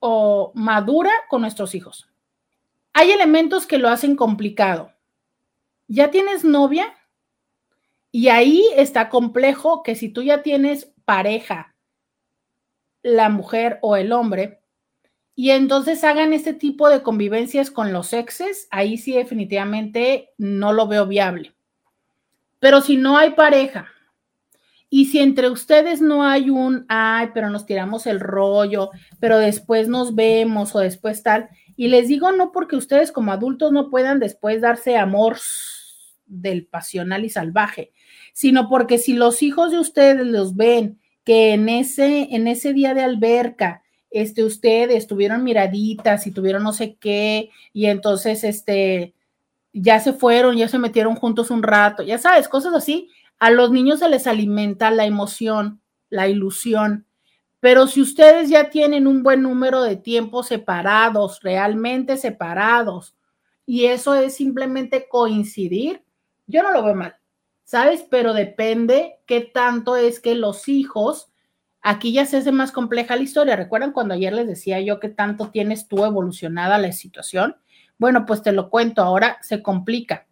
o 0.00 0.52
madura 0.54 1.12
con 1.28 1.42
nuestros 1.42 1.74
hijos? 1.74 2.10
Hay 2.92 3.10
elementos 3.10 3.66
que 3.66 3.78
lo 3.78 3.88
hacen 3.88 4.16
complicado. 4.16 4.95
Ya 5.88 6.10
tienes 6.10 6.44
novia 6.44 6.94
y 8.10 8.28
ahí 8.28 8.64
está 8.76 9.08
complejo 9.08 9.82
que 9.82 9.94
si 9.94 10.08
tú 10.08 10.22
ya 10.22 10.42
tienes 10.42 10.92
pareja, 11.04 11.74
la 13.02 13.28
mujer 13.28 13.78
o 13.82 13.96
el 13.96 14.10
hombre, 14.12 14.60
y 15.34 15.50
entonces 15.50 16.02
hagan 16.02 16.32
este 16.32 16.54
tipo 16.54 16.88
de 16.88 17.02
convivencias 17.02 17.70
con 17.70 17.92
los 17.92 18.14
exes, 18.14 18.68
ahí 18.70 18.96
sí 18.96 19.12
definitivamente 19.12 20.30
no 20.38 20.72
lo 20.72 20.88
veo 20.88 21.06
viable. 21.06 21.54
Pero 22.58 22.80
si 22.80 22.96
no 22.96 23.18
hay 23.18 23.30
pareja 23.30 23.86
y 24.88 25.06
si 25.06 25.18
entre 25.18 25.50
ustedes 25.50 26.00
no 26.00 26.24
hay 26.24 26.48
un, 26.48 26.86
ay, 26.88 27.30
pero 27.34 27.50
nos 27.50 27.66
tiramos 27.66 28.06
el 28.06 28.18
rollo, 28.18 28.90
pero 29.20 29.38
después 29.38 29.88
nos 29.88 30.14
vemos 30.14 30.74
o 30.74 30.78
después 30.78 31.22
tal, 31.22 31.50
y 31.76 31.88
les 31.88 32.08
digo 32.08 32.32
no 32.32 32.50
porque 32.50 32.76
ustedes 32.76 33.12
como 33.12 33.30
adultos 33.30 33.72
no 33.72 33.90
puedan 33.90 34.18
después 34.18 34.62
darse 34.62 34.96
amor 34.96 35.36
del 36.26 36.66
pasional 36.66 37.24
y 37.24 37.30
salvaje, 37.30 37.92
sino 38.32 38.68
porque 38.68 38.98
si 38.98 39.14
los 39.14 39.42
hijos 39.42 39.70
de 39.70 39.78
ustedes 39.78 40.26
los 40.26 40.56
ven 40.56 40.98
que 41.24 41.54
en 41.54 41.68
ese, 41.68 42.28
en 42.34 42.46
ese 42.46 42.72
día 42.72 42.94
de 42.94 43.02
alberca, 43.02 43.82
este, 44.10 44.44
ustedes 44.44 45.06
tuvieron 45.06 45.42
miraditas 45.42 46.26
y 46.26 46.30
tuvieron 46.30 46.62
no 46.62 46.72
sé 46.72 46.96
qué, 46.96 47.50
y 47.72 47.86
entonces, 47.86 48.44
este, 48.44 49.14
ya 49.72 50.00
se 50.00 50.14
fueron, 50.14 50.56
ya 50.56 50.68
se 50.68 50.78
metieron 50.78 51.16
juntos 51.16 51.50
un 51.50 51.62
rato, 51.62 52.02
ya 52.02 52.16
sabes, 52.16 52.48
cosas 52.48 52.72
así. 52.72 53.10
A 53.38 53.50
los 53.50 53.70
niños 53.70 53.98
se 53.98 54.08
les 54.08 54.26
alimenta 54.26 54.90
la 54.90 55.04
emoción, 55.04 55.82
la 56.08 56.28
ilusión. 56.28 57.06
Pero 57.60 57.86
si 57.86 58.00
ustedes 58.00 58.48
ya 58.48 58.70
tienen 58.70 59.06
un 59.06 59.22
buen 59.22 59.42
número 59.42 59.82
de 59.82 59.96
tiempos 59.96 60.46
separados, 60.46 61.40
realmente 61.42 62.16
separados, 62.16 63.14
y 63.66 63.86
eso 63.86 64.14
es 64.14 64.34
simplemente 64.34 65.08
coincidir, 65.10 66.02
yo 66.46 66.62
no 66.62 66.72
lo 66.72 66.82
veo 66.82 66.94
mal, 66.94 67.16
¿sabes? 67.64 68.04
Pero 68.08 68.32
depende 68.34 69.20
qué 69.26 69.40
tanto 69.40 69.96
es 69.96 70.20
que 70.20 70.34
los 70.34 70.68
hijos, 70.68 71.30
aquí 71.82 72.12
ya 72.12 72.26
se 72.26 72.38
hace 72.38 72.52
más 72.52 72.72
compleja 72.72 73.16
la 73.16 73.22
historia. 73.22 73.56
¿Recuerdan 73.56 73.92
cuando 73.92 74.14
ayer 74.14 74.32
les 74.32 74.46
decía 74.46 74.80
yo 74.80 75.00
qué 75.00 75.08
tanto 75.08 75.50
tienes 75.50 75.88
tú 75.88 76.04
evolucionada 76.04 76.78
la 76.78 76.92
situación? 76.92 77.56
Bueno, 77.98 78.26
pues 78.26 78.42
te 78.42 78.52
lo 78.52 78.70
cuento, 78.70 79.02
ahora 79.02 79.38
se 79.42 79.62
complica. 79.62 80.26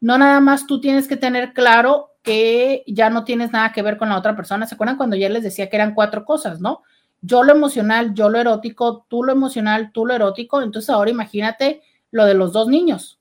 No 0.00 0.16
nada 0.18 0.40
más 0.40 0.66
tú 0.66 0.80
tienes 0.80 1.08
que 1.08 1.16
tener 1.16 1.52
claro 1.52 2.12
que 2.22 2.84
ya 2.86 3.10
no 3.10 3.24
tienes 3.24 3.52
nada 3.52 3.72
que 3.72 3.82
ver 3.82 3.96
con 3.96 4.08
la 4.10 4.18
otra 4.18 4.36
persona. 4.36 4.66
¿Se 4.66 4.74
acuerdan 4.74 4.96
cuando 4.96 5.16
ya 5.16 5.28
les 5.28 5.42
decía 5.42 5.68
que 5.68 5.76
eran 5.76 5.94
cuatro 5.94 6.24
cosas, 6.24 6.60
no? 6.60 6.82
Yo 7.20 7.42
lo 7.42 7.52
emocional, 7.52 8.14
yo 8.14 8.28
lo 8.28 8.38
erótico, 8.38 9.06
tú 9.08 9.24
lo 9.24 9.32
emocional, 9.32 9.90
tú 9.92 10.06
lo 10.06 10.14
erótico. 10.14 10.62
Entonces 10.62 10.90
ahora 10.90 11.10
imagínate 11.10 11.82
lo 12.10 12.26
de 12.26 12.34
los 12.34 12.52
dos 12.52 12.68
niños. 12.68 13.17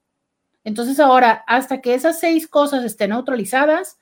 Entonces 0.67 0.99
ahora, 0.99 1.45
hasta 1.47 1.79
que 1.79 1.93
esas 1.93 2.19
seis 2.19 2.45
cosas 2.45 2.83
estén 2.83 3.11
neutralizadas, 3.11 3.99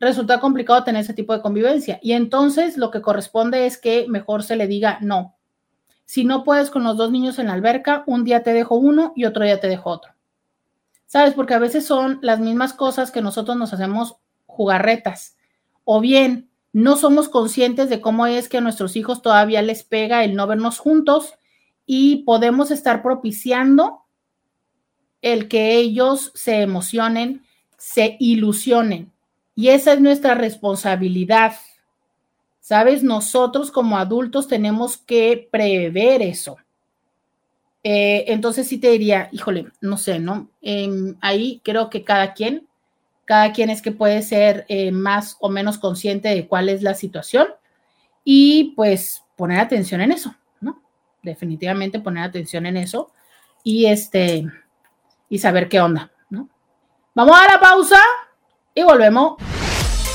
resulta 0.00 0.40
complicado 0.40 0.82
tener 0.82 1.02
ese 1.02 1.12
tipo 1.12 1.34
de 1.34 1.42
convivencia. 1.42 1.98
Y 2.00 2.12
entonces 2.12 2.78
lo 2.78 2.90
que 2.90 3.02
corresponde 3.02 3.66
es 3.66 3.76
que 3.76 4.06
mejor 4.08 4.44
se 4.44 4.56
le 4.56 4.66
diga 4.66 4.96
no. 5.02 5.36
Si 6.06 6.24
no 6.24 6.42
puedes 6.42 6.70
con 6.70 6.84
los 6.84 6.96
dos 6.96 7.10
niños 7.10 7.38
en 7.38 7.48
la 7.48 7.52
alberca, 7.52 8.02
un 8.06 8.24
día 8.24 8.42
te 8.42 8.54
dejo 8.54 8.76
uno 8.76 9.12
y 9.14 9.26
otro 9.26 9.44
día 9.44 9.60
te 9.60 9.68
dejo 9.68 9.90
otro. 9.90 10.14
¿Sabes? 11.04 11.34
Porque 11.34 11.52
a 11.52 11.58
veces 11.58 11.84
son 11.84 12.18
las 12.22 12.40
mismas 12.40 12.72
cosas 12.72 13.10
que 13.10 13.20
nosotros 13.20 13.58
nos 13.58 13.74
hacemos 13.74 14.16
jugarretas. 14.46 15.36
O 15.84 16.00
bien, 16.00 16.48
no 16.72 16.96
somos 16.96 17.28
conscientes 17.28 17.90
de 17.90 18.00
cómo 18.00 18.26
es 18.26 18.48
que 18.48 18.56
a 18.56 18.62
nuestros 18.62 18.96
hijos 18.96 19.20
todavía 19.20 19.60
les 19.60 19.84
pega 19.84 20.24
el 20.24 20.34
no 20.34 20.46
vernos 20.46 20.78
juntos 20.78 21.34
y 21.84 22.24
podemos 22.24 22.70
estar 22.70 23.02
propiciando 23.02 24.05
el 25.32 25.48
que 25.48 25.74
ellos 25.74 26.30
se 26.36 26.60
emocionen, 26.62 27.44
se 27.76 28.16
ilusionen. 28.20 29.10
Y 29.56 29.68
esa 29.68 29.94
es 29.94 30.00
nuestra 30.00 30.36
responsabilidad. 30.36 31.56
¿Sabes? 32.60 33.02
Nosotros 33.02 33.72
como 33.72 33.98
adultos 33.98 34.46
tenemos 34.46 34.96
que 34.96 35.48
prever 35.50 36.22
eso. 36.22 36.58
Eh, 37.82 38.32
entonces 38.32 38.68
sí 38.68 38.78
te 38.78 38.90
diría, 38.90 39.28
híjole, 39.32 39.66
no 39.80 39.96
sé, 39.96 40.20
¿no? 40.20 40.48
Em, 40.62 41.16
ahí 41.20 41.60
creo 41.64 41.90
que 41.90 42.04
cada 42.04 42.32
quien, 42.32 42.68
cada 43.24 43.52
quien 43.52 43.70
es 43.70 43.82
que 43.82 43.92
puede 43.92 44.22
ser 44.22 44.64
eh, 44.68 44.92
más 44.92 45.36
o 45.40 45.48
menos 45.48 45.78
consciente 45.78 46.28
de 46.28 46.46
cuál 46.46 46.68
es 46.68 46.82
la 46.82 46.94
situación 46.94 47.48
y 48.24 48.74
pues 48.76 49.24
poner 49.36 49.58
atención 49.58 50.00
en 50.00 50.12
eso, 50.12 50.34
¿no? 50.60 50.80
Definitivamente 51.22 51.98
poner 51.98 52.24
atención 52.24 52.66
en 52.66 52.76
eso 52.76 53.10
y 53.62 53.86
este, 53.86 54.46
y 55.28 55.38
saber 55.38 55.68
qué 55.68 55.80
onda, 55.80 56.10
¿no? 56.30 56.48
Vamos 57.14 57.36
a 57.36 57.52
la 57.52 57.60
pausa 57.60 58.00
y 58.74 58.82
volvemos. 58.82 59.36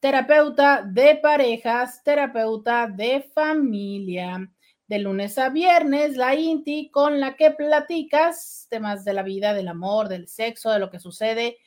terapeuta 0.01 0.81
de 0.81 1.15
parejas, 1.15 2.03
terapeuta 2.03 2.87
de 2.87 3.21
familia 3.33 4.51
de 4.87 4.99
lunes 4.99 5.37
a 5.37 5.47
viernes, 5.47 6.17
la 6.17 6.35
INTI 6.35 6.91
con 6.91 7.21
la 7.21 7.37
que 7.37 7.51
platicas 7.51 8.67
temas 8.69 9.05
de 9.05 9.13
la 9.13 9.23
vida, 9.23 9.53
del 9.53 9.69
amor, 9.69 10.09
del 10.09 10.27
sexo, 10.27 10.69
de 10.69 10.79
lo 10.79 10.89
que 10.89 10.99
sucede 10.99 11.57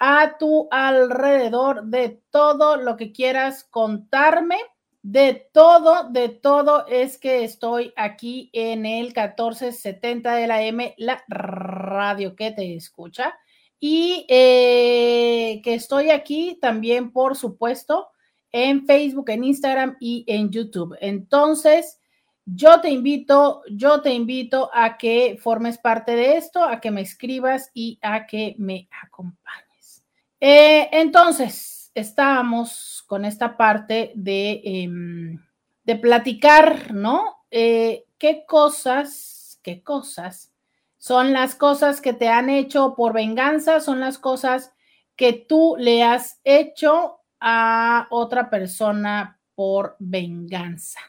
a 0.00 0.38
tu 0.38 0.66
alrededor, 0.72 1.84
de 1.84 2.20
todo 2.30 2.76
lo 2.78 2.96
que 2.96 3.12
quieras 3.12 3.62
contarme 3.62 4.58
De 5.10 5.48
todo, 5.54 6.10
de 6.10 6.28
todo 6.28 6.86
es 6.86 7.16
que 7.16 7.42
estoy 7.42 7.94
aquí 7.96 8.50
en 8.52 8.84
el 8.84 9.06
1470 9.06 10.34
de 10.34 10.46
la 10.46 10.62
M, 10.62 10.94
la 10.98 11.24
radio 11.28 12.36
que 12.36 12.50
te 12.50 12.76
escucha. 12.76 13.34
Y 13.80 14.26
eh, 14.28 15.62
que 15.64 15.72
estoy 15.72 16.10
aquí 16.10 16.58
también, 16.60 17.10
por 17.10 17.36
supuesto, 17.36 18.08
en 18.52 18.84
Facebook, 18.84 19.30
en 19.30 19.44
Instagram 19.44 19.96
y 19.98 20.26
en 20.26 20.50
YouTube. 20.50 20.94
Entonces, 21.00 21.98
yo 22.44 22.82
te 22.82 22.90
invito, 22.90 23.62
yo 23.70 24.02
te 24.02 24.12
invito 24.12 24.68
a 24.74 24.98
que 24.98 25.38
formes 25.40 25.78
parte 25.78 26.16
de 26.16 26.36
esto, 26.36 26.62
a 26.62 26.80
que 26.80 26.90
me 26.90 27.00
escribas 27.00 27.70
y 27.72 27.98
a 28.02 28.26
que 28.26 28.56
me 28.58 28.90
acompañes. 29.02 30.04
Eh, 30.38 30.90
entonces, 30.92 31.77
estábamos 31.98 33.04
con 33.06 33.24
esta 33.24 33.56
parte 33.56 34.12
de, 34.14 34.60
em, 34.64 35.38
de 35.84 35.96
platicar, 35.96 36.94
¿no? 36.94 37.44
Eh, 37.50 38.04
¿Qué 38.18 38.44
cosas, 38.46 39.60
qué 39.62 39.82
cosas 39.82 40.52
son 40.98 41.32
las 41.32 41.54
cosas 41.54 42.00
que 42.00 42.12
te 42.12 42.28
han 42.28 42.50
hecho 42.50 42.94
por 42.96 43.12
venganza? 43.12 43.80
¿Son 43.80 44.00
las 44.00 44.18
cosas 44.18 44.74
que 45.16 45.32
tú 45.32 45.76
le 45.78 46.02
has 46.02 46.40
hecho 46.44 47.20
a 47.40 48.08
otra 48.10 48.50
persona 48.50 49.40
por 49.54 49.94
venganza? 50.00 51.00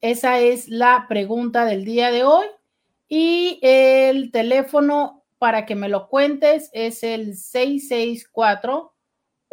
Esa 0.00 0.40
es 0.40 0.68
la 0.68 1.06
pregunta 1.08 1.66
del 1.66 1.84
día 1.84 2.10
de 2.10 2.24
hoy. 2.24 2.46
Y 3.06 3.58
el 3.62 4.32
teléfono 4.32 5.24
para 5.38 5.66
que 5.66 5.74
me 5.74 5.90
lo 5.90 6.08
cuentes 6.08 6.70
es 6.72 7.02
el 7.02 7.36
664 7.36 8.93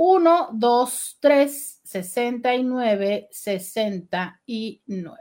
123 0.01 1.81
69 1.83 3.27
69. 3.29 5.17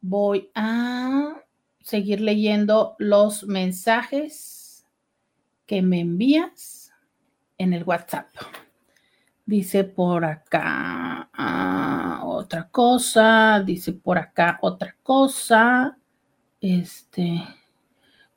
Voy 0.00 0.48
a 0.54 1.34
seguir 1.80 2.20
leyendo 2.20 2.94
los 2.98 3.42
mensajes 3.48 4.86
que 5.66 5.82
me 5.82 5.98
envías 6.00 6.92
en 7.58 7.72
el 7.72 7.82
WhatsApp. 7.82 8.28
Dice 9.44 9.82
por 9.82 10.24
acá 10.24 11.28
ah, 11.32 12.22
otra 12.24 12.68
cosa, 12.68 13.60
dice 13.66 13.92
por 13.92 14.18
acá 14.18 14.58
otra 14.62 14.94
cosa. 15.02 15.98
Este, 16.60 17.42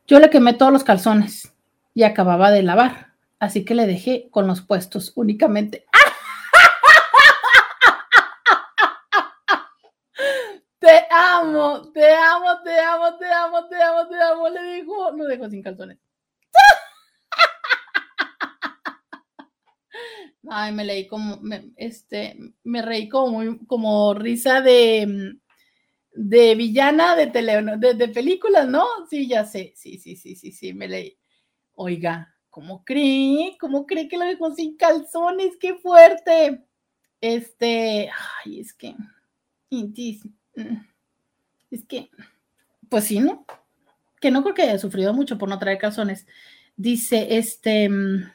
yo 0.07 0.19
le 0.19 0.31
quemé 0.31 0.53
todos 0.53 0.73
los 0.73 0.83
calzones 0.83 1.53
y 1.93 2.01
acababa 2.01 2.49
de 2.49 2.63
lavar, 2.63 3.08
así 3.39 3.65
que 3.65 3.75
le 3.75 3.87
dejé 3.87 4.29
con 4.31 4.47
los 4.47 4.61
puestos 4.61 5.13
únicamente. 5.15 5.85
Te 10.79 11.05
amo, 11.11 11.91
te 11.91 12.15
amo, 12.15 12.63
te 12.63 12.79
amo, 12.79 13.17
te 13.17 13.25
amo, 13.25 13.67
te 13.67 13.75
amo, 13.75 14.07
te 14.07 14.15
amo, 14.15 14.49
le 14.49 14.63
dijo, 14.75 15.11
lo 15.11 15.25
dejo 15.25 15.49
sin 15.49 15.61
calzones. 15.61 15.99
Ay, 20.49 20.71
me 20.71 20.85
leí 20.85 21.05
como, 21.05 21.37
me, 21.41 21.73
este, 21.75 22.37
me 22.63 22.81
reí 22.81 23.09
como, 23.09 23.59
como 23.67 24.13
risa 24.13 24.61
de, 24.61 25.35
de 26.13 26.55
villana 26.55 27.17
de, 27.17 27.27
tele, 27.27 27.61
de, 27.77 27.95
de, 27.95 28.07
películas, 28.07 28.65
¿no? 28.67 28.85
Sí, 29.09 29.27
ya 29.27 29.43
sé, 29.43 29.73
sí, 29.75 29.97
sí, 29.97 30.15
sí, 30.15 30.37
sí, 30.37 30.53
sí, 30.53 30.73
me 30.73 30.87
leí. 30.87 31.19
Oiga, 31.73 32.33
¿cómo 32.49 32.83
cree? 32.83 33.57
¿Cómo 33.59 33.85
cree 33.85 34.07
que 34.07 34.17
lo 34.17 34.25
dejó 34.25 34.53
sin 34.53 34.75
calzones? 34.77 35.57
¡Qué 35.59 35.75
fuerte! 35.75 36.63
Este, 37.21 38.09
ay, 38.45 38.59
es 38.59 38.73
que, 38.73 38.95
mm, 40.55 40.73
es 41.71 41.85
que, 41.85 42.09
pues 42.89 43.05
sí, 43.05 43.19
¿no? 43.19 43.45
Que 44.21 44.31
no 44.31 44.43
creo 44.43 44.55
que 44.55 44.63
haya 44.63 44.79
sufrido 44.79 45.13
mucho 45.13 45.37
por 45.37 45.49
no 45.49 45.59
traer 45.59 45.77
calzones. 45.77 46.25
Dice, 46.75 47.37
este, 47.37 47.89
mm, 47.89 48.31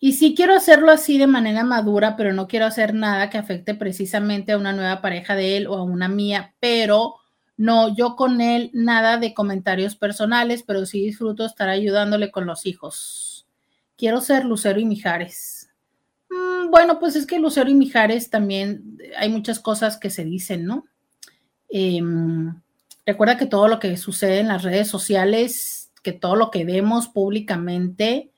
y 0.00 0.14
sí 0.14 0.34
quiero 0.34 0.54
hacerlo 0.54 0.90
así 0.90 1.18
de 1.18 1.26
manera 1.26 1.62
madura, 1.62 2.16
pero 2.16 2.32
no 2.32 2.48
quiero 2.48 2.66
hacer 2.66 2.94
nada 2.94 3.30
que 3.30 3.38
afecte 3.38 3.74
precisamente 3.74 4.52
a 4.52 4.58
una 4.58 4.72
nueva 4.72 5.02
pareja 5.02 5.36
de 5.36 5.58
él 5.58 5.66
o 5.66 5.76
a 5.76 5.82
una 5.82 6.08
mía, 6.08 6.54
pero 6.58 7.19
no, 7.60 7.94
yo 7.94 8.16
con 8.16 8.40
él 8.40 8.70
nada 8.72 9.18
de 9.18 9.34
comentarios 9.34 9.94
personales, 9.94 10.62
pero 10.62 10.86
sí 10.86 11.04
disfruto 11.04 11.44
estar 11.44 11.68
ayudándole 11.68 12.30
con 12.30 12.46
los 12.46 12.64
hijos. 12.64 13.46
Quiero 13.98 14.22
ser 14.22 14.46
Lucero 14.46 14.80
y 14.80 14.86
Mijares. 14.86 15.68
Mm, 16.30 16.70
bueno, 16.70 16.98
pues 16.98 17.16
es 17.16 17.26
que 17.26 17.38
Lucero 17.38 17.68
y 17.68 17.74
Mijares 17.74 18.30
también 18.30 18.96
hay 19.18 19.28
muchas 19.28 19.60
cosas 19.60 19.98
que 19.98 20.08
se 20.08 20.24
dicen, 20.24 20.64
¿no? 20.64 20.86
Em, 21.68 22.58
recuerda 23.04 23.36
que 23.36 23.44
todo 23.44 23.68
lo 23.68 23.78
que 23.78 23.94
sucede 23.98 24.40
en 24.40 24.48
las 24.48 24.62
redes 24.62 24.88
sociales, 24.88 25.92
que 26.02 26.12
todo 26.12 26.36
lo 26.36 26.50
que 26.50 26.64
vemos 26.64 27.08
públicamente, 27.08 28.30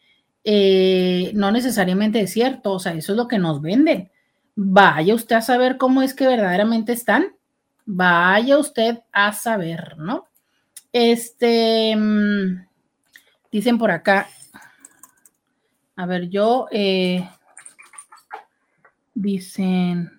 eh, 0.43 1.31
no 1.37 1.53
necesariamente 1.53 2.20
es 2.23 2.33
cierto, 2.33 2.73
o 2.73 2.81
sea, 2.81 2.95
eso 2.95 3.12
es 3.12 3.16
lo 3.16 3.29
que 3.29 3.39
nos 3.39 3.62
venden. 3.62 4.11
Vaya 4.57 5.14
usted 5.14 5.37
a 5.37 5.43
saber 5.43 5.77
cómo 5.77 6.03
es 6.03 6.12
que 6.12 6.27
verdaderamente 6.27 6.93
están. 6.93 7.37
Vaya 7.95 8.57
usted 8.57 9.01
a 9.12 9.34
saber, 9.34 9.99
¿no? 9.99 10.26
Este, 10.95 11.95
mm, 11.95 12.66
dicen 13.51 13.76
por 13.76 13.90
acá, 13.90 14.28
a 15.95 16.07
ver, 16.07 16.30
yo, 16.30 16.68
eh, 16.70 17.28
dicen, 19.12 20.11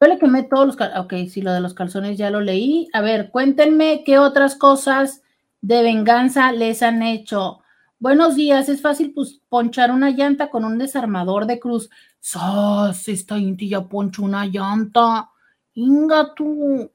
yo 0.00 0.08
le 0.08 0.18
quemé 0.18 0.44
todos 0.44 0.66
los, 0.68 0.76
ok, 0.96 1.12
sí, 1.28 1.42
lo 1.42 1.52
de 1.52 1.60
los 1.60 1.74
calzones 1.74 2.16
ya 2.16 2.30
lo 2.30 2.40
leí. 2.40 2.88
A 2.94 3.02
ver, 3.02 3.30
cuéntenme 3.30 4.02
qué 4.02 4.18
otras 4.18 4.56
cosas 4.56 5.20
de 5.60 5.82
venganza 5.82 6.50
les 6.52 6.82
han 6.82 7.02
hecho. 7.02 7.60
Buenos 7.98 8.36
días, 8.36 8.70
es 8.70 8.80
fácil 8.80 9.12
pues, 9.12 9.42
ponchar 9.50 9.90
una 9.90 10.12
llanta 10.12 10.48
con 10.48 10.64
un 10.64 10.78
desarmador 10.78 11.44
de 11.44 11.60
cruz. 11.60 11.90
¡Sas! 12.20 13.06
Esta 13.06 13.36
Inti 13.36 13.68
ya 13.68 13.86
poncho 13.86 14.22
una 14.22 14.46
llanta. 14.46 15.28
Inga 15.76 16.34
tú. 16.34 16.90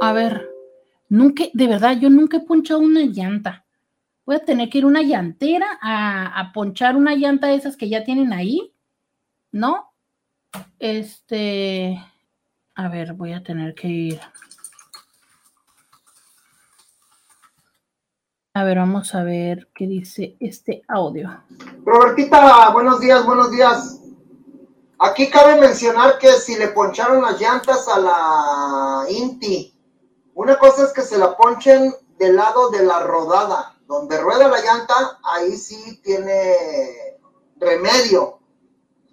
A 0.00 0.12
ver, 0.12 0.50
nunca, 1.08 1.44
de 1.52 1.66
verdad, 1.66 1.98
yo 1.98 2.10
nunca 2.10 2.38
he 2.38 2.40
ponchado 2.40 2.80
una 2.80 3.02
llanta. 3.02 3.64
Voy 4.26 4.36
a 4.36 4.44
tener 4.44 4.70
que 4.70 4.78
ir 4.78 4.84
a 4.84 4.88
una 4.88 5.02
llantera 5.02 5.78
a, 5.80 6.40
a 6.40 6.52
ponchar 6.52 6.96
una 6.96 7.14
llanta 7.14 7.48
de 7.48 7.56
esas 7.56 7.76
que 7.76 7.88
ya 7.88 8.02
tienen 8.02 8.32
ahí, 8.32 8.72
¿no? 9.52 9.92
Este, 10.78 12.02
a 12.74 12.88
ver, 12.88 13.12
voy 13.12 13.34
a 13.34 13.42
tener 13.42 13.74
que 13.74 13.88
ir. 13.88 14.20
A 18.54 18.64
ver, 18.64 18.78
vamos 18.78 19.14
a 19.14 19.22
ver 19.22 19.68
qué 19.74 19.86
dice 19.86 20.36
este 20.40 20.82
audio. 20.88 21.42
Robertita, 21.84 22.70
buenos 22.70 23.00
días, 23.00 23.26
buenos 23.26 23.50
días. 23.50 24.03
Aquí 25.06 25.28
cabe 25.28 25.56
mencionar 25.56 26.16
que 26.16 26.32
si 26.32 26.56
le 26.56 26.68
poncharon 26.68 27.20
las 27.20 27.38
llantas 27.38 27.86
a 27.88 27.98
la 27.98 29.04
Inti, 29.10 29.78
una 30.32 30.58
cosa 30.58 30.84
es 30.84 30.94
que 30.94 31.02
se 31.02 31.18
la 31.18 31.36
ponchen 31.36 31.94
del 32.16 32.36
lado 32.36 32.70
de 32.70 32.82
la 32.82 33.00
rodada, 33.00 33.76
donde 33.86 34.18
rueda 34.18 34.48
la 34.48 34.62
llanta, 34.62 35.20
ahí 35.22 35.58
sí 35.58 36.00
tiene 36.02 37.18
remedio. 37.56 38.38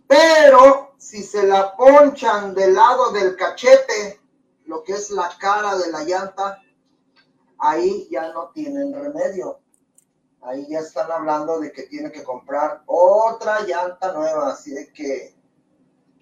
Pero 0.07 0.93
si 0.97 1.23
se 1.23 1.45
la 1.45 1.75
ponchan 1.75 2.55
del 2.55 2.73
lado 2.73 3.11
del 3.11 3.35
cachete, 3.35 4.21
lo 4.67 4.85
que 4.85 4.93
es 4.93 5.09
la 5.09 5.29
cara 5.37 5.75
de 5.75 5.91
la 5.91 6.05
llanta, 6.05 6.61
ahí 7.59 8.07
ya 8.09 8.31
no 8.31 8.49
tienen 8.51 8.93
remedio. 8.93 9.59
Ahí 10.41 10.67
ya 10.69 10.79
están 10.79 11.11
hablando 11.11 11.59
de 11.59 11.73
que 11.73 11.83
tiene 11.83 12.13
que 12.13 12.23
comprar 12.23 12.81
otra 12.85 13.59
llanta 13.63 14.13
nueva, 14.13 14.53
así 14.53 14.71
de 14.71 14.93
que 14.93 15.40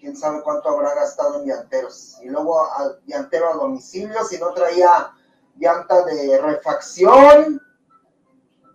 quién 0.00 0.16
sabe 0.16 0.42
cuánto 0.42 0.70
habrá 0.70 0.94
gastado 0.94 1.40
en 1.40 1.48
llanteros. 1.48 2.18
Y 2.22 2.28
luego 2.28 2.66
llantero 3.06 3.50
a 3.50 3.56
domicilio, 3.56 4.24
si 4.24 4.38
no 4.38 4.52
traía 4.52 5.12
llanta 5.56 6.04
de 6.04 6.40
refacción, 6.40 7.60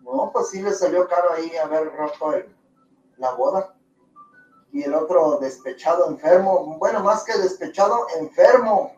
no, 0.01 0.29
pues 0.31 0.49
sí 0.49 0.61
le 0.61 0.71
salió 0.71 1.07
caro 1.07 1.33
ahí 1.33 1.55
haber 1.57 1.91
roto 1.93 2.33
la 3.17 3.31
boda. 3.31 3.75
Y 4.71 4.83
el 4.83 4.93
otro 4.93 5.39
despechado 5.39 6.09
enfermo, 6.09 6.77
bueno, 6.77 7.01
más 7.01 7.23
que 7.23 7.37
despechado, 7.37 8.07
enfermo 8.19 8.95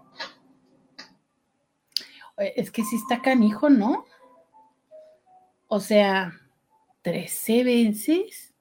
es 2.38 2.72
que 2.72 2.84
sí 2.84 2.96
está 2.98 3.22
canijo, 3.22 3.70
¿no? 3.70 4.06
O 5.68 5.80
sea, 5.80 6.34
13 7.02 7.64
veces. 7.64 8.54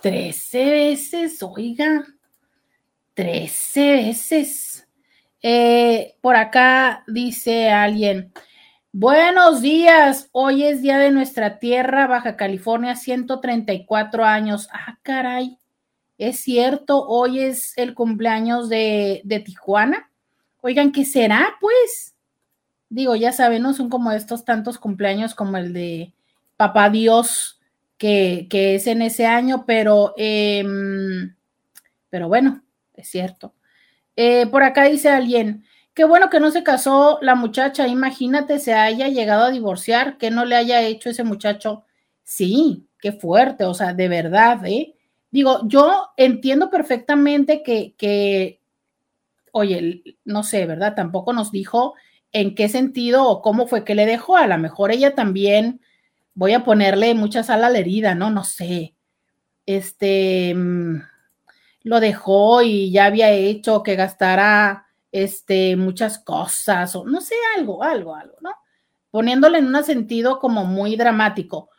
13 0.00 0.70
veces, 0.70 1.42
oiga. 1.42 2.04
13 3.14 3.92
veces. 3.92 4.88
Eh, 5.42 6.16
por 6.20 6.36
acá 6.36 7.04
dice 7.06 7.70
alguien. 7.70 8.32
Buenos 8.92 9.62
días, 9.62 10.28
hoy 10.32 10.64
es 10.64 10.82
día 10.82 10.98
de 10.98 11.10
nuestra 11.10 11.58
tierra, 11.58 12.06
Baja 12.06 12.36
California, 12.36 12.94
134 12.94 14.24
años. 14.24 14.68
Ah, 14.70 14.98
caray, 15.02 15.58
es 16.18 16.40
cierto, 16.40 17.06
hoy 17.06 17.40
es 17.40 17.72
el 17.76 17.94
cumpleaños 17.94 18.68
de, 18.68 19.22
de 19.24 19.40
Tijuana. 19.40 20.10
Oigan, 20.60 20.92
¿qué 20.92 21.06
será? 21.06 21.56
Pues, 21.58 22.14
digo, 22.90 23.16
ya 23.16 23.32
saben, 23.32 23.62
no 23.62 23.72
son 23.72 23.88
como 23.88 24.12
estos 24.12 24.44
tantos 24.44 24.78
cumpleaños 24.78 25.34
como 25.34 25.56
el 25.56 25.72
de 25.72 26.12
Papá 26.56 26.90
Dios 26.90 27.58
que, 27.96 28.48
es 28.50 28.86
en 28.86 29.00
ese 29.00 29.26
año, 29.26 29.64
pero, 29.66 30.12
em, 30.16 31.34
pero 32.10 32.28
bueno, 32.28 32.62
cierto. 33.10 33.54
Eh, 34.16 34.46
por 34.46 34.62
acá 34.62 34.84
dice 34.84 35.08
alguien, 35.08 35.64
qué 35.94 36.04
bueno 36.04 36.30
que 36.30 36.40
no 36.40 36.50
se 36.50 36.62
casó 36.62 37.18
la 37.22 37.34
muchacha, 37.34 37.88
imagínate 37.88 38.58
se 38.58 38.74
haya 38.74 39.08
llegado 39.08 39.44
a 39.44 39.50
divorciar, 39.50 40.18
que 40.18 40.30
no 40.30 40.44
le 40.44 40.56
haya 40.56 40.82
hecho 40.82 41.10
ese 41.10 41.24
muchacho. 41.24 41.84
Sí, 42.24 42.86
qué 43.00 43.12
fuerte, 43.12 43.64
o 43.64 43.74
sea, 43.74 43.94
de 43.94 44.08
verdad, 44.08 44.64
¿eh? 44.66 44.94
Digo, 45.30 45.60
yo 45.66 46.10
entiendo 46.16 46.70
perfectamente 46.70 47.62
que, 47.62 47.94
que, 47.96 48.60
oye, 49.52 50.02
no 50.24 50.42
sé, 50.42 50.66
¿verdad? 50.66 50.94
Tampoco 50.94 51.32
nos 51.32 51.50
dijo 51.50 51.94
en 52.32 52.54
qué 52.54 52.68
sentido 52.68 53.28
o 53.28 53.42
cómo 53.42 53.66
fue 53.66 53.84
que 53.84 53.94
le 53.94 54.06
dejó. 54.06 54.36
A 54.36 54.46
lo 54.46 54.58
mejor 54.58 54.90
ella 54.92 55.14
también, 55.14 55.80
voy 56.34 56.52
a 56.52 56.64
ponerle 56.64 57.14
mucha 57.14 57.42
sal 57.42 57.64
a 57.64 57.70
la 57.70 57.78
herida, 57.78 58.14
¿no? 58.14 58.30
No 58.30 58.44
sé. 58.44 58.94
Este, 59.66 60.54
mm, 60.54 61.02
lo 61.84 62.00
dejó 62.00 62.62
y 62.62 62.90
ya 62.92 63.06
había 63.06 63.30
hecho 63.30 63.82
que 63.82 63.96
gastara, 63.96 64.86
este, 65.10 65.76
muchas 65.76 66.18
cosas 66.18 66.94
o 66.96 67.04
no 67.04 67.20
sé, 67.20 67.34
algo, 67.56 67.82
algo, 67.82 68.14
algo, 68.14 68.36
¿no? 68.40 68.50
Poniéndole 69.10 69.58
en 69.58 69.74
un 69.74 69.84
sentido 69.84 70.38
como 70.38 70.64
muy 70.64 70.96
dramático 70.96 71.70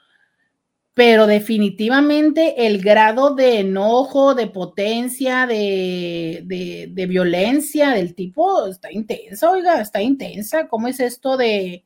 pero 0.93 1.25
definitivamente 1.25 2.67
el 2.67 2.81
grado 2.81 3.33
de 3.33 3.61
enojo, 3.61 4.35
de 4.35 4.47
potencia, 4.47 5.47
de, 5.47 6.43
de, 6.45 7.05
violencia 7.07 7.89
del 7.89 8.13
tipo 8.13 8.67
está 8.67 8.91
intensa, 8.91 9.49
oiga, 9.49 9.81
está 9.81 10.01
intensa. 10.01 10.67
¿Cómo 10.67 10.87
es 10.87 10.99
esto 10.99 11.35
de 11.35 11.83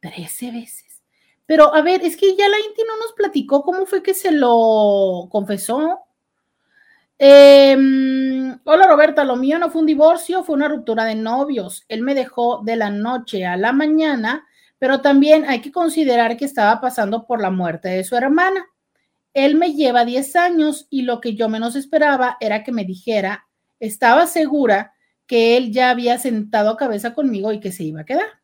13 0.00 0.50
veces? 0.50 1.02
Pero 1.46 1.72
a 1.72 1.80
ver, 1.82 2.04
es 2.04 2.16
que 2.16 2.36
ya 2.36 2.48
la 2.48 2.58
Inti 2.58 2.82
no 2.86 2.96
nos 2.98 3.12
platicó 3.12 3.62
cómo 3.62 3.86
fue 3.86 4.02
que 4.02 4.14
se 4.14 4.32
lo 4.32 5.28
confesó. 5.30 6.00
Em, 7.22 8.58
hola 8.64 8.86
Roberta, 8.86 9.24
lo 9.24 9.36
mío 9.36 9.58
no 9.58 9.70
fue 9.70 9.82
un 9.82 9.86
divorcio, 9.86 10.42
fue 10.42 10.56
una 10.56 10.68
ruptura 10.68 11.04
de 11.04 11.14
novios. 11.14 11.84
Él 11.88 12.02
me 12.02 12.14
dejó 12.14 12.62
de 12.64 12.76
la 12.76 12.90
noche 12.90 13.44
a 13.44 13.56
la 13.56 13.72
mañana 13.72 14.46
pero 14.80 15.02
también 15.02 15.44
hay 15.46 15.60
que 15.60 15.70
considerar 15.70 16.38
que 16.38 16.46
estaba 16.46 16.80
pasando 16.80 17.26
por 17.26 17.40
la 17.40 17.50
muerte 17.50 17.90
de 17.90 18.02
su 18.02 18.16
hermana. 18.16 18.64
Él 19.34 19.54
me 19.54 19.74
lleva 19.74 20.06
10 20.06 20.34
años 20.36 20.86
y 20.88 21.02
lo 21.02 21.20
que 21.20 21.34
yo 21.34 21.50
menos 21.50 21.76
esperaba 21.76 22.38
era 22.40 22.64
que 22.64 22.72
me 22.72 22.86
dijera, 22.86 23.46
estaba 23.78 24.26
segura 24.26 24.94
que 25.26 25.58
él 25.58 25.70
ya 25.70 25.90
había 25.90 26.18
sentado 26.18 26.78
cabeza 26.78 27.12
conmigo 27.12 27.52
y 27.52 27.60
que 27.60 27.72
se 27.72 27.84
iba 27.84 28.00
a 28.00 28.06
quedar. 28.06 28.40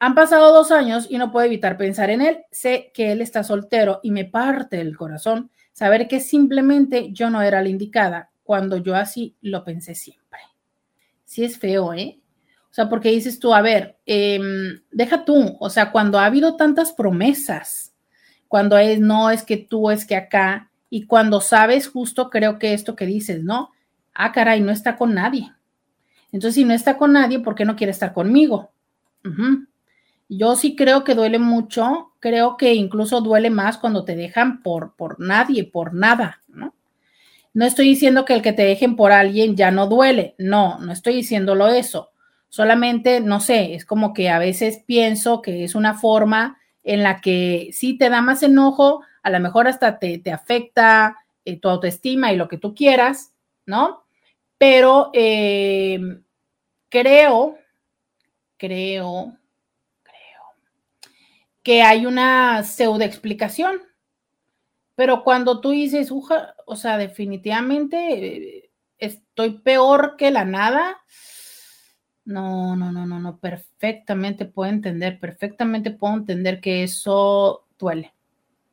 Han 0.00 0.16
pasado 0.16 0.52
dos 0.52 0.72
años 0.72 1.06
y 1.08 1.16
no 1.16 1.30
puedo 1.30 1.46
evitar 1.46 1.76
pensar 1.76 2.10
en 2.10 2.22
él. 2.22 2.44
Sé 2.50 2.90
que 2.92 3.12
él 3.12 3.20
está 3.20 3.44
soltero 3.44 4.00
y 4.02 4.10
me 4.10 4.24
parte 4.24 4.80
el 4.80 4.96
corazón 4.96 5.52
saber 5.72 6.08
que 6.08 6.20
simplemente 6.20 7.12
yo 7.12 7.30
no 7.30 7.42
era 7.42 7.62
la 7.62 7.68
indicada 7.68 8.30
cuando 8.42 8.76
yo 8.76 8.94
así 8.94 9.36
lo 9.40 9.64
pensé 9.64 9.94
siempre. 9.94 10.40
Sí 11.24 11.44
es 11.44 11.58
feo, 11.58 11.94
¿eh? 11.94 12.20
O 12.70 12.74
sea, 12.74 12.88
porque 12.88 13.10
dices 13.10 13.38
tú, 13.38 13.54
a 13.54 13.60
ver, 13.60 13.98
em, 14.06 14.80
deja 14.90 15.24
tú, 15.24 15.56
o 15.60 15.68
sea, 15.68 15.92
cuando 15.92 16.18
ha 16.18 16.26
habido 16.26 16.56
tantas 16.56 16.92
promesas, 16.92 17.92
cuando 18.48 18.78
es 18.78 18.98
no, 18.98 19.30
es 19.30 19.42
que 19.42 19.56
tú, 19.58 19.90
es 19.90 20.06
que 20.06 20.16
acá, 20.16 20.70
y 20.88 21.06
cuando 21.06 21.40
sabes 21.40 21.88
justo, 21.88 22.30
creo 22.30 22.58
que 22.58 22.74
esto 22.74 22.96
que 22.96 23.06
dices, 23.06 23.42
¿no? 23.42 23.70
Ah, 24.14 24.32
caray, 24.32 24.60
no 24.60 24.72
está 24.72 24.96
con 24.96 25.14
nadie. 25.14 25.52
Entonces, 26.32 26.54
si 26.54 26.64
no 26.64 26.72
está 26.72 26.96
con 26.96 27.12
nadie, 27.12 27.40
¿por 27.40 27.54
qué 27.54 27.64
no 27.64 27.76
quiere 27.76 27.92
estar 27.92 28.12
conmigo? 28.12 28.72
Yo 30.28 30.56
sí 30.56 30.74
creo 30.76 31.04
que 31.04 31.14
duele 31.14 31.38
mucho, 31.38 32.11
creo 32.22 32.56
que 32.56 32.72
incluso 32.72 33.20
duele 33.20 33.50
más 33.50 33.76
cuando 33.76 34.06
te 34.06 34.16
dejan 34.16 34.62
por, 34.62 34.94
por 34.96 35.20
nadie, 35.20 35.64
por 35.64 35.92
nada, 35.92 36.40
¿no? 36.48 36.74
No 37.52 37.66
estoy 37.66 37.88
diciendo 37.88 38.24
que 38.24 38.32
el 38.32 38.40
que 38.40 38.54
te 38.54 38.62
dejen 38.62 38.96
por 38.96 39.12
alguien 39.12 39.56
ya 39.56 39.70
no 39.70 39.86
duele, 39.88 40.34
no, 40.38 40.78
no 40.78 40.92
estoy 40.92 41.16
diciéndolo 41.16 41.68
eso 41.68 42.12
Solamente, 42.52 43.20
no 43.22 43.40
sé, 43.40 43.72
es 43.74 43.86
como 43.86 44.12
que 44.12 44.28
a 44.28 44.38
veces 44.38 44.82
pienso 44.84 45.40
que 45.40 45.64
es 45.64 45.74
una 45.74 45.94
forma 45.94 46.58
en 46.84 47.02
la 47.02 47.22
que 47.22 47.70
sí 47.72 47.96
te 47.96 48.10
da 48.10 48.20
más 48.20 48.42
enojo, 48.42 49.00
a 49.22 49.30
lo 49.30 49.40
mejor 49.40 49.68
hasta 49.68 49.98
te, 49.98 50.20
afecta 50.30 51.16
eh, 51.46 51.58
tu 51.58 51.70
autoestima 51.70 52.30
y 52.30 52.36
lo 52.36 52.48
que 52.48 52.58
tú 52.58 52.74
quieras, 52.74 53.32
¿no? 53.64 54.04
Pero 54.58 55.08
eh, 55.14 55.98
creo, 56.90 57.56
creo 58.58 59.38
que 61.62 61.82
hay 61.82 62.06
una 62.06 62.62
pseudo 62.64 63.04
explicación. 63.04 63.80
Pero 64.94 65.24
cuando 65.24 65.60
tú 65.60 65.70
dices, 65.70 66.12
o 66.12 66.76
sea, 66.76 66.98
definitivamente 66.98 68.58
eh, 68.58 68.70
estoy 68.98 69.58
peor 69.58 70.16
que 70.16 70.30
la 70.30 70.44
nada, 70.44 70.98
no, 72.24 72.76
no, 72.76 72.92
no, 72.92 73.04
no, 73.06 73.18
no, 73.18 73.38
perfectamente 73.38 74.44
puedo 74.44 74.70
entender, 74.70 75.18
perfectamente 75.18 75.90
puedo 75.90 76.14
entender 76.14 76.60
que 76.60 76.84
eso 76.84 77.66
duele. 77.78 78.14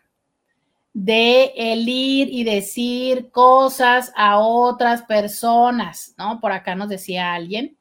de 0.94 1.54
el 1.56 1.88
ir 1.88 2.28
y 2.30 2.44
decir 2.44 3.32
cosas 3.32 4.12
a 4.16 4.40
otras 4.40 5.04
personas, 5.04 6.14
¿no? 6.18 6.40
Por 6.40 6.52
acá 6.52 6.76
nos 6.76 6.90
decía 6.90 7.34
alguien 7.34 7.78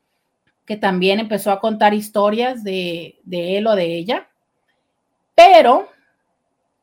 que 0.64 0.76
también 0.76 1.18
empezó 1.18 1.50
a 1.50 1.60
contar 1.60 1.94
historias 1.94 2.62
de, 2.62 3.18
de 3.24 3.58
él 3.58 3.66
o 3.66 3.74
de 3.74 3.96
ella, 3.96 4.28
pero 5.34 5.88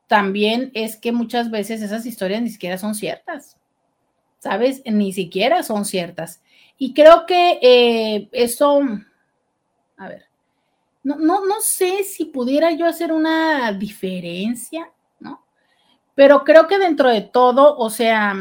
también 0.08 0.72
es 0.74 0.98
que 0.98 1.12
muchas 1.12 1.52
veces 1.52 1.82
esas 1.82 2.06
historias 2.06 2.42
ni 2.42 2.50
siquiera 2.50 2.78
son 2.78 2.96
ciertas, 2.96 3.58
¿sabes? 4.40 4.82
Ni 4.86 5.14
siquiera 5.14 5.64
son 5.64 5.86
ciertas. 5.86 6.42
Y 6.78 6.94
creo 6.94 7.26
que 7.26 7.60
eh, 7.62 8.30
eso, 8.32 8.82
a 9.98 10.08
ver, 10.08 10.26
no, 11.04 11.16
no, 11.16 11.46
no 11.46 11.62
sé 11.62 12.04
si 12.04 12.26
pudiera 12.26 12.72
yo 12.72 12.86
hacer 12.86 13.12
una 13.12 13.72
diferencia. 13.72 14.92
Pero 16.18 16.44
creo 16.44 16.68
que 16.68 16.78
dentro 16.80 17.10
de 17.10 17.22
todo, 17.22 17.78
o 17.78 17.90
sea, 17.90 18.36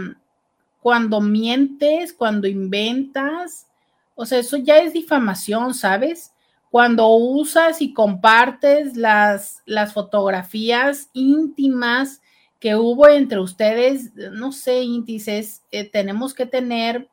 cuando 0.80 1.20
mientes, 1.20 2.12
cuando 2.12 2.48
inventas, 2.48 3.68
o 4.16 4.26
sea, 4.26 4.38
eso 4.38 4.56
ya 4.56 4.78
es 4.78 4.94
difamación, 4.94 5.74
¿sabes? 5.74 6.32
cuando 6.70 7.08
usas 7.08 7.80
y 7.80 7.94
compartes 7.94 8.96
las, 8.96 9.62
las 9.66 9.92
fotografías 9.92 11.08
íntimas 11.12 12.20
que 12.60 12.76
hubo 12.76 13.08
entre 13.08 13.40
ustedes, 13.40 14.14
no 14.14 14.52
sé, 14.52 14.82
índices, 14.82 15.62
eh, 15.70 15.88
tenemos 15.88 16.34
que 16.34 16.46
tener 16.46 17.08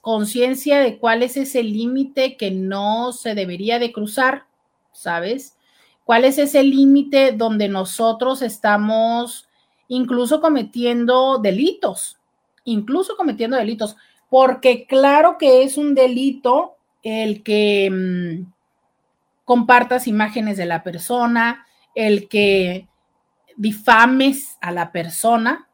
conciencia 0.00 0.80
de 0.80 0.98
cuál 0.98 1.22
es 1.22 1.36
ese 1.36 1.62
límite 1.62 2.36
que 2.36 2.50
no 2.50 3.12
se 3.12 3.34
debería 3.34 3.78
de 3.78 3.92
cruzar, 3.92 4.44
¿sabes? 4.92 5.56
¿Cuál 6.04 6.24
es 6.24 6.38
ese 6.38 6.62
límite 6.62 7.32
donde 7.32 7.68
nosotros 7.68 8.42
estamos 8.42 9.47
incluso 9.88 10.40
cometiendo 10.40 11.38
delitos? 11.38 12.18
Incluso 12.64 13.16
cometiendo 13.16 13.56
delitos, 13.56 13.96
porque 14.30 14.86
claro 14.86 15.36
que 15.38 15.62
es 15.62 15.76
un 15.76 15.94
delito 15.94 16.76
el 17.02 17.42
que 17.42 17.90
mm, 17.90 18.52
compartas 19.44 20.06
imágenes 20.06 20.56
de 20.56 20.66
la 20.66 20.82
persona, 20.82 21.66
el 21.94 22.28
que 22.28 22.86
difames 23.56 24.58
a 24.60 24.70
la 24.70 24.92
persona. 24.92 25.68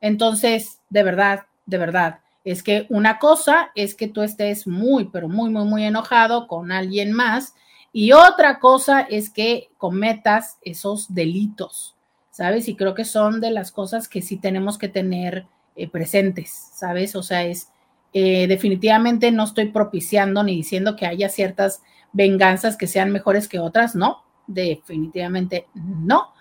Entonces, 0.00 0.80
de 0.88 1.02
verdad, 1.02 1.46
de 1.66 1.78
verdad, 1.78 2.20
es 2.44 2.62
que 2.62 2.86
una 2.88 3.18
cosa 3.18 3.70
es 3.74 3.94
que 3.94 4.08
tú 4.08 4.22
estés 4.22 4.66
muy, 4.66 5.06
pero 5.06 5.28
muy, 5.28 5.50
muy, 5.50 5.64
muy 5.64 5.84
enojado 5.84 6.46
con 6.46 6.72
alguien 6.72 7.12
más 7.12 7.54
y 7.92 8.12
otra 8.12 8.58
cosa 8.58 9.00
es 9.02 9.28
que 9.28 9.68
cometas 9.76 10.58
esos 10.62 11.14
delitos, 11.14 11.96
¿sabes? 12.38 12.68
Y 12.68 12.76
creo 12.76 12.94
que 12.94 13.04
son 13.04 13.40
de 13.40 13.50
las 13.50 13.72
cosas 13.72 14.06
que 14.06 14.22
sí 14.22 14.36
tenemos 14.36 14.78
que 14.78 14.88
tener 14.88 15.46
eh, 15.74 15.88
presentes, 15.90 16.70
¿sabes? 16.72 17.16
O 17.16 17.22
sea, 17.24 17.44
es 17.44 17.72
eh, 18.12 18.46
definitivamente 18.46 19.32
no 19.32 19.42
estoy 19.42 19.70
propiciando 19.72 20.44
ni 20.44 20.54
diciendo 20.54 20.94
que 20.94 21.04
haya 21.04 21.30
ciertas 21.30 21.82
venganzas 22.12 22.76
que 22.76 22.86
sean 22.86 23.10
mejores 23.10 23.48
que 23.48 23.58
otras, 23.58 23.96
no, 23.96 24.22
definitivamente 24.46 25.66
no. 25.74 26.32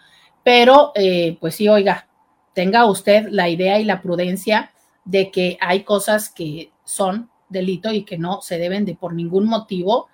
Pero, 0.44 0.92
eh, 0.94 1.36
pues 1.42 1.56
sí, 1.56 1.68
oiga, 1.68 2.08
tenga 2.54 2.86
usted 2.86 3.30
la 3.32 3.50
idea 3.50 3.80
y 3.80 3.84
la 3.84 4.04
prudencia 4.04 4.74
de 5.04 5.32
que 5.32 5.58
hay 5.62 5.82
cosas 5.82 6.30
que 6.30 6.70
son 6.86 7.32
delito 7.50 7.92
y 7.92 8.04
que 8.04 8.20
no 8.20 8.44
se 8.44 8.60
deben 8.60 8.86
de 8.86 8.94
por 8.94 9.16
ningún 9.16 9.48
motivo 9.48 10.10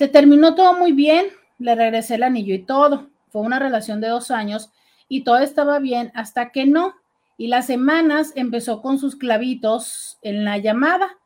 se 0.00 0.08
terminó 0.08 0.54
todo 0.54 0.72
muy 0.78 0.92
bien, 0.92 1.26
le 1.58 1.74
regresé 1.74 2.14
el 2.14 2.22
anillo 2.22 2.54
y 2.54 2.62
todo. 2.62 3.10
Fue 3.28 3.42
una 3.42 3.58
relación 3.58 4.00
de 4.00 4.08
dos 4.08 4.30
años 4.30 4.70
y 5.10 5.24
todo 5.24 5.36
estaba 5.40 5.78
bien 5.78 6.10
hasta 6.14 6.52
que 6.52 6.64
no. 6.64 6.94
Y 7.36 7.48
las 7.48 7.66
semanas 7.66 8.32
empezó 8.34 8.80
con 8.80 8.98
sus 8.98 9.14
clavitos 9.14 10.16
en 10.22 10.46
la 10.46 10.56
llamada. 10.56 11.18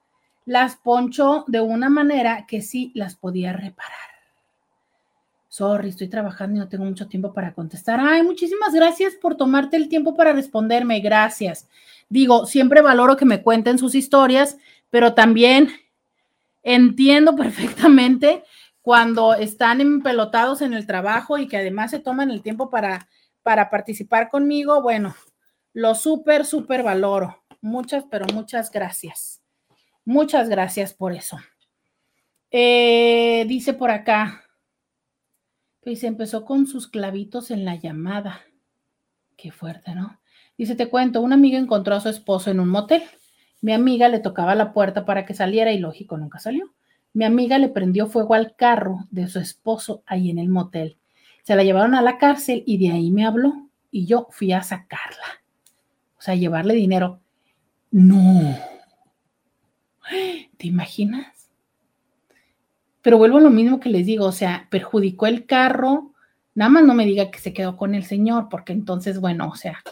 Las 0.44 0.74
ponchó 0.74 1.44
de 1.46 1.60
una 1.60 1.88
manera 1.88 2.46
que 2.48 2.62
sí 2.62 2.90
las 2.96 3.14
podía 3.14 3.52
reparar. 3.52 3.92
Sorry, 5.46 5.90
estoy 5.90 6.08
trabajando 6.08 6.56
y 6.56 6.58
no 6.58 6.68
tengo 6.68 6.84
mucho 6.84 7.06
tiempo 7.06 7.32
para 7.32 7.54
contestar. 7.54 8.00
Ay, 8.00 8.24
muchísimas 8.24 8.74
gracias 8.74 9.14
por 9.14 9.36
tomarte 9.36 9.76
el 9.76 9.88
tiempo 9.88 10.16
para 10.16 10.32
responderme. 10.32 10.98
Gracias. 10.98 11.68
Digo, 12.08 12.44
siempre 12.44 12.82
valoro 12.82 13.16
que 13.16 13.24
me 13.24 13.40
cuenten 13.40 13.78
sus 13.78 13.94
historias, 13.94 14.58
pero 14.90 15.14
también 15.14 15.68
entiendo 16.64 17.36
perfectamente 17.36 18.42
cuando 18.84 19.32
están 19.32 19.80
empelotados 19.80 20.60
en 20.60 20.74
el 20.74 20.86
trabajo 20.86 21.38
y 21.38 21.48
que 21.48 21.56
además 21.56 21.90
se 21.90 22.00
toman 22.00 22.30
el 22.30 22.42
tiempo 22.42 22.68
para, 22.68 23.08
para 23.42 23.70
participar 23.70 24.28
conmigo. 24.28 24.82
Bueno, 24.82 25.16
lo 25.72 25.94
súper, 25.94 26.44
súper 26.44 26.82
valoro. 26.82 27.42
Muchas, 27.62 28.04
pero 28.10 28.26
muchas 28.34 28.70
gracias. 28.70 29.40
Muchas 30.04 30.50
gracias 30.50 30.92
por 30.92 31.14
eso. 31.14 31.38
Eh, 32.50 33.46
dice 33.48 33.72
por 33.72 33.90
acá, 33.90 34.44
pues 35.80 36.04
empezó 36.04 36.44
con 36.44 36.66
sus 36.66 36.86
clavitos 36.86 37.50
en 37.50 37.64
la 37.64 37.76
llamada. 37.76 38.42
Qué 39.38 39.50
fuerte, 39.50 39.94
¿no? 39.94 40.20
Dice, 40.58 40.76
te 40.76 40.90
cuento, 40.90 41.22
una 41.22 41.36
amiga 41.36 41.58
encontró 41.58 41.94
a 41.94 42.00
su 42.00 42.10
esposo 42.10 42.50
en 42.50 42.60
un 42.60 42.68
motel. 42.68 43.02
Mi 43.62 43.72
amiga 43.72 44.10
le 44.10 44.18
tocaba 44.18 44.54
la 44.54 44.74
puerta 44.74 45.06
para 45.06 45.24
que 45.24 45.32
saliera 45.32 45.72
y 45.72 45.78
lógico, 45.78 46.18
nunca 46.18 46.38
salió. 46.38 46.74
Mi 47.14 47.24
amiga 47.24 47.58
le 47.58 47.68
prendió 47.68 48.08
fuego 48.08 48.34
al 48.34 48.54
carro 48.56 49.06
de 49.10 49.28
su 49.28 49.38
esposo 49.38 50.02
ahí 50.04 50.30
en 50.30 50.38
el 50.38 50.48
motel. 50.48 50.98
Se 51.44 51.54
la 51.54 51.62
llevaron 51.62 51.94
a 51.94 52.02
la 52.02 52.18
cárcel 52.18 52.62
y 52.66 52.76
de 52.78 52.92
ahí 52.92 53.10
me 53.10 53.24
habló 53.24 53.68
y 53.90 54.06
yo 54.06 54.26
fui 54.30 54.52
a 54.52 54.62
sacarla. 54.62 55.42
O 56.18 56.22
sea, 56.22 56.34
llevarle 56.34 56.74
dinero. 56.74 57.20
No. 57.90 58.58
¿Te 60.56 60.66
imaginas? 60.66 61.50
Pero 63.00 63.18
vuelvo 63.18 63.38
a 63.38 63.42
lo 63.42 63.50
mismo 63.50 63.78
que 63.78 63.90
les 63.90 64.06
digo, 64.06 64.24
o 64.24 64.32
sea, 64.32 64.66
perjudicó 64.70 65.26
el 65.26 65.46
carro, 65.46 66.14
nada 66.54 66.70
más 66.70 66.84
no 66.84 66.94
me 66.94 67.04
diga 67.04 67.30
que 67.30 67.38
se 67.38 67.52
quedó 67.52 67.76
con 67.76 67.94
el 67.94 68.04
señor, 68.04 68.48
porque 68.48 68.72
entonces, 68.72 69.20
bueno, 69.20 69.48
o 69.48 69.56
sea, 69.56 69.82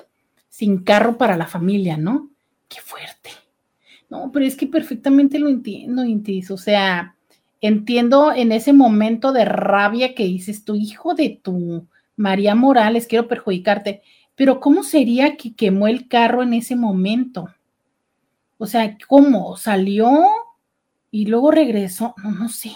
sin 0.48 0.82
carro 0.82 1.18
para 1.18 1.36
la 1.36 1.46
familia, 1.46 1.96
¿no? 1.96 2.30
Qué 2.68 2.80
fuerte. 2.80 3.30
No, 4.12 4.30
pero 4.30 4.44
es 4.44 4.56
que 4.56 4.66
perfectamente 4.66 5.38
lo 5.38 5.48
entiendo, 5.48 6.04
Intis, 6.04 6.50
o 6.50 6.58
sea, 6.58 7.16
entiendo 7.62 8.30
en 8.30 8.52
ese 8.52 8.74
momento 8.74 9.32
de 9.32 9.46
rabia 9.46 10.14
que 10.14 10.24
dices, 10.24 10.66
tu 10.66 10.74
hijo 10.74 11.14
de 11.14 11.40
tu 11.42 11.88
María 12.14 12.54
Morales, 12.54 13.06
quiero 13.06 13.26
perjudicarte, 13.26 14.02
pero 14.34 14.60
¿cómo 14.60 14.82
sería 14.82 15.38
que 15.38 15.54
quemó 15.54 15.88
el 15.88 16.08
carro 16.08 16.42
en 16.42 16.52
ese 16.52 16.76
momento? 16.76 17.48
O 18.58 18.66
sea, 18.66 18.98
¿cómo? 19.08 19.56
¿Salió 19.56 20.26
y 21.10 21.24
luego 21.24 21.50
regresó? 21.50 22.14
No, 22.22 22.32
no 22.32 22.50
sé. 22.50 22.72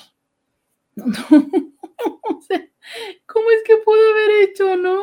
No, 0.94 1.04
¿Cómo 3.26 3.50
es 3.50 3.62
que 3.66 3.76
pudo 3.84 4.10
haber 4.10 4.48
hecho, 4.48 4.74
no? 4.78 4.98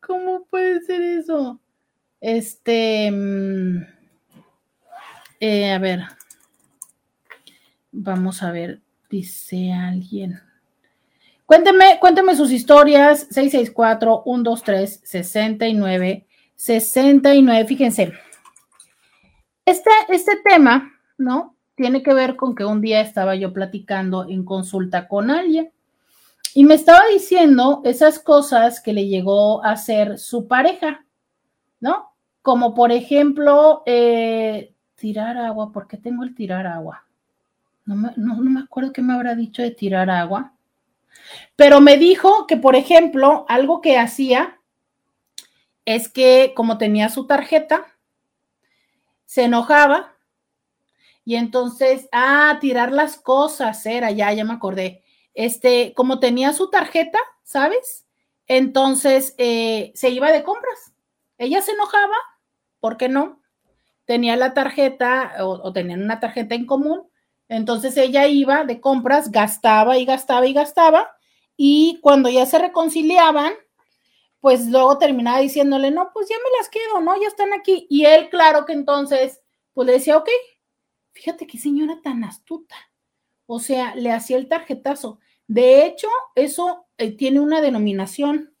¿Cómo 0.00 0.46
puede 0.46 0.80
ser 0.80 1.02
eso? 1.02 1.60
Este, 2.22 3.10
mm, 3.10 3.93
eh, 5.40 5.72
a 5.72 5.78
ver, 5.78 6.02
vamos 7.92 8.42
a 8.42 8.50
ver, 8.50 8.80
dice 9.10 9.72
alguien. 9.72 10.40
Cuénteme, 11.46 11.98
cuénteme 12.00 12.34
sus 12.36 12.50
historias, 12.50 13.28
664-123-69, 13.30 16.24
69. 16.56 17.66
Fíjense, 17.66 18.12
este, 19.66 19.90
este 20.08 20.32
tema, 20.44 20.92
¿no? 21.18 21.54
tiene 21.74 22.02
que 22.02 22.14
ver 22.14 22.36
con 22.36 22.54
que 22.54 22.64
un 22.64 22.80
día 22.80 23.00
estaba 23.00 23.34
yo 23.34 23.52
platicando 23.52 24.26
en 24.28 24.44
consulta 24.44 25.08
con 25.08 25.30
alguien 25.30 25.72
y 26.54 26.64
me 26.64 26.74
estaba 26.74 27.02
diciendo 27.12 27.82
esas 27.84 28.18
cosas 28.18 28.80
que 28.80 28.92
le 28.92 29.08
llegó 29.08 29.64
a 29.64 29.72
hacer 29.72 30.18
su 30.18 30.46
pareja, 30.46 31.04
¿no? 31.80 32.12
Como 32.42 32.74
por 32.74 32.92
ejemplo, 32.92 33.82
eh, 33.86 34.73
tirar 34.96 35.36
agua, 35.36 35.72
¿por 35.72 35.86
qué 35.86 35.96
tengo 35.96 36.24
el 36.24 36.34
tirar 36.34 36.66
agua? 36.66 37.06
No 37.84 37.96
me, 37.96 38.10
no 38.16 38.36
me 38.36 38.60
acuerdo 38.60 38.92
qué 38.92 39.02
me 39.02 39.12
habrá 39.12 39.34
dicho 39.34 39.62
de 39.62 39.70
tirar 39.70 40.08
agua, 40.10 40.54
pero 41.56 41.80
me 41.80 41.96
dijo 41.96 42.46
que, 42.46 42.56
por 42.56 42.76
ejemplo, 42.76 43.44
algo 43.48 43.80
que 43.80 43.98
hacía 43.98 44.58
es 45.84 46.08
que 46.08 46.52
como 46.56 46.78
tenía 46.78 47.08
su 47.08 47.26
tarjeta, 47.26 47.86
se 49.24 49.44
enojaba 49.44 50.14
y 51.24 51.36
entonces, 51.36 52.08
ah, 52.12 52.58
tirar 52.60 52.92
las 52.92 53.16
cosas 53.16 53.84
era, 53.86 54.10
ya, 54.10 54.32
ya 54.32 54.44
me 54.44 54.52
acordé. 54.52 55.02
Este, 55.32 55.94
como 55.94 56.20
tenía 56.20 56.52
su 56.52 56.70
tarjeta, 56.70 57.18
¿sabes? 57.42 58.06
Entonces 58.46 59.34
eh, 59.38 59.92
se 59.94 60.10
iba 60.10 60.30
de 60.30 60.44
compras. 60.44 60.92
Ella 61.38 61.62
se 61.62 61.72
enojaba, 61.72 62.14
¿por 62.78 62.96
qué 62.96 63.08
no? 63.08 63.40
Tenía 64.04 64.36
la 64.36 64.54
tarjeta 64.54 65.34
o, 65.40 65.72
tenían 65.72 66.02
una 66.02 66.20
tarjeta 66.20 66.54
en 66.54 66.66
común. 66.66 67.08
Entonces 67.48 67.96
ella 67.96 68.26
iba 68.26 68.64
de 68.64 68.80
compras, 68.80 69.30
gastaba 69.30 69.98
y 69.98 70.04
gastaba 70.04 70.46
y 70.46 70.52
gastaba. 70.52 71.16
Y 71.56 72.00
cuando 72.02 72.28
ya 72.28 72.46
se 72.46 72.58
reconciliaban, 72.58 73.54
pues 74.40 74.66
luego 74.66 74.98
terminaba 74.98 75.38
diciéndole, 75.38 75.90
no, 75.90 76.10
pues 76.12 76.28
ya 76.28 76.36
me 76.36 76.58
las 76.58 76.68
quedo, 76.68 77.00
¿no? 77.00 77.20
Ya 77.20 77.28
están 77.28 77.52
aquí. 77.52 77.86
Y 77.88 78.04
él, 78.04 78.28
claro 78.30 78.66
que 78.66 78.72
entonces, 78.72 79.40
pues 79.72 79.86
le 79.86 79.94
decía, 79.94 80.18
ok, 80.18 80.28
Fíjate 81.14 81.46
qué 81.46 81.58
señora 81.58 82.00
tan 82.02 82.24
astuta. 82.24 82.74
O 83.46 83.60
sea, 83.60 83.94
le 83.94 84.10
hacía 84.10 84.36
el 84.36 84.48
tarjetazo. 84.48 85.20
De 85.46 85.86
hecho, 85.86 86.08
eso 86.34 86.86
eh, 86.98 87.12
tiene 87.12 87.40
una 87.40 87.60
denominación. 87.60 88.54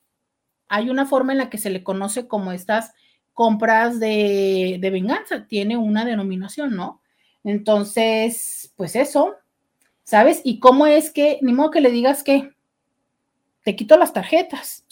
Hay 0.68 0.88
una 0.88 1.04
forma 1.04 1.32
en 1.32 1.38
la 1.38 1.50
que 1.50 1.58
se 1.58 1.70
le 1.70 1.82
conoce 1.82 2.28
como 2.28 2.52
estas 2.52 2.92
compras 3.34 4.00
de, 4.00 4.78
de 4.80 4.90
venganza. 4.90 5.46
Tiene 5.46 5.76
una 5.76 6.04
denominación, 6.04 6.74
¿no? 6.74 7.02
Entonces, 7.44 8.72
pues 8.76 8.96
eso, 8.96 9.34
¿sabes? 10.02 10.40
Y 10.44 10.60
cómo 10.60 10.86
es 10.86 11.10
que, 11.10 11.38
ni 11.42 11.52
modo 11.52 11.70
que 11.70 11.82
le 11.82 11.90
digas 11.90 12.24
que, 12.24 12.54
te 13.64 13.74
quito 13.74 13.96
las 13.96 14.12
tarjetas. 14.12 14.84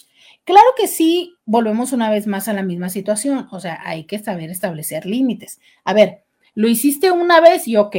Claro 0.43 0.67
que 0.75 0.87
sí, 0.87 1.35
volvemos 1.45 1.93
una 1.93 2.09
vez 2.09 2.27
más 2.27 2.49
a 2.49 2.53
la 2.53 2.63
misma 2.63 2.89
situación, 2.89 3.47
o 3.51 3.59
sea, 3.61 3.79
hay 3.85 4.03
que 4.03 4.19
saber 4.19 4.49
establecer 4.49 5.05
límites. 5.05 5.61
A 5.85 5.93
ver, 5.93 6.23
lo 6.53 6.67
hiciste 6.67 7.11
una 7.11 7.39
vez 7.39 7.67
y 7.67 7.77
ok, 7.77 7.95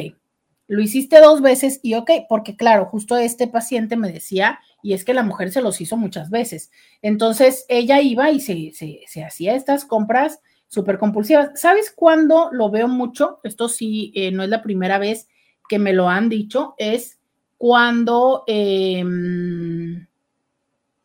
lo 0.67 0.83
hiciste 0.83 1.21
dos 1.21 1.41
veces 1.41 1.81
y 1.83 1.95
ok, 1.95 2.11
porque 2.29 2.57
claro, 2.57 2.87
justo 2.87 3.17
este 3.17 3.49
paciente 3.49 3.97
me 3.97 4.13
decía, 4.13 4.59
y 4.85 4.93
es 4.93 5.03
que 5.03 5.15
la 5.15 5.23
mujer 5.23 5.51
se 5.51 5.63
los 5.63 5.81
hizo 5.81 5.97
muchas 5.97 6.29
veces. 6.29 6.71
Entonces 7.01 7.65
ella 7.71 8.03
iba 8.03 8.31
y 8.31 8.39
se, 8.39 8.71
se, 9.07 9.25
hacía 9.25 9.55
estas 9.55 9.87
compras 9.87 10.43
súper 10.69 10.99
compulsivas. 10.99 11.59
¿Sabes 11.59 11.91
cuándo 11.91 12.51
lo 12.53 12.69
veo 12.69 12.87
mucho? 12.87 13.41
Esto 13.45 13.71
sí, 13.71 14.13
eh, 14.15 14.31
no 14.31 14.43
es 14.43 14.51
la 14.51 14.63
primera 14.63 14.99
vez 14.99 15.27
que 15.71 15.79
me 15.79 15.95
lo 15.95 16.11
han 16.11 16.29
dicho, 16.29 16.75
es 16.77 17.19
cuando 17.57 18.45
em, 18.47 20.07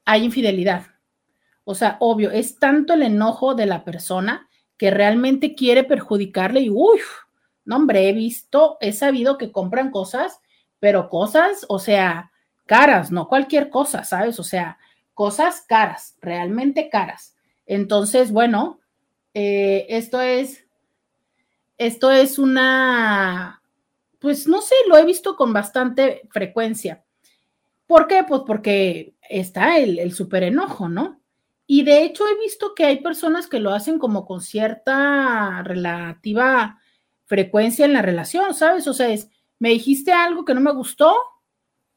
hay 0.03 0.25
infidelidad. 0.25 0.88
O 1.63 1.73
sea, 1.73 1.95
obvio, 2.01 2.32
es 2.32 2.59
tanto 2.59 2.95
el 2.95 3.03
enojo 3.03 3.55
de 3.55 3.65
la 3.65 3.86
persona 3.86 4.49
que 4.75 4.91
realmente 4.91 5.55
quiere 5.55 5.86
perjudicarle 5.86 6.59
y, 6.59 6.69
uff, 6.69 7.23
no, 7.63 7.77
hombre, 7.77 8.09
he 8.09 8.13
visto, 8.13 8.77
he 8.82 8.91
sabido 8.91 9.38
que 9.38 9.53
compran 9.53 9.89
cosas, 9.89 10.41
pero 10.82 11.07
cosas, 11.07 11.65
o 11.69 11.80
sea, 11.80 12.34
caras, 12.70 13.11
no 13.11 13.28
cualquier 13.28 13.72
cosa, 13.72 14.03
¿sabes? 14.03 14.39
O 14.39 14.43
sea, 14.43 14.78
cosas 15.15 15.63
caras, 15.67 16.15
realmente 16.22 16.88
caras. 16.88 17.36
Entonces, 17.65 18.32
bueno, 18.32 18.80
eh, 19.34 19.88
esto 19.89 20.22
es, 20.22 20.67
esto 21.80 22.11
es 22.11 22.38
una, 22.38 23.63
pues 24.20 24.47
no 24.47 24.61
sé, 24.61 24.76
lo 24.88 24.97
he 24.97 25.03
visto 25.03 25.36
con 25.36 25.51
bastante 25.51 26.22
frecuencia. 26.30 27.03
¿Por 27.88 28.05
qué? 28.05 28.24
Pues 28.24 28.43
porque 28.45 29.15
está 29.28 29.80
el, 29.80 29.97
el 29.97 30.13
súper 30.13 30.43
enojo, 30.43 30.89
¿no? 30.89 31.20
Y 31.65 31.82
de 31.82 32.03
hecho 32.03 32.28
he 32.28 32.38
visto 32.38 32.76
que 32.76 32.86
hay 32.86 33.01
personas 33.01 33.47
que 33.47 33.59
lo 33.59 33.74
hacen 33.74 33.97
como 33.97 34.28
con 34.28 34.41
cierta 34.41 35.63
relativa 35.63 36.80
frecuencia 37.26 37.86
en 37.86 37.93
la 37.93 38.03
relación, 38.03 38.53
¿sabes? 38.53 38.86
O 38.86 38.93
sea, 38.93 39.09
es, 39.09 39.28
me 39.57 39.70
dijiste 39.70 40.11
algo 40.11 40.45
que 40.45 40.53
no 40.53 40.61
me 40.61 40.72
gustó, 40.72 41.15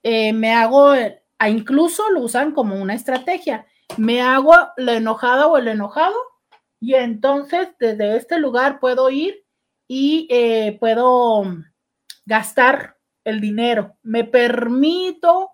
eh, 0.02 0.32
me 0.32 0.52
hago, 0.52 0.92
a 1.38 1.48
incluso 1.48 2.10
lo 2.10 2.20
usan 2.20 2.52
como 2.52 2.76
una 2.76 2.94
estrategia, 2.94 3.66
me 3.96 4.22
hago 4.22 4.54
la 4.76 4.94
enojada 4.94 5.46
o 5.46 5.58
el 5.58 5.68
enojado 5.68 6.16
y 6.80 6.94
entonces 6.94 7.68
desde 7.78 8.16
este 8.16 8.38
lugar 8.38 8.80
puedo 8.80 9.10
ir 9.10 9.44
y 9.86 10.26
eh, 10.30 10.76
puedo 10.80 11.44
gastar 12.24 12.96
el 13.24 13.40
dinero. 13.40 13.96
Me 14.02 14.24
permito 14.24 15.50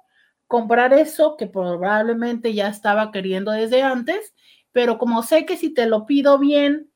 comprar 0.47 0.95
eso 0.95 1.37
que 1.37 1.47
probablemente 1.47 2.55
ya 2.55 2.69
estaba 2.69 3.11
queriendo 3.13 3.51
desde 3.51 3.83
antes, 3.83 4.35
pero 4.73 4.99
como 4.99 5.23
sé 5.23 5.45
que 5.45 5.57
si 5.57 5.75
te 5.75 5.87
lo 5.87 6.07
pido 6.07 6.39
bien, 6.39 6.91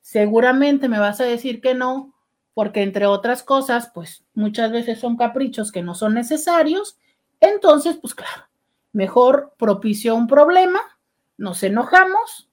seguramente 0.00 0.88
me 0.88 0.98
vas 0.98 1.20
a 1.20 1.24
decir 1.24 1.60
que 1.60 1.74
no, 1.74 2.13
porque 2.54 2.82
entre 2.82 3.06
otras 3.06 3.42
cosas, 3.42 3.90
pues 3.92 4.24
muchas 4.32 4.70
veces 4.70 5.00
son 5.00 5.16
caprichos 5.16 5.72
que 5.72 5.82
no 5.82 5.94
son 5.94 6.14
necesarios, 6.14 6.98
entonces, 7.40 7.98
pues 8.00 8.14
claro, 8.14 8.48
mejor 8.92 9.54
propicio 9.58 10.14
un 10.14 10.28
problema, 10.28 10.80
nos 11.36 11.62
enojamos, 11.64 12.48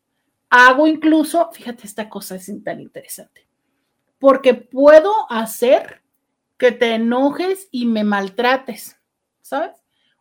hago 0.50 0.88
incluso, 0.88 1.50
fíjate, 1.54 1.86
esta 1.86 2.10
cosa 2.10 2.36
es 2.36 2.52
tan 2.64 2.82
interesante, 2.82 3.48
porque 4.20 4.56
puedo 4.56 5.14
hacer 5.30 6.02
que 6.58 6.72
te 6.72 6.96
enojes 6.96 7.70
y 7.72 7.86
me 7.86 8.04
maltrates, 8.04 9.00
¿sabes? 9.42 9.78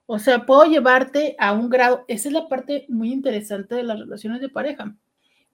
O 0.07 0.19
sea, 0.19 0.45
puedo 0.45 0.65
llevarte 0.65 1.37
a 1.39 1.53
un 1.53 1.71
grado, 1.71 2.05
esa 2.07 2.29
es 2.29 2.35
la 2.35 2.49
parte 2.49 2.85
muy 2.89 3.13
interesante 3.13 3.75
de 3.75 3.83
las 3.83 3.99
relaciones 3.99 4.41
de 4.41 4.49
pareja, 4.49 4.95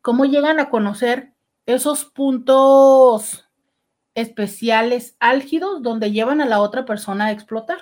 cómo 0.03 0.25
llegan 0.25 0.59
a 0.59 0.69
conocer 0.69 1.33
esos 1.65 2.05
puntos 2.05 3.46
especiales 4.17 5.15
álgidos 5.21 5.83
donde 5.83 6.11
llevan 6.11 6.41
a 6.41 6.47
la 6.47 6.61
otra 6.61 6.85
persona 6.85 7.27
a 7.27 7.33
explotar. 7.33 7.79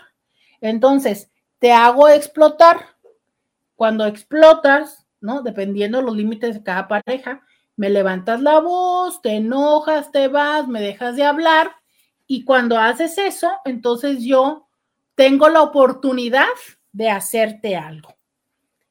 Entonces, 0.61 1.31
te 1.61 1.73
hago 1.73 2.09
explotar. 2.09 2.97
Cuando 3.77 4.05
explotas, 4.05 5.07
¿no? 5.21 5.43
Dependiendo 5.43 5.99
de 5.99 6.05
los 6.05 6.17
límites 6.17 6.55
de 6.55 6.63
cada 6.63 6.89
pareja, 6.89 7.43
me 7.77 7.89
levantas 7.89 8.41
la 8.41 8.59
voz, 8.59 9.23
te 9.23 9.37
enojas, 9.37 10.11
te 10.11 10.29
vas, 10.29 10.69
me 10.69 10.81
dejas 10.81 11.17
de 11.17 11.25
hablar. 11.25 11.71
Y 12.27 12.45
cuando 12.45 12.79
haces 12.79 13.17
eso, 13.17 13.51
entonces 13.65 14.23
yo 14.25 14.69
tengo 15.15 15.49
la 15.49 15.63
oportunidad 15.63 16.47
de 16.93 17.11
hacerte 17.11 17.77
algo. 17.77 18.17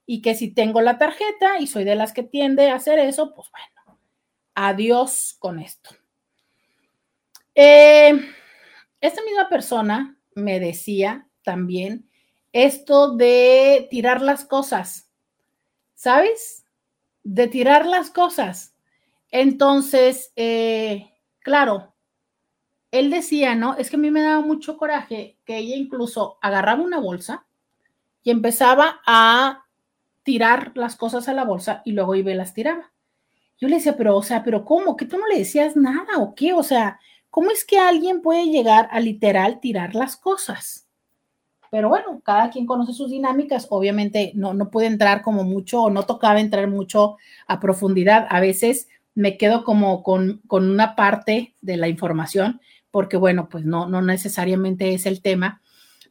Y 0.05 0.21
que 0.21 0.35
si 0.35 0.53
tengo 0.53 0.81
la 0.81 0.97
tarjeta 0.97 1.59
y 1.59 1.67
soy 1.67 1.83
de 1.83 1.95
las 1.95 2.13
que 2.13 2.23
tiende 2.23 2.69
a 2.69 2.75
hacer 2.75 2.99
eso, 2.99 3.33
pues 3.33 3.49
bueno, 3.51 3.99
adiós 4.55 5.35
con 5.39 5.59
esto. 5.59 5.91
Eh, 7.55 8.19
esta 9.01 9.21
misma 9.23 9.49
persona 9.49 10.17
me 10.35 10.59
decía 10.59 11.27
también 11.43 12.09
esto 12.51 13.15
de 13.15 13.87
tirar 13.89 14.21
las 14.21 14.45
cosas, 14.45 15.09
¿sabes? 15.95 16.65
De 17.23 17.47
tirar 17.47 17.85
las 17.85 18.11
cosas. 18.11 18.75
Entonces, 19.29 20.31
eh, 20.35 21.11
claro, 21.39 21.93
él 22.91 23.09
decía, 23.09 23.55
¿no? 23.55 23.75
Es 23.75 23.89
que 23.89 23.95
a 23.95 23.99
mí 23.99 24.11
me 24.11 24.21
daba 24.21 24.41
mucho 24.41 24.77
coraje 24.77 25.37
que 25.45 25.57
ella 25.57 25.75
incluso 25.75 26.37
agarraba 26.41 26.83
una 26.83 26.99
bolsa 26.99 27.45
y 28.21 28.29
empezaba 28.29 29.01
a 29.05 29.65
tirar 30.21 30.73
las 30.75 30.95
cosas 30.95 31.27
a 31.27 31.33
la 31.33 31.43
bolsa 31.43 31.81
y 31.85 31.91
luego 31.91 32.15
iba 32.15 32.31
y 32.31 32.35
las 32.35 32.53
tiraba. 32.53 32.91
Yo 33.57 33.67
le 33.67 33.77
decía, 33.77 33.97
pero, 33.97 34.15
o 34.15 34.23
sea, 34.23 34.43
pero 34.43 34.63
¿cómo? 34.63 34.95
¿Que 34.95 35.05
tú 35.05 35.17
no 35.17 35.27
le 35.27 35.39
decías 35.39 35.75
nada 35.75 36.17
o 36.19 36.35
qué? 36.35 36.53
O 36.53 36.63
sea, 36.63 36.99
¿cómo 37.33 37.49
es 37.49 37.65
que 37.65 37.79
alguien 37.79 38.21
puede 38.21 38.45
llegar 38.45 38.87
a 38.91 38.99
literal 38.99 39.59
tirar 39.59 39.95
las 39.95 40.15
cosas? 40.15 40.85
Pero 41.71 41.89
bueno, 41.89 42.21
cada 42.23 42.51
quien 42.51 42.67
conoce 42.67 42.93
sus 42.93 43.09
dinámicas. 43.09 43.65
Obviamente 43.71 44.33
no, 44.35 44.53
no 44.53 44.69
puede 44.69 44.85
entrar 44.85 45.23
como 45.23 45.43
mucho 45.43 45.81
o 45.81 45.89
no 45.89 46.03
tocaba 46.03 46.39
entrar 46.39 46.67
mucho 46.67 47.17
a 47.47 47.59
profundidad. 47.59 48.27
A 48.29 48.39
veces 48.39 48.87
me 49.15 49.39
quedo 49.39 49.63
como 49.63 50.03
con, 50.03 50.43
con 50.45 50.69
una 50.69 50.95
parte 50.95 51.55
de 51.61 51.77
la 51.77 51.87
información 51.87 52.61
porque 52.91 53.17
bueno, 53.17 53.49
pues 53.49 53.65
no, 53.65 53.89
no 53.89 54.03
necesariamente 54.03 54.93
es 54.93 55.07
el 55.07 55.23
tema, 55.23 55.63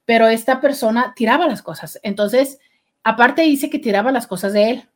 pero 0.05 0.27
esta 0.27 0.61
persona 0.61 1.13
tiraba 1.15 1.47
las 1.47 1.63
cosas. 1.63 2.01
Entonces, 2.03 2.59
aparte 3.05 3.43
dice 3.43 3.71
que 3.71 3.79
tiraba 3.79 4.11
las 4.11 4.27
cosas 4.27 4.53
de 4.55 4.71
él. 4.71 4.89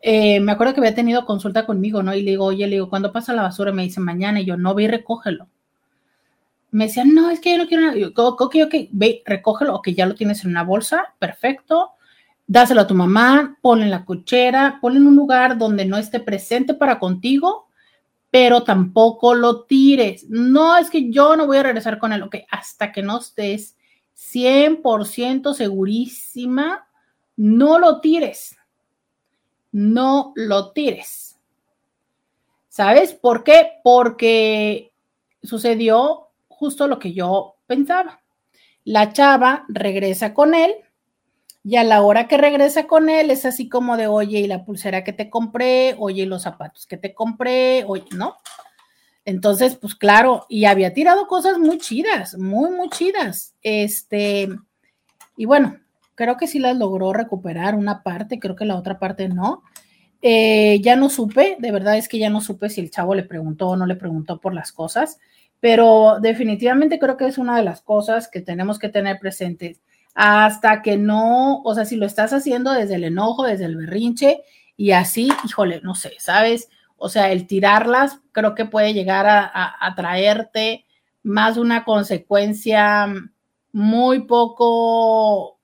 Eh, 0.03 0.41
me 0.41 0.53
acuerdo 0.53 0.75
que 0.75 0.81
había 0.81 0.95
tenido 0.95 1.25
consulta 1.25 1.67
conmigo, 1.67 2.03
¿no? 2.03 2.15
Y 2.15 2.23
le 2.23 2.33
digo, 2.33 2.47
oye, 2.47 2.67
le 2.67 2.77
digo, 2.77 2.89
¿cuándo 2.91 3.13
pasa 3.13 3.33
la 3.33 3.43
basura? 3.43 3.73
Me 3.73 3.83
dice, 3.85 4.01
mañana. 4.01 4.41
Y 4.41 4.47
yo, 4.47 4.57
no, 4.57 4.75
ve 4.75 4.85
y 4.85 4.89
recógelo. 4.89 5.49
Me 6.71 6.87
decían, 6.87 7.15
no, 7.15 7.31
es 7.31 7.41
que 7.41 7.53
yo 7.53 7.59
no 7.59 7.69
quiero 7.69 7.85
nada. 7.85 7.99
Yo, 7.99 8.09
ok, 8.15 8.57
ok, 8.65 8.75
ve, 8.93 9.23
recógelo, 9.27 9.77
ok, 9.77 9.91
ya 9.91 10.07
lo 10.07 10.15
tienes 10.15 10.43
en 10.45 10.51
una 10.51 10.65
bolsa, 10.65 11.15
perfecto. 11.19 11.91
Dáselo 12.47 12.81
a 12.81 12.87
tu 12.87 12.95
mamá, 12.95 13.59
ponle 13.61 13.85
en 13.85 13.91
la 13.91 14.05
cochera, 14.07 14.79
ponle 14.81 14.99
en 14.99 15.07
un 15.07 15.17
lugar 15.17 15.59
donde 15.59 15.85
no 15.85 15.99
esté 15.99 16.19
presente 16.19 16.73
para 16.75 16.99
contigo, 16.99 17.69
pero 18.33 18.63
tampoco 18.65 19.35
lo 19.35 19.65
tires. 19.67 20.25
No, 20.31 20.79
es 20.79 20.89
que 20.89 21.11
yo 21.11 21.37
no 21.37 21.47
voy 21.47 21.59
a 21.59 21.65
regresar 21.65 21.99
con 21.99 22.15
él, 22.15 22.23
ok, 22.23 22.37
hasta 22.51 22.91
que 22.91 23.03
no 23.03 23.19
estés 23.19 23.77
100% 24.17 25.53
segurísima, 25.53 26.89
no 27.37 27.79
lo 27.79 28.01
tires. 28.01 28.57
No 29.71 30.33
lo 30.35 30.73
tires. 30.73 31.39
¿Sabes 32.71 33.13
por 33.13 33.45
qué? 33.45 33.73
Porque 33.85 34.95
sucedió 35.43 36.31
justo 36.49 36.89
lo 36.89 36.99
que 36.99 37.13
yo 37.13 37.57
pensaba. 37.67 38.23
La 38.85 39.13
chava 39.13 39.67
regresa 39.69 40.33
con 40.33 40.55
él 40.55 40.73
y 41.65 41.77
a 41.77 41.85
la 41.85 42.03
hora 42.03 42.27
que 42.27 42.37
regresa 42.37 42.87
con 42.87 43.09
él 43.09 43.31
es 43.31 43.45
así 43.45 43.69
como 43.69 43.97
de, 43.97 44.09
oye, 44.09 44.41
y 44.41 44.47
la 44.47 44.65
pulsera 44.65 45.05
que 45.05 45.13
te 45.13 45.31
compré, 45.31 45.95
oye, 45.99 46.23
y 46.23 46.27
los 46.27 46.43
zapatos 46.43 46.87
que 46.87 46.97
te 46.97 47.15
compré, 47.15 47.85
oye, 47.87 48.07
¿no? 48.17 48.37
Entonces, 49.25 49.77
pues 49.77 49.95
claro, 49.95 50.47
y 50.49 50.65
había 50.65 50.93
tirado 50.93 51.27
cosas 51.29 51.59
muy 51.59 51.79
chidas, 51.79 52.37
muy, 52.37 52.71
muy 52.71 52.89
chidas. 52.91 53.55
Este, 53.63 54.49
y 55.37 55.45
bueno, 55.45 55.79
creo 56.17 56.37
que 56.37 56.49
sí 56.49 56.59
las 56.59 56.77
logró 56.77 57.13
recuperar 57.13 57.77
una 57.77 58.03
parte, 58.03 58.41
creo 58.41 58.57
que 58.57 58.65
la 58.65 58.77
otra 58.77 58.99
parte 58.99 59.29
no. 59.29 59.63
Eh, 60.21 60.81
ya 60.83 60.97
no 60.97 61.11
supe, 61.11 61.57
de 61.59 61.73
verdad 61.73 61.97
es 61.97 62.09
que 62.09 62.19
ya 62.19 62.31
no 62.31 62.41
supe 62.41 62.71
si 62.71 62.81
el 62.81 62.91
chavo 62.91 63.15
le 63.15 63.25
preguntó 63.25 63.69
o 63.69 63.77
no 63.77 63.87
le 63.87 63.97
preguntó 63.97 64.41
por 64.41 64.55
las 64.55 64.71
cosas, 64.73 65.19
pero 65.61 66.19
definitivamente 66.21 66.99
creo 66.99 67.17
que 67.17 67.27
es 67.27 67.39
una 67.39 67.57
de 67.57 67.65
las 67.65 67.83
cosas 67.83 68.29
que 68.29 68.41
tenemos 68.41 68.79
que 68.79 68.89
tener 68.89 69.19
presentes. 69.21 69.81
Hasta 70.15 70.83
que 70.83 70.97
no, 70.97 71.63
o 71.63 71.75
sea, 71.75 71.85
si 71.85 71.97
lo 71.97 72.07
estás 72.07 72.33
haciendo 72.33 72.73
desde 72.73 72.97
el 72.97 73.05
enojo, 73.05 73.45
desde 73.45 73.65
el 73.65 73.77
berrinche 73.77 74.43
y 74.77 74.93
así, 74.93 75.31
híjole, 75.45 75.81
no 75.83 75.95
sé, 75.95 76.13
¿sabes? 76.19 76.69
O 76.97 77.09
sea, 77.09 77.33
el 77.33 77.47
tirarlas 77.47 78.21
creo 78.31 78.55
que 78.55 78.65
puede 78.65 78.95
llegar 78.95 79.27
a, 79.27 79.95
traerte 79.97 80.87
más 81.25 81.57
una 81.57 81.85
consecuencia 81.85 83.13
muy 83.73 84.21
poco 84.21 85.59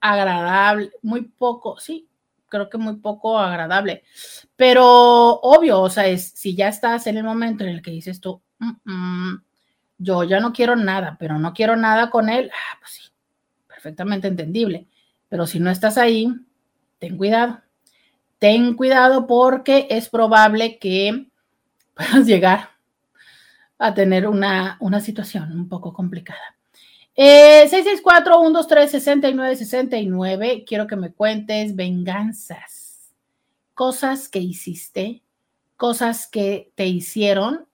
agradable, 0.00 0.90
muy 1.02 1.22
poco, 1.22 1.78
sí, 1.78 2.08
creo 2.48 2.68
que 2.68 2.78
muy 2.78 2.96
poco 2.96 3.38
agradable. 3.38 4.02
Pero 4.56 4.84
obvio, 5.40 5.80
o 5.80 5.90
sea, 5.90 6.06
es, 6.06 6.30
si 6.30 6.56
ya 6.56 6.68
estás 6.68 7.06
en 7.06 7.18
el 7.18 7.24
momento 7.24 7.64
en 7.64 7.70
el 7.70 7.82
que 7.82 7.92
dices 7.92 8.20
tú, 8.20 8.42
yo 9.98 10.24
ya 10.24 10.40
no 10.40 10.52
quiero 10.52 10.74
nada, 10.74 11.16
pero 11.20 11.38
no 11.38 11.52
quiero 11.52 11.76
nada 11.76 12.10
con 12.10 12.28
él, 12.28 12.50
ah, 12.52 12.78
pues 12.80 12.92
sí, 12.92 13.02
perfectamente 13.84 14.28
entendible. 14.28 14.86
Pero 15.28 15.46
si 15.46 15.60
no 15.60 15.70
estás 15.70 15.98
ahí, 15.98 16.34
ten 16.98 17.18
cuidado 17.18 17.60
ten 18.38 18.74
cuidado 18.74 19.26
porque 19.26 19.86
es 19.90 20.08
probable 20.08 20.78
que 20.78 21.26
puedas 21.94 22.26
llegar 22.26 22.70
a 23.78 23.92
tener 23.94 24.26
una, 24.28 24.78
situación 25.00 25.52
un 25.52 25.68
poco 25.68 25.92
complicada. 25.92 26.56
Eh, 27.16 27.68
664-123-6969. 27.70 30.64
Quiero 30.66 30.86
que 30.86 30.96
me 30.96 31.12
cuentes 31.12 31.76
venganzas, 31.76 33.12
cosas 33.72 34.28
que 34.28 34.40
hiciste, 34.40 35.22
cosas 35.76 36.26
que 36.26 36.72
te 36.74 36.86
hicieron 36.86 37.66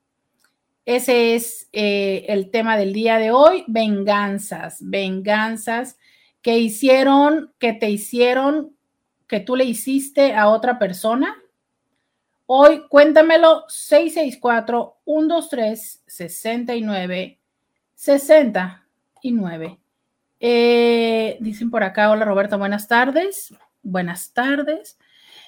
Ese 0.84 1.34
es 1.34 1.68
eh, 1.72 2.26
el 2.28 2.52
tema 2.52 2.76
del 2.76 2.92
día 2.92 3.18
de 3.18 3.32
hoy, 3.32 3.64
venganzas, 3.66 4.78
venganzas 4.82 5.98
que 6.42 6.60
hicieron, 6.60 7.52
que 7.58 7.72
te 7.72 7.90
hicieron, 7.90 8.76
que 9.26 9.40
tú 9.40 9.56
le 9.56 9.64
hiciste 9.64 10.32
a 10.32 10.48
otra 10.50 10.78
persona. 10.78 11.42
Hoy 12.46 12.86
cuéntamelo 12.88 13.64
664 13.66 15.00
123 15.04 16.04
69 17.96 18.86
69. 19.22 19.80
Eh, 20.38 21.38
dicen 21.40 21.70
por 21.70 21.82
acá, 21.82 22.10
hola 22.10 22.24
Roberto, 22.24 22.58
buenas 22.58 22.88
tardes. 22.88 23.54
Buenas 23.82 24.32
tardes. 24.32 24.98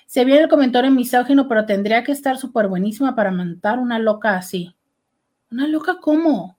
Se 0.07 0.25
viene 0.25 0.43
el 0.43 0.49
comentario 0.49 0.91
misógino, 0.91 1.47
pero 1.47 1.67
tendría 1.67 2.03
que 2.03 2.13
estar 2.13 2.39
súper 2.39 2.69
buenísima 2.69 3.15
para 3.15 3.31
montar 3.31 3.79
una 3.79 3.99
loca 3.99 4.37
así. 4.37 4.75
¿Una 5.51 5.67
loca 5.67 5.99
cómo? 6.01 6.59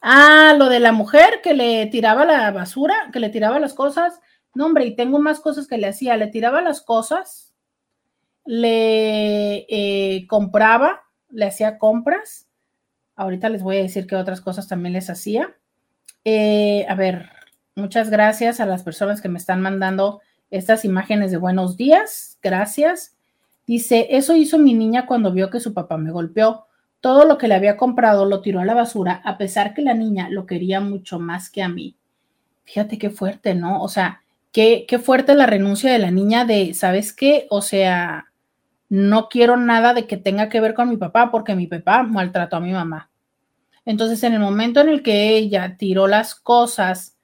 Ah, 0.00 0.54
lo 0.58 0.68
de 0.68 0.80
la 0.80 0.92
mujer 0.92 1.40
que 1.42 1.54
le 1.54 1.86
tiraba 1.86 2.24
la 2.24 2.50
basura, 2.50 3.10
que 3.12 3.20
le 3.20 3.28
tiraba 3.30 3.60
las 3.60 3.74
cosas. 3.74 4.20
No, 4.54 4.66
hombre, 4.66 4.86
y 4.86 4.96
tengo 4.96 5.20
más 5.20 5.40
cosas 5.40 5.68
que 5.68 5.78
le 5.78 5.86
hacía. 5.86 6.16
Le 6.16 6.26
tiraba 6.26 6.60
las 6.62 6.80
cosas, 6.80 7.54
le 8.44 9.66
eh, 9.68 10.26
compraba, 10.26 11.02
le 11.30 11.46
hacía 11.46 11.78
compras 11.78 12.49
Ahorita 13.20 13.50
les 13.50 13.62
voy 13.62 13.76
a 13.76 13.82
decir 13.82 14.06
qué 14.06 14.16
otras 14.16 14.40
cosas 14.40 14.66
también 14.66 14.94
les 14.94 15.10
hacía. 15.10 15.54
Eh, 16.24 16.86
a 16.88 16.94
ver, 16.94 17.28
muchas 17.76 18.08
gracias 18.08 18.60
a 18.60 18.64
las 18.64 18.82
personas 18.82 19.20
que 19.20 19.28
me 19.28 19.36
están 19.36 19.60
mandando 19.60 20.22
estas 20.50 20.86
imágenes 20.86 21.30
de 21.30 21.36
buenos 21.36 21.76
días. 21.76 22.38
Gracias. 22.42 23.18
Dice, 23.66 24.06
eso 24.08 24.34
hizo 24.34 24.58
mi 24.58 24.72
niña 24.72 25.04
cuando 25.04 25.32
vio 25.32 25.50
que 25.50 25.60
su 25.60 25.74
papá 25.74 25.98
me 25.98 26.10
golpeó. 26.10 26.64
Todo 27.02 27.26
lo 27.26 27.36
que 27.36 27.46
le 27.46 27.56
había 27.56 27.76
comprado 27.76 28.24
lo 28.24 28.40
tiró 28.40 28.60
a 28.60 28.64
la 28.64 28.72
basura, 28.72 29.20
a 29.22 29.36
pesar 29.36 29.74
que 29.74 29.82
la 29.82 29.92
niña 29.92 30.30
lo 30.30 30.46
quería 30.46 30.80
mucho 30.80 31.18
más 31.20 31.50
que 31.50 31.62
a 31.62 31.68
mí. 31.68 31.98
Fíjate 32.64 32.96
qué 32.96 33.10
fuerte, 33.10 33.54
¿no? 33.54 33.82
O 33.82 33.88
sea, 33.88 34.22
qué, 34.50 34.86
qué 34.88 34.98
fuerte 34.98 35.34
la 35.34 35.44
renuncia 35.44 35.92
de 35.92 35.98
la 35.98 36.10
niña 36.10 36.46
de, 36.46 36.72
¿sabes 36.72 37.12
qué? 37.12 37.46
O 37.50 37.60
sea, 37.60 38.32
no 38.88 39.28
quiero 39.28 39.58
nada 39.58 39.92
de 39.92 40.06
que 40.06 40.16
tenga 40.16 40.48
que 40.48 40.60
ver 40.60 40.72
con 40.72 40.88
mi 40.88 40.96
papá 40.96 41.30
porque 41.30 41.54
mi 41.54 41.66
papá 41.66 42.02
maltrató 42.02 42.56
a 42.56 42.60
mi 42.60 42.72
mamá. 42.72 43.09
Entonces, 43.90 44.22
en 44.22 44.34
el 44.34 44.38
momento 44.38 44.80
en 44.80 44.88
el 44.88 45.02
que 45.02 45.36
ella 45.36 45.76
tiró 45.76 46.06
las 46.06 46.36
cosas 46.36 47.16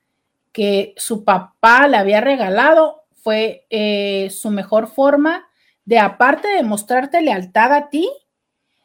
que 0.50 0.94
su 0.96 1.22
papá 1.22 1.86
le 1.86 1.96
había 1.96 2.20
regalado, 2.20 3.04
fue 3.14 3.66
eh, 3.70 4.30
su 4.30 4.50
mejor 4.50 4.88
forma 4.88 5.46
de, 5.84 6.00
aparte 6.00 6.48
de 6.48 6.64
mostrarte 6.64 7.22
lealtad 7.22 7.72
a 7.72 7.88
ti, 7.88 8.10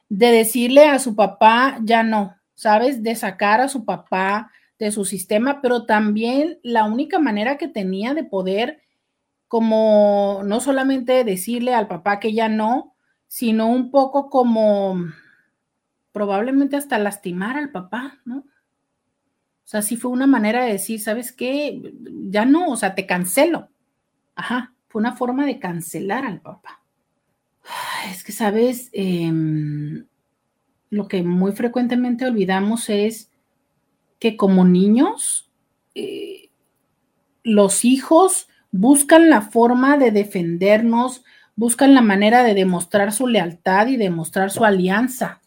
de 0.10 0.28
decirle 0.28 0.86
a 0.86 1.00
su 1.00 1.16
papá, 1.16 1.80
ya 1.82 2.04
no, 2.04 2.36
¿sabes? 2.54 3.02
De 3.02 3.16
sacar 3.16 3.62
a 3.62 3.68
su 3.68 3.84
papá 3.84 4.52
de 4.78 4.92
su 4.92 5.04
sistema, 5.04 5.60
pero 5.60 5.88
también 5.88 6.60
la 6.62 6.84
única 6.84 7.18
manera 7.18 7.58
que 7.58 7.68
tenía 7.68 8.14
de 8.14 8.26
poder, 8.26 8.84
como 9.48 10.42
no 10.46 10.60
solamente 10.60 11.24
decirle 11.24 11.74
al 11.74 11.88
papá 11.88 12.20
que 12.20 12.34
ya 12.34 12.48
no, 12.48 12.96
sino 13.28 13.70
un 13.70 13.90
poco 13.90 14.30
como 14.30 14.98
probablemente 16.12 16.76
hasta 16.76 17.00
lastimar 17.00 17.58
al 17.58 17.72
papá, 17.72 18.20
¿no? 18.26 18.40
O 18.40 19.68
sea, 19.72 19.82
sí 19.82 19.96
fue 19.96 20.12
una 20.12 20.28
manera 20.28 20.66
de 20.66 20.74
decir, 20.74 21.00
¿sabes 21.00 21.32
qué? 21.32 21.82
Ya 22.30 22.46
no, 22.46 22.70
o 22.70 22.76
sea, 22.76 22.94
te 22.94 23.06
cancelo. 23.06 23.70
Ajá, 24.36 24.74
fue 24.90 25.00
una 25.00 25.16
forma 25.16 25.46
de 25.46 25.60
cancelar 25.60 26.26
al 26.26 26.42
papá. 26.42 26.84
Es 28.12 28.24
que, 28.24 28.32
¿sabes? 28.32 28.90
Em, 28.92 30.06
lo 30.90 31.08
que 31.08 31.24
muy 31.24 31.54
frecuentemente 31.54 32.26
olvidamos 32.26 32.90
es 32.90 33.32
que 34.20 34.36
como 34.36 34.66
niños, 34.66 35.50
eh, 35.96 36.50
los 37.44 37.86
hijos 37.86 38.50
buscan 38.72 39.30
la 39.30 39.42
forma 39.42 39.98
de 39.98 40.12
defendernos, 40.12 41.24
buscan 41.56 41.94
la 41.94 42.02
manera 42.02 42.44
de 42.44 42.54
demostrar 42.54 43.12
su 43.12 43.28
lealtad 43.28 43.88
y 43.88 43.98
demostrar 43.98 44.52
su 44.52 44.66
alianza, 44.66 45.41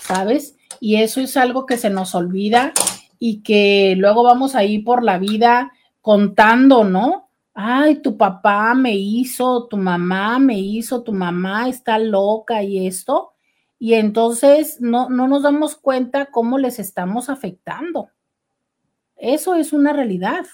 ¿sabes? 0.00 0.56
Y 0.80 0.96
eso 0.96 1.20
es 1.20 1.36
algo 1.36 1.66
que 1.66 1.78
se 1.78 1.90
nos 1.90 2.14
olvida 2.14 2.72
y 3.18 3.42
que 3.42 3.94
luego 3.96 4.22
vamos 4.22 4.54
ahí 4.54 4.78
por 4.78 5.02
la 5.02 5.18
vida 5.18 5.72
contando, 6.00 6.84
¿no? 6.84 7.26
ay, 7.58 7.96
tu 8.02 8.18
papá 8.18 8.74
me 8.74 8.94
hizo, 8.94 9.66
tu 9.66 9.78
mamá 9.78 10.38
me 10.38 10.58
hizo, 10.58 11.02
tu 11.02 11.12
mamá 11.14 11.70
está 11.70 11.98
loca 11.98 12.62
y 12.62 12.86
esto. 12.86 13.32
Y 13.78 13.94
entonces 13.94 14.78
no, 14.80 15.08
no 15.08 15.26
nos 15.26 15.42
damos 15.42 15.74
cuenta 15.74 16.26
cómo 16.26 16.58
les 16.58 16.78
estamos 16.78 17.30
afectando. 17.30 18.10
Eso 19.16 19.54
es 19.54 19.72
una 19.72 19.94
realidad. 19.94 20.44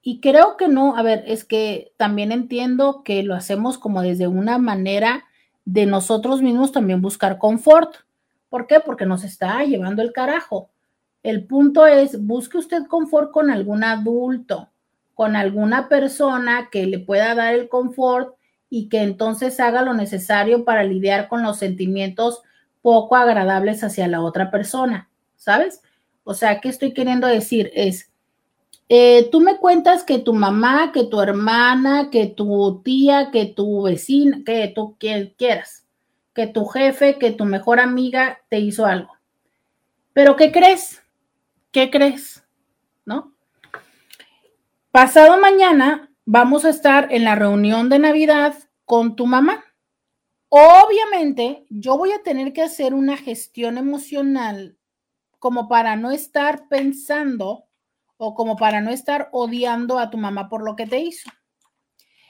Y 0.00 0.20
creo 0.20 0.56
que 0.56 0.68
no, 0.68 0.96
a 0.96 1.02
ver, 1.02 1.22
es 1.26 1.44
que 1.44 1.92
también 1.98 2.32
entiendo 2.32 3.02
que 3.04 3.22
lo 3.22 3.34
hacemos 3.34 3.76
como 3.76 4.00
desde 4.00 4.26
una 4.26 4.56
manera 4.56 5.24
de 5.66 5.84
nosotros 5.84 6.40
mismos 6.40 6.72
también 6.72 7.02
buscar 7.02 7.36
confort. 7.36 7.96
¿Por 8.52 8.66
qué? 8.66 8.80
Porque 8.80 9.06
nos 9.06 9.24
está 9.24 9.64
llevando 9.64 10.02
el 10.02 10.12
carajo. 10.12 10.68
El 11.22 11.46
punto 11.46 11.86
es, 11.86 12.22
busque 12.22 12.58
usted 12.58 12.82
confort 12.86 13.30
con 13.30 13.50
algún 13.50 13.82
adulto, 13.82 14.68
con 15.14 15.36
alguna 15.36 15.88
persona 15.88 16.68
que 16.70 16.84
le 16.84 16.98
pueda 16.98 17.34
dar 17.34 17.54
el 17.54 17.70
confort 17.70 18.34
y 18.68 18.90
que 18.90 19.00
entonces 19.00 19.58
haga 19.58 19.80
lo 19.80 19.94
necesario 19.94 20.66
para 20.66 20.84
lidiar 20.84 21.28
con 21.28 21.42
los 21.42 21.56
sentimientos 21.56 22.42
poco 22.82 23.16
agradables 23.16 23.82
hacia 23.84 24.06
la 24.06 24.20
otra 24.20 24.50
persona, 24.50 25.08
¿sabes? 25.36 25.80
O 26.22 26.34
sea, 26.34 26.60
¿qué 26.60 26.68
estoy 26.68 26.92
queriendo 26.92 27.28
decir? 27.28 27.70
Es, 27.72 28.12
eh, 28.90 29.30
tú 29.32 29.40
me 29.40 29.56
cuentas 29.56 30.04
que 30.04 30.18
tu 30.18 30.34
mamá, 30.34 30.92
que 30.92 31.04
tu 31.04 31.22
hermana, 31.22 32.10
que 32.10 32.26
tu 32.26 32.82
tía, 32.84 33.30
que 33.32 33.46
tu 33.46 33.84
vecina, 33.84 34.42
que 34.44 34.70
tú 34.74 34.94
quieras, 34.98 35.81
que 36.34 36.46
tu 36.46 36.66
jefe, 36.66 37.18
que 37.18 37.30
tu 37.30 37.44
mejor 37.44 37.80
amiga 37.80 38.40
te 38.48 38.58
hizo 38.58 38.86
algo. 38.86 39.12
Pero 40.12 40.36
¿qué 40.36 40.52
crees? 40.52 41.02
¿Qué 41.70 41.90
crees? 41.90 42.44
¿No? 43.04 43.34
Pasado 44.90 45.40
mañana 45.40 46.10
vamos 46.24 46.64
a 46.64 46.70
estar 46.70 47.08
en 47.12 47.24
la 47.24 47.34
reunión 47.34 47.88
de 47.88 47.98
Navidad 47.98 48.54
con 48.84 49.16
tu 49.16 49.26
mamá. 49.26 49.64
Obviamente, 50.48 51.64
yo 51.70 51.96
voy 51.96 52.12
a 52.12 52.22
tener 52.22 52.52
que 52.52 52.62
hacer 52.62 52.92
una 52.92 53.16
gestión 53.16 53.78
emocional 53.78 54.76
como 55.38 55.66
para 55.66 55.96
no 55.96 56.10
estar 56.10 56.68
pensando 56.68 57.64
o 58.18 58.34
como 58.34 58.56
para 58.56 58.80
no 58.80 58.90
estar 58.90 59.28
odiando 59.32 59.98
a 59.98 60.10
tu 60.10 60.18
mamá 60.18 60.48
por 60.48 60.62
lo 60.62 60.76
que 60.76 60.86
te 60.86 60.98
hizo. 60.98 61.30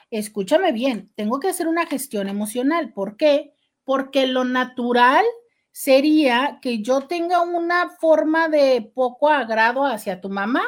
Escúchame 0.09 0.71
bien, 0.71 1.11
tengo 1.15 1.39
que 1.39 1.49
hacer 1.49 1.67
una 1.67 1.85
gestión 1.85 2.29
emocional. 2.29 2.93
¿Por 2.93 3.17
qué? 3.17 3.53
Porque 3.83 4.27
lo 4.27 4.43
natural 4.43 5.25
sería 5.71 6.59
que 6.61 6.81
yo 6.81 7.07
tenga 7.07 7.41
una 7.41 7.89
forma 7.89 8.47
de 8.47 8.91
poco 8.93 9.29
agrado 9.29 9.85
hacia 9.85 10.21
tu 10.21 10.29
mamá, 10.29 10.63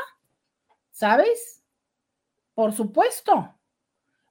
¿sabes? 0.92 1.64
Por 2.56 2.74
supuesto. 2.74 3.56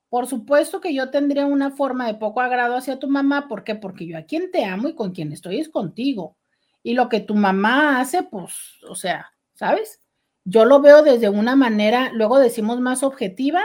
Por 0.09 0.27
supuesto 0.27 0.81
que 0.81 0.95
yo 0.95 1.11
tendría 1.11 1.47
una 1.47 1.71
forma 1.71 2.07
de 2.07 2.15
poco 2.15 2.41
agrado 2.41 2.77
hacia 2.77 2.99
tu 2.99 3.09
mamá. 3.09 3.49
¿Por 3.49 3.65
qué? 3.65 3.75
Porque 3.75 4.07
yo 4.07 4.17
a 4.17 4.23
quien 4.23 4.51
te 4.51 4.65
amo 4.65 4.89
y 4.89 4.95
con 4.95 5.13
quien 5.13 5.33
estoy 5.33 5.61
es 5.61 5.69
contigo. 5.69 6.37
Y 6.83 6.95
lo 6.95 7.09
que 7.09 7.21
tu 7.21 7.35
mamá 7.35 8.01
hace, 8.01 8.23
pues, 8.23 8.79
o 8.89 8.95
sea, 8.95 9.33
¿sabes? 9.55 10.03
Yo 10.45 10.67
lo 10.67 10.81
veo 10.81 11.03
desde 11.03 11.31
una 11.31 11.57
manera, 11.57 12.13
luego 12.13 12.39
decimos 12.39 12.81
más 12.81 13.03
objetiva, 13.03 13.65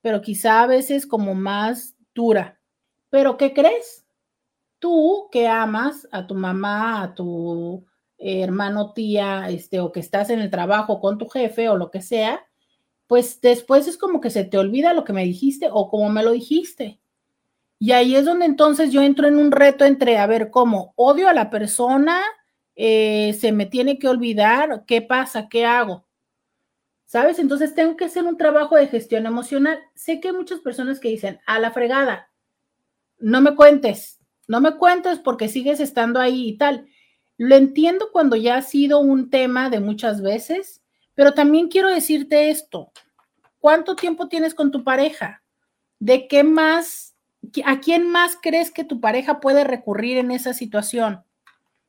pero 0.00 0.22
quizá 0.22 0.62
a 0.62 0.66
veces 0.66 1.06
como 1.06 1.34
más 1.34 1.96
dura. 2.14 2.60
Pero 3.10 3.36
¿qué 3.36 3.52
crees? 3.52 4.01
Tú 4.82 5.28
que 5.30 5.46
amas 5.46 6.08
a 6.10 6.26
tu 6.26 6.34
mamá, 6.34 7.04
a 7.04 7.14
tu 7.14 7.86
hermano, 8.18 8.92
tía, 8.92 9.48
este, 9.48 9.78
o 9.78 9.92
que 9.92 10.00
estás 10.00 10.28
en 10.30 10.40
el 10.40 10.50
trabajo 10.50 10.98
con 10.98 11.18
tu 11.18 11.28
jefe 11.28 11.68
o 11.68 11.76
lo 11.76 11.92
que 11.92 12.02
sea, 12.02 12.44
pues 13.06 13.40
después 13.40 13.86
es 13.86 13.96
como 13.96 14.20
que 14.20 14.28
se 14.30 14.42
te 14.42 14.58
olvida 14.58 14.92
lo 14.92 15.04
que 15.04 15.12
me 15.12 15.22
dijiste 15.22 15.68
o 15.70 15.88
como 15.88 16.10
me 16.10 16.24
lo 16.24 16.32
dijiste. 16.32 17.00
Y 17.78 17.92
ahí 17.92 18.16
es 18.16 18.24
donde 18.24 18.44
entonces 18.44 18.90
yo 18.90 19.02
entro 19.02 19.28
en 19.28 19.36
un 19.36 19.52
reto 19.52 19.84
entre, 19.84 20.18
a 20.18 20.26
ver, 20.26 20.50
¿cómo? 20.50 20.94
Odio 20.96 21.28
a 21.28 21.32
la 21.32 21.48
persona, 21.48 22.20
eh, 22.74 23.36
se 23.38 23.52
me 23.52 23.66
tiene 23.66 24.00
que 24.00 24.08
olvidar, 24.08 24.84
¿qué 24.84 25.00
pasa? 25.00 25.48
¿Qué 25.48 25.64
hago? 25.64 26.08
¿Sabes? 27.04 27.38
Entonces 27.38 27.72
tengo 27.76 27.96
que 27.96 28.06
hacer 28.06 28.24
un 28.24 28.36
trabajo 28.36 28.74
de 28.74 28.88
gestión 28.88 29.26
emocional. 29.26 29.78
Sé 29.94 30.18
que 30.18 30.30
hay 30.30 30.34
muchas 30.34 30.58
personas 30.58 30.98
que 30.98 31.08
dicen, 31.08 31.38
a 31.46 31.60
la 31.60 31.70
fregada, 31.70 32.32
no 33.20 33.40
me 33.40 33.54
cuentes, 33.54 34.21
no 34.52 34.60
me 34.60 34.76
cuentes 34.76 35.18
porque 35.18 35.48
sigues 35.48 35.80
estando 35.80 36.20
ahí 36.20 36.50
y 36.50 36.58
tal. 36.58 36.86
Lo 37.38 37.56
entiendo 37.56 38.10
cuando 38.12 38.36
ya 38.36 38.56
ha 38.56 38.62
sido 38.62 39.00
un 39.00 39.30
tema 39.30 39.70
de 39.70 39.80
muchas 39.80 40.20
veces, 40.20 40.82
pero 41.14 41.32
también 41.32 41.68
quiero 41.68 41.88
decirte 41.88 42.50
esto, 42.50 42.92
¿cuánto 43.60 43.96
tiempo 43.96 44.28
tienes 44.28 44.54
con 44.54 44.70
tu 44.70 44.84
pareja? 44.84 45.42
¿De 46.00 46.28
qué 46.28 46.44
más, 46.44 47.14
a 47.64 47.80
quién 47.80 48.10
más 48.10 48.36
crees 48.42 48.70
que 48.70 48.84
tu 48.84 49.00
pareja 49.00 49.40
puede 49.40 49.64
recurrir 49.64 50.18
en 50.18 50.30
esa 50.30 50.52
situación? 50.52 51.24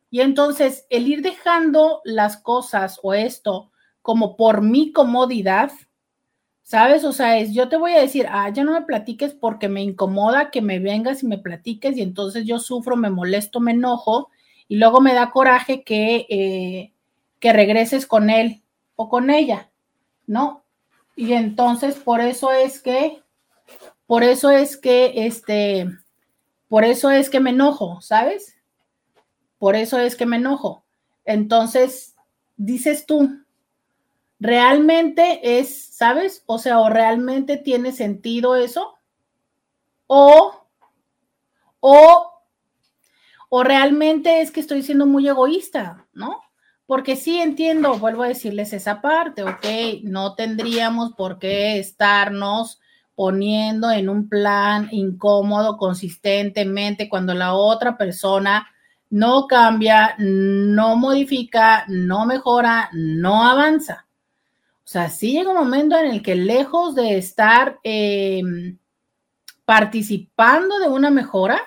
Y 0.10 0.22
entonces, 0.22 0.88
el 0.90 1.10
ir 1.10 1.22
dejando 1.22 2.00
las 2.06 2.38
cosas 2.38 2.98
o 3.04 3.14
esto 3.14 3.74
como 4.02 4.38
por 4.38 4.62
mi 4.62 4.94
comodidad, 4.94 5.70
¿sabes? 6.64 7.04
O 7.04 7.12
sea, 7.12 7.38
es, 7.38 7.54
yo 7.54 7.70
te 7.70 7.78
voy 7.78 7.94
a 7.94 8.02
decir, 8.02 8.26
ah, 8.30 8.50
ya 8.50 8.64
no 8.64 8.74
me 8.74 8.82
platiques 8.82 9.34
porque 9.34 9.70
me 9.70 9.84
incomoda 9.84 10.50
que 10.50 10.62
me 10.62 10.80
vengas 10.80 11.22
y 11.24 11.28
me 11.28 11.38
platiques 11.38 11.98
y 11.98 12.02
entonces 12.02 12.46
yo 12.46 12.60
sufro, 12.60 12.96
me 12.96 13.10
molesto, 13.10 13.60
me 13.60 13.72
enojo 13.72 14.30
y 14.68 14.78
luego 14.78 15.02
me 15.02 15.14
da 15.14 15.32
coraje 15.32 15.84
que, 15.84 16.26
eh, 16.30 16.94
que 17.40 17.54
regreses 17.54 18.08
con 18.08 18.30
él 18.30 18.64
o 18.96 19.10
con 19.10 19.30
ella, 19.30 19.70
¿no? 20.26 20.64
Y 21.16 21.34
entonces 21.34 21.96
por 21.96 22.22
eso 22.22 22.52
es 22.52 22.82
que, 22.82 23.22
por 24.08 24.24
eso 24.24 24.50
es 24.50 24.78
que, 24.78 25.26
este, 25.26 25.88
por 26.70 26.86
eso 26.86 27.12
es 27.12 27.30
que 27.30 27.40
me 27.40 27.52
enojo, 27.52 28.02
¿sabes? 28.02 28.56
Por 29.60 29.76
eso 29.76 30.00
es 30.00 30.16
que 30.16 30.26
me 30.26 30.38
enojo. 30.38 30.84
Entonces, 31.26 32.16
dices 32.58 33.06
tú, 33.06 33.43
¿realmente 34.44 35.58
es, 35.58 35.96
sabes? 35.96 36.44
O 36.48 36.60
sea, 36.60 36.80
o 36.80 36.90
realmente 36.90 37.56
tiene 37.56 37.94
sentido 37.94 38.58
eso? 38.58 38.96
O, 40.06 40.68
o, 41.80 42.42
o 43.48 43.64
realmente 43.64 44.42
es 44.42 44.52
que 44.52 44.60
estoy 44.60 44.84
siendo 44.84 45.06
muy 45.06 45.30
egoísta, 45.30 46.08
¿no? 46.12 46.42
Porque 46.86 47.16
sí 47.16 47.40
entiendo, 47.40 47.98
vuelvo 48.00 48.24
a 48.24 48.28
decirles 48.28 48.74
esa 48.74 49.02
parte, 49.02 49.44
ok, 49.44 50.04
no 50.04 50.36
tendríamos 50.36 51.14
por 51.14 51.40
qué 51.40 51.80
estarnos 51.80 52.82
poniendo 53.16 53.92
en 53.92 54.10
un 54.10 54.28
plan 54.28 54.90
incómodo 54.92 55.78
consistentemente 55.78 57.08
cuando 57.08 57.34
la 57.34 57.54
otra 57.54 57.98
persona 57.98 58.68
no 59.10 59.48
cambia, 59.48 60.16
no 60.18 60.98
modifica, 60.98 61.86
no 61.88 62.26
mejora, 62.26 62.90
no 62.92 63.46
avanza. 63.46 64.06
Sea, 64.94 65.10
sí 65.10 65.32
llega 65.32 65.50
un 65.50 65.58
momento 65.58 65.98
en 65.98 66.06
el 66.06 66.22
que 66.22 66.36
lejos 66.36 66.94
de 66.94 67.18
estar 67.18 67.80
em, 67.82 68.78
participando 69.66 70.78
de 70.78 70.88
una 70.88 71.10
mejora, 71.10 71.60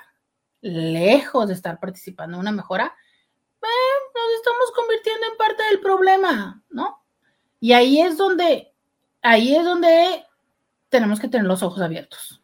lejos 0.61 1.49
de 1.49 1.55
estar 1.55 1.81
participando 1.81 2.37
de 2.37 2.43
una 2.43 2.53
mejora, 2.53 2.85
nos 2.85 4.37
estamos 4.37 4.71
convirtiendo 4.77 5.27
en 5.27 5.37
parte 5.39 5.65
del 5.65 5.81
problema, 5.81 6.63
¿no? 6.71 7.03
Y 7.59 7.73
ahí 7.73 8.01
es 8.01 8.17
donde, 8.17 8.73
ahí 9.23 9.57
es 9.57 9.65
donde 9.65 10.25
tenemos 10.89 11.19
que 11.19 11.27
tener 11.27 11.49
los 11.49 11.65
ojos 11.65 11.83
abiertos. 11.83 12.41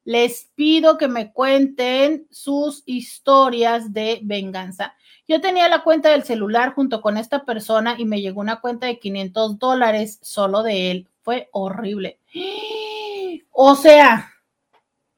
les 0.09 0.49
pido 0.55 0.97
que 0.97 1.07
me 1.07 1.35
cuenten 1.35 2.27
sus 2.31 2.83
historias 2.87 3.93
de 3.93 4.21
venganza. 4.23 4.95
Yo 5.29 5.43
tenía 5.43 5.69
la 5.69 5.83
cuenta 5.83 6.09
del 6.09 6.25
celular 6.25 6.73
junto 6.73 7.03
con 7.03 7.19
esta 7.19 7.45
persona 7.45 7.95
y 7.99 8.07
me 8.07 8.23
llegó 8.23 8.41
una 8.41 8.63
cuenta 8.63 8.87
de 8.87 8.99
500 8.99 9.59
dólares 9.59 10.19
solo 10.23 10.63
de 10.63 10.91
él. 10.91 11.09
Fue 11.21 11.51
horrible. 11.53 12.19
O 13.61 13.75
sea, 13.75 14.33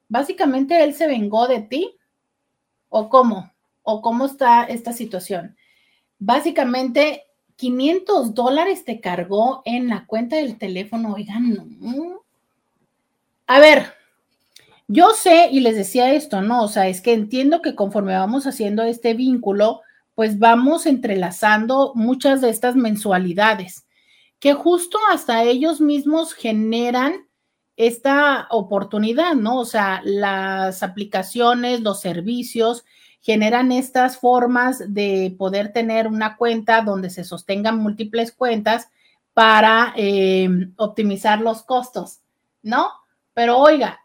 básicamente 0.09 0.83
él 0.83 0.93
se 0.93 1.07
vengó 1.07 1.47
de 1.47 1.61
ti. 1.61 1.95
¿O 2.89 3.07
cómo? 3.07 3.53
¿O 3.83 4.01
cómo 4.01 4.25
está 4.25 4.63
esta 4.63 4.91
situación? 4.91 5.55
Básicamente, 6.19 7.27
500 7.55 8.33
dólares 8.33 8.83
te 8.83 8.99
cargó 8.99 9.61
en 9.63 9.87
la 9.87 10.05
cuenta 10.05 10.35
del 10.35 10.57
teléfono. 10.57 11.13
Oigan, 11.13 11.77
no. 11.79 12.23
A 13.47 13.59
ver, 13.59 14.00
yo 14.91 15.13
sé, 15.13 15.47
y 15.51 15.61
les 15.61 15.75
decía 15.77 16.13
esto, 16.13 16.41
¿no? 16.41 16.63
O 16.63 16.67
sea, 16.67 16.89
es 16.89 16.99
que 16.99 17.13
entiendo 17.13 17.61
que 17.61 17.75
conforme 17.75 18.13
vamos 18.13 18.45
haciendo 18.45 18.83
este 18.83 19.13
vínculo, 19.13 19.81
pues 20.15 20.37
vamos 20.37 20.85
entrelazando 20.85 21.93
muchas 21.95 22.41
de 22.41 22.49
estas 22.49 22.75
mensualidades, 22.75 23.87
que 24.39 24.53
justo 24.53 24.97
hasta 25.09 25.43
ellos 25.43 25.79
mismos 25.79 26.33
generan 26.33 27.25
esta 27.77 28.47
oportunidad, 28.49 29.33
¿no? 29.35 29.59
O 29.59 29.65
sea, 29.65 30.01
las 30.03 30.83
aplicaciones, 30.83 31.79
los 31.79 32.01
servicios 32.01 32.83
generan 33.21 33.71
estas 33.71 34.17
formas 34.17 34.93
de 34.93 35.33
poder 35.37 35.71
tener 35.71 36.07
una 36.07 36.35
cuenta 36.35 36.81
donde 36.81 37.09
se 37.09 37.23
sostengan 37.23 37.77
múltiples 37.77 38.33
cuentas 38.33 38.89
para 39.33 39.93
eh, 39.95 40.49
optimizar 40.75 41.39
los 41.39 41.63
costos, 41.63 42.19
¿no? 42.61 42.89
Pero 43.33 43.57
oiga, 43.57 44.00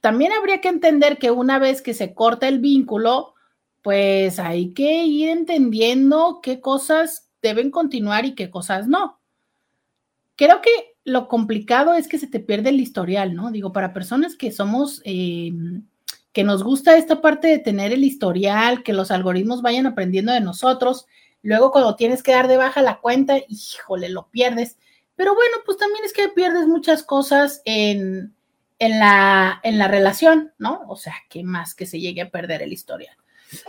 también 0.00 0.32
habría 0.32 0.60
que 0.60 0.68
entender 0.68 1.18
que 1.18 1.30
una 1.30 1.58
vez 1.58 1.82
que 1.82 1.94
se 1.94 2.14
corta 2.14 2.48
el 2.48 2.58
vínculo, 2.58 3.34
pues 3.82 4.38
hay 4.38 4.72
que 4.72 5.04
ir 5.04 5.28
entendiendo 5.28 6.40
qué 6.42 6.60
cosas 6.60 7.28
deben 7.42 7.70
continuar 7.70 8.24
y 8.24 8.34
qué 8.34 8.50
cosas 8.50 8.88
no. 8.88 9.20
Creo 10.36 10.60
que 10.60 10.70
lo 11.04 11.28
complicado 11.28 11.94
es 11.94 12.08
que 12.08 12.18
se 12.18 12.26
te 12.26 12.40
pierde 12.40 12.70
el 12.70 12.80
historial, 12.80 13.34
¿no? 13.34 13.50
Digo, 13.50 13.72
para 13.72 13.92
personas 13.92 14.36
que 14.36 14.52
somos, 14.52 15.02
eh, 15.04 15.52
que 16.32 16.44
nos 16.44 16.62
gusta 16.62 16.96
esta 16.96 17.20
parte 17.20 17.48
de 17.48 17.58
tener 17.58 17.92
el 17.92 18.04
historial, 18.04 18.82
que 18.82 18.92
los 18.92 19.10
algoritmos 19.10 19.62
vayan 19.62 19.86
aprendiendo 19.86 20.32
de 20.32 20.40
nosotros, 20.40 21.06
luego 21.42 21.72
cuando 21.72 21.96
tienes 21.96 22.22
que 22.22 22.32
dar 22.32 22.48
de 22.48 22.56
baja 22.56 22.82
la 22.82 23.00
cuenta, 23.00 23.38
híjole, 23.48 24.08
lo 24.08 24.28
pierdes. 24.30 24.78
Pero 25.16 25.34
bueno, 25.34 25.58
pues 25.66 25.76
también 25.76 26.04
es 26.04 26.12
que 26.12 26.28
pierdes 26.28 26.66
muchas 26.66 27.02
cosas 27.02 27.60
en, 27.64 28.34
en 28.80 28.98
la, 28.98 29.60
en 29.62 29.78
la 29.78 29.86
relación, 29.88 30.52
¿no? 30.58 30.82
O 30.88 30.96
sea, 30.96 31.14
que 31.28 31.44
más 31.44 31.74
que 31.74 31.86
se 31.86 32.00
llegue 32.00 32.22
a 32.22 32.30
perder 32.30 32.62
el 32.62 32.72
historial. 32.72 33.14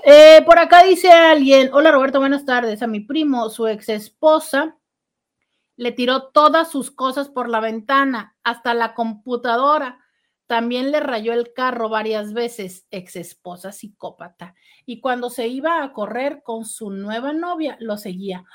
Eh, 0.05 0.41
por 0.45 0.57
acá 0.57 0.83
dice 0.83 1.11
alguien, 1.11 1.69
hola 1.73 1.91
Roberto, 1.91 2.19
buenas 2.19 2.45
tardes. 2.45 2.81
A 2.81 2.88
mi 2.88 3.01
primo, 3.01 3.49
su 3.49 3.67
ex 3.67 3.89
esposa, 3.89 4.77
le 5.75 5.91
tiró 5.91 6.29
todas 6.29 6.71
sus 6.71 6.91
cosas 6.91 7.27
por 7.27 7.49
la 7.49 7.59
ventana, 7.59 8.38
hasta 8.43 8.73
la 8.73 8.93
computadora. 8.93 9.99
También 10.47 10.91
le 10.91 11.01
rayó 11.01 11.33
el 11.33 11.51
carro 11.53 11.89
varias 11.89 12.31
veces, 12.33 12.88
ex 12.89 13.17
esposa 13.17 13.73
psicópata. 13.73 14.55
Y 14.85 15.01
cuando 15.01 15.29
se 15.29 15.47
iba 15.49 15.83
a 15.83 15.91
correr 15.91 16.41
con 16.41 16.63
su 16.63 16.89
nueva 16.89 17.33
novia, 17.33 17.75
lo 17.81 17.97
seguía. 17.97 18.45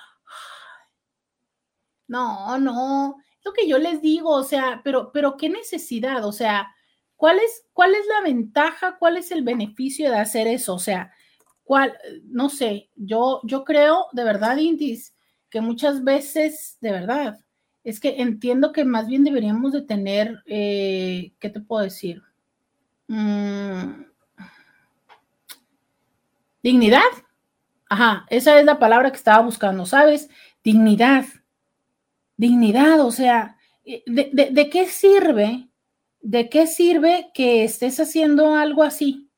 No, 2.08 2.56
no, 2.58 3.16
lo 3.46 3.52
que 3.52 3.68
yo 3.68 3.78
les 3.78 4.02
digo, 4.02 4.30
o 4.30 4.42
sea, 4.42 4.80
pero, 4.82 5.12
pero 5.12 5.36
qué 5.36 5.48
necesidad, 5.48 6.24
o 6.24 6.32
sea, 6.32 6.74
¿cuál 7.14 7.38
es, 7.38 7.64
cuál 7.72 7.94
es 7.94 8.04
la 8.08 8.20
ventaja, 8.28 8.96
cuál 8.98 9.16
es 9.16 9.30
el 9.30 9.44
beneficio 9.44 10.10
de 10.10 10.18
hacer 10.18 10.48
eso? 10.48 10.74
O 10.74 10.80
sea, 10.80 11.12
cuál, 11.62 11.96
no 12.24 12.48
sé, 12.48 12.90
yo, 12.96 13.40
yo 13.44 13.64
creo 13.64 14.08
de 14.12 14.24
verdad, 14.24 14.56
Indis, 14.56 15.14
que 15.48 15.60
muchas 15.60 16.02
veces, 16.02 16.76
de 16.80 16.90
verdad, 16.90 17.38
es 17.84 18.00
que 18.00 18.20
entiendo 18.20 18.72
que 18.72 18.84
más 18.84 19.06
bien 19.06 19.22
deberíamos 19.22 19.72
de 19.72 19.82
tener, 19.82 20.42
eh, 20.46 21.32
¿qué 21.38 21.48
te 21.48 21.60
puedo 21.60 21.84
decir? 21.84 22.20
Mm, 23.06 24.06
dignidad. 26.64 27.12
Ajá, 27.88 28.26
esa 28.28 28.58
es 28.58 28.66
la 28.66 28.80
palabra 28.80 29.12
que 29.12 29.18
estaba 29.18 29.44
buscando, 29.44 29.86
¿sabes? 29.86 30.28
Dignidad 30.64 31.26
dignidad, 32.36 33.00
o 33.00 33.10
sea, 33.10 33.56
eh, 33.84 34.02
¿de, 34.06 34.70
qué 34.70 34.86
sirve? 34.86 35.68
¿De 36.20 36.48
qué 36.48 36.66
sirve 36.66 37.30
que 37.34 37.64
estés 37.64 37.98
haciendo 38.00 38.54
algo 38.54 38.82
así? 38.82 39.30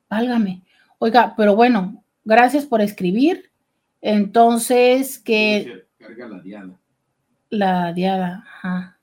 Válgame. 0.09 0.62
Oiga, 0.98 1.35
pero 1.36 1.55
bueno, 1.55 2.02
gracias 2.24 2.64
por 2.64 2.81
escribir. 2.81 3.51
Entonces, 4.01 5.18
que... 5.18 5.86
Carga 5.98 6.28
la 6.28 6.40
diada. 6.40 6.78
La 7.51 7.93
diada, 7.93 8.44
ajá. 8.47 8.98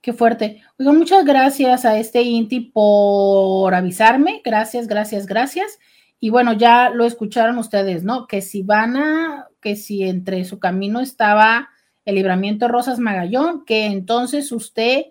Qué 0.00 0.12
fuerte. 0.12 0.62
Muchas 0.78 1.24
gracias 1.24 1.84
a 1.84 1.98
este 1.98 2.22
Inti 2.22 2.60
por 2.60 3.74
avisarme. 3.74 4.42
Gracias, 4.44 4.86
gracias, 4.86 5.26
gracias. 5.26 5.78
Y 6.20 6.30
bueno, 6.30 6.52
ya 6.52 6.90
lo 6.90 7.04
escucharon 7.04 7.58
ustedes, 7.58 8.04
¿no? 8.04 8.26
Que 8.26 8.42
si 8.42 8.62
van 8.62 8.96
a, 8.96 9.48
que 9.60 9.76
si 9.76 10.02
entre 10.04 10.44
su 10.44 10.58
camino 10.58 11.00
estaba 11.00 11.70
el 12.04 12.16
libramiento 12.16 12.68
Rosas 12.68 12.98
Magallón, 12.98 13.64
que 13.64 13.86
entonces 13.86 14.52
usted 14.52 15.06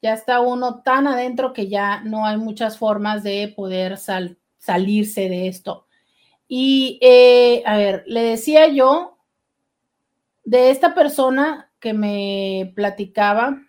ya 0.02 0.14
está 0.14 0.42
uno 0.42 0.82
tan 0.84 1.08
adentro 1.08 1.54
que 1.54 1.68
ya 1.68 2.02
no 2.02 2.26
hay 2.26 2.38
muchas 2.38 2.78
formas 2.78 3.24
de 3.24 3.54
poder 3.56 3.98
salirse 3.98 5.30
de 5.30 5.48
esto. 5.48 5.88
Y, 6.48 7.00
eh, 7.02 7.64
a 7.66 7.78
ver, 7.78 8.04
le 8.08 8.22
decía 8.22 8.68
yo 8.68 9.18
de 10.44 10.70
esta 10.70 10.94
persona 10.94 11.72
que 11.80 11.94
me 11.94 12.72
platicaba, 12.76 13.62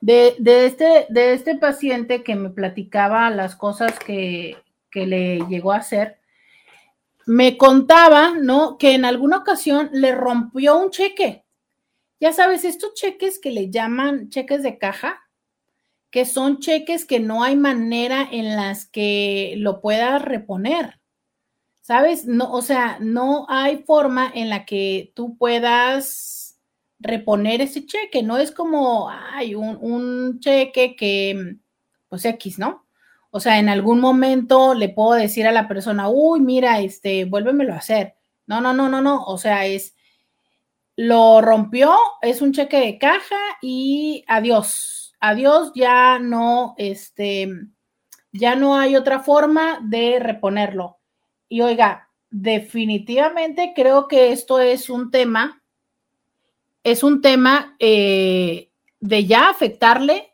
de, 0.00 0.36
este, 0.38 1.06
de 1.08 1.32
este 1.32 1.56
paciente 1.56 2.22
que 2.22 2.36
me 2.36 2.50
platicaba 2.50 3.30
las 3.30 3.56
cosas 3.56 3.98
que, 3.98 4.56
que 4.90 5.06
le 5.06 5.40
llegó 5.48 5.72
a 5.72 5.78
hacer, 5.78 6.18
me 7.26 7.58
contaba, 7.58 8.34
¿no? 8.40 8.78
Que 8.78 8.94
en 8.94 9.04
alguna 9.04 9.38
ocasión 9.38 9.90
le 9.92 10.14
rompió 10.14 10.78
un 10.78 10.90
cheque 10.90 11.46
ya 12.20 12.32
sabes, 12.32 12.64
estos 12.64 12.94
cheques 12.94 13.38
que 13.38 13.50
le 13.50 13.70
llaman 13.70 14.30
cheques 14.30 14.62
de 14.62 14.78
caja, 14.78 15.22
que 16.10 16.24
son 16.24 16.60
cheques 16.60 17.04
que 17.04 17.20
no 17.20 17.42
hay 17.42 17.56
manera 17.56 18.26
en 18.30 18.56
las 18.56 18.86
que 18.86 19.54
lo 19.58 19.80
puedas 19.80 20.22
reponer. 20.22 21.00
¿Sabes? 21.82 22.24
No, 22.26 22.52
o 22.52 22.62
sea, 22.62 22.98
no 23.00 23.46
hay 23.48 23.78
forma 23.84 24.30
en 24.34 24.48
la 24.48 24.64
que 24.64 25.12
tú 25.14 25.36
puedas 25.36 26.58
reponer 26.98 27.60
ese 27.60 27.86
cheque. 27.86 28.22
No 28.22 28.38
es 28.38 28.50
como, 28.50 29.08
hay 29.10 29.54
un, 29.54 29.78
un 29.80 30.40
cheque 30.40 30.96
que, 30.96 31.58
pues 32.08 32.24
X, 32.24 32.58
¿no? 32.58 32.85
O 33.30 33.40
sea, 33.40 33.58
en 33.58 33.68
algún 33.68 34.00
momento 34.00 34.74
le 34.74 34.88
puedo 34.88 35.12
decir 35.12 35.46
a 35.46 35.52
la 35.52 35.68
persona, 35.68 36.08
uy, 36.08 36.40
mira, 36.40 36.80
este, 36.80 37.24
vuélvemelo 37.24 37.74
a 37.74 37.78
hacer. 37.78 38.14
No, 38.46 38.60
no, 38.60 38.72
no, 38.72 38.88
no, 38.88 39.00
no. 39.00 39.24
O 39.24 39.38
sea, 39.38 39.66
es, 39.66 39.94
lo 40.96 41.42
rompió, 41.42 41.94
es 42.22 42.40
un 42.40 42.52
cheque 42.52 42.78
de 42.80 42.98
caja 42.98 43.36
y 43.60 44.24
adiós. 44.26 45.14
Adiós, 45.20 45.72
ya 45.74 46.18
no, 46.18 46.74
este, 46.78 47.48
ya 48.32 48.54
no 48.54 48.78
hay 48.78 48.96
otra 48.96 49.20
forma 49.20 49.80
de 49.82 50.18
reponerlo. 50.18 50.98
Y 51.48 51.60
oiga, 51.60 52.08
definitivamente 52.30 53.72
creo 53.74 54.08
que 54.08 54.32
esto 54.32 54.60
es 54.60 54.90
un 54.90 55.10
tema, 55.10 55.62
es 56.82 57.02
un 57.02 57.20
tema 57.20 57.76
eh, 57.78 58.70
de 59.00 59.26
ya 59.26 59.48
afectarle 59.48 60.32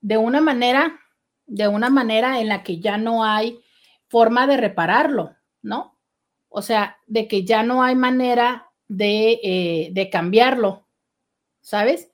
de 0.00 0.16
una 0.16 0.40
manera, 0.40 1.00
de 1.46 1.68
una 1.68 1.90
manera 1.90 2.40
en 2.40 2.48
la 2.48 2.62
que 2.62 2.80
ya 2.80 2.98
no 2.98 3.24
hay 3.24 3.60
forma 4.08 4.46
de 4.46 4.56
repararlo, 4.56 5.34
¿no? 5.62 5.98
O 6.48 6.62
sea, 6.62 6.98
de 7.06 7.26
que 7.26 7.44
ya 7.44 7.62
no 7.62 7.82
hay 7.82 7.96
manera 7.96 8.70
eh, 8.98 9.88
de, 9.90 10.10
cambiarlo, 10.10 10.86
¿sabes? 11.60 12.10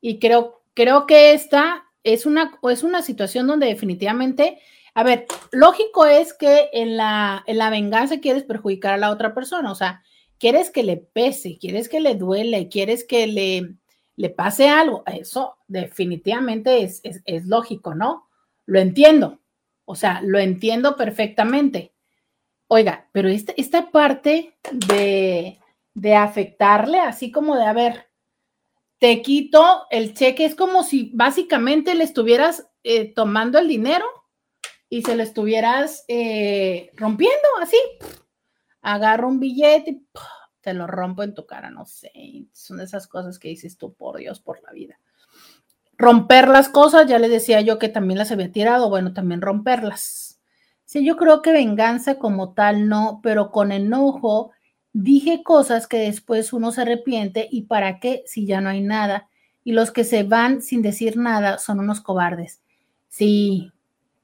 Y 0.00 0.18
creo, 0.18 0.62
creo 0.74 1.06
que 1.06 1.32
esta 1.32 1.84
es 2.02 2.26
una, 2.26 2.58
es 2.70 2.82
una 2.82 3.02
situación 3.02 3.46
donde 3.46 3.66
definitivamente, 3.66 4.58
a 4.94 5.04
ver, 5.04 5.26
lógico 5.52 6.06
es 6.06 6.32
que 6.32 6.70
en 6.72 6.96
la, 6.96 7.44
en 7.46 7.58
la 7.58 7.70
venganza 7.70 8.20
quieres 8.20 8.42
perjudicar 8.42 8.94
a 8.94 8.98
la 8.98 9.10
otra 9.10 9.34
persona, 9.34 9.70
o 9.70 9.74
sea, 9.74 10.02
quieres 10.38 10.70
que 10.70 10.82
le 10.82 10.96
pese, 10.96 11.58
quieres 11.58 11.88
que 11.88 12.00
le 12.00 12.16
duele, 12.16 12.68
quieres 12.68 13.04
que 13.04 13.26
le, 13.26 13.76
le 14.16 14.30
pase 14.30 14.68
algo, 14.68 15.04
eso 15.06 15.56
definitivamente 15.68 16.82
es, 16.82 17.00
es 17.04 17.46
lógico, 17.46 17.94
¿no? 17.94 18.28
Lo 18.66 18.78
entiendo, 18.78 19.40
o 19.84 19.94
sea, 19.94 20.20
lo 20.22 20.38
entiendo 20.38 20.96
perfectamente. 20.96 21.92
Oiga, 22.68 23.08
pero 23.12 23.28
esta, 23.28 23.52
esta 23.56 23.90
parte 23.90 24.56
de, 24.72 25.58
de 25.94 26.14
afectarle, 26.14 27.00
así 27.00 27.30
como 27.30 27.56
de, 27.56 27.64
a 27.64 27.72
ver, 27.72 28.08
te 28.98 29.20
quito 29.22 29.86
el 29.90 30.14
cheque, 30.14 30.44
es 30.44 30.54
como 30.54 30.82
si 30.82 31.10
básicamente 31.14 31.94
le 31.94 32.04
estuvieras 32.04 32.68
eh, 32.82 33.12
tomando 33.12 33.58
el 33.58 33.68
dinero 33.68 34.06
y 34.88 35.02
se 35.02 35.16
le 35.16 35.24
estuvieras 35.24 36.04
eh, 36.08 36.90
rompiendo, 36.94 37.48
así. 37.60 37.76
Agarro 38.80 39.28
un 39.28 39.40
billete 39.40 39.90
y 39.90 40.06
te 40.60 40.74
lo 40.74 40.86
rompo 40.86 41.22
en 41.22 41.34
tu 41.34 41.46
cara, 41.46 41.70
no 41.70 41.84
sé. 41.84 42.12
Son 42.52 42.80
esas 42.80 43.06
cosas 43.06 43.38
que 43.38 43.48
dices 43.48 43.76
tú, 43.76 43.94
por 43.94 44.18
Dios, 44.18 44.40
por 44.40 44.62
la 44.62 44.72
vida. 44.72 44.98
Romper 45.96 46.48
las 46.48 46.68
cosas, 46.68 47.06
ya 47.06 47.18
les 47.18 47.30
decía 47.30 47.60
yo 47.60 47.78
que 47.78 47.88
también 47.88 48.18
las 48.18 48.32
había 48.32 48.50
tirado, 48.50 48.90
bueno, 48.90 49.12
también 49.12 49.40
romperlas. 49.40 50.40
Sí, 50.84 51.04
yo 51.04 51.16
creo 51.16 51.42
que 51.42 51.52
venganza 51.52 52.18
como 52.18 52.52
tal 52.52 52.88
no, 52.88 53.20
pero 53.22 53.50
con 53.50 53.72
enojo 53.72 54.52
Dije 54.96 55.42
cosas 55.42 55.88
que 55.88 55.98
después 55.98 56.52
uno 56.52 56.70
se 56.70 56.82
arrepiente 56.82 57.48
y 57.50 57.62
para 57.62 57.98
qué 57.98 58.22
si 58.26 58.46
ya 58.46 58.60
no 58.60 58.68
hay 58.68 58.80
nada. 58.80 59.28
Y 59.64 59.72
los 59.72 59.90
que 59.90 60.04
se 60.04 60.22
van 60.22 60.62
sin 60.62 60.82
decir 60.82 61.16
nada 61.16 61.58
son 61.58 61.80
unos 61.80 62.00
cobardes. 62.00 62.62
Sí, 63.08 63.72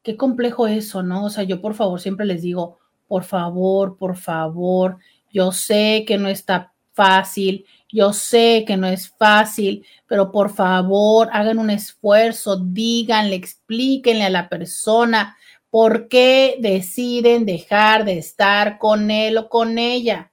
qué 0.05 0.17
complejo 0.17 0.69
eso, 0.69 1.03
¿no? 1.03 1.25
O 1.25 1.29
sea, 1.29 1.43
yo 1.43 1.61
por 1.61 1.75
favor 1.75 2.01
siempre 2.01 2.25
les 2.25 2.43
digo, 2.43 2.79
por 3.09 3.25
favor, 3.25 3.97
por 3.97 4.17
favor, 4.17 4.99
yo 5.33 5.51
sé 5.51 6.05
que 6.07 6.19
no 6.19 6.29
está 6.29 6.73
fácil, 7.01 7.65
yo 7.89 8.13
sé 8.13 8.65
que 8.67 8.77
no 8.77 8.87
es 8.87 9.09
fácil, 9.09 9.87
pero 10.07 10.31
por 10.31 10.51
favor 10.51 11.31
hagan 11.33 11.59
un 11.59 11.71
esfuerzo, 11.71 12.59
díganle, 12.59 13.37
explíquenle 13.37 14.25
a 14.25 14.31
la 14.31 14.51
persona 14.51 15.39
por 15.71 16.09
qué 16.09 16.57
deciden 16.61 17.47
dejar 17.47 18.05
de 18.05 18.19
estar 18.19 18.79
con 18.79 19.11
él 19.11 19.39
o 19.39 19.49
con 19.49 19.79
ella. 19.79 20.31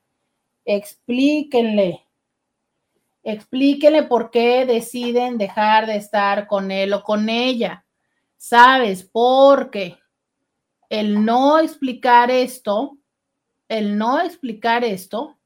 Explíquenle. 0.65 2.05
Explíquenle 3.23 4.03
por 4.03 4.29
qué 4.29 4.65
deciden 4.65 5.37
dejar 5.37 5.85
de 5.85 5.95
estar 5.95 6.47
con 6.47 6.69
él 6.69 6.91
o 6.91 7.01
con 7.01 7.29
ella. 7.29 7.85
¿Sabes? 8.35 9.03
Porque 9.09 9.97
el 10.89 11.23
no 11.23 11.59
explicar 11.59 12.29
esto, 12.29 12.97
el 13.69 13.97
no 13.97 14.19
explicar 14.19 14.83
esto, 14.83 15.36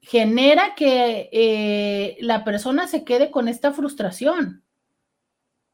genera 0.00 0.74
que 0.74 1.28
eh, 1.32 2.16
la 2.20 2.44
persona 2.44 2.86
se 2.86 3.04
quede 3.04 3.30
con 3.30 3.48
esta 3.48 3.72
frustración. 3.72 4.64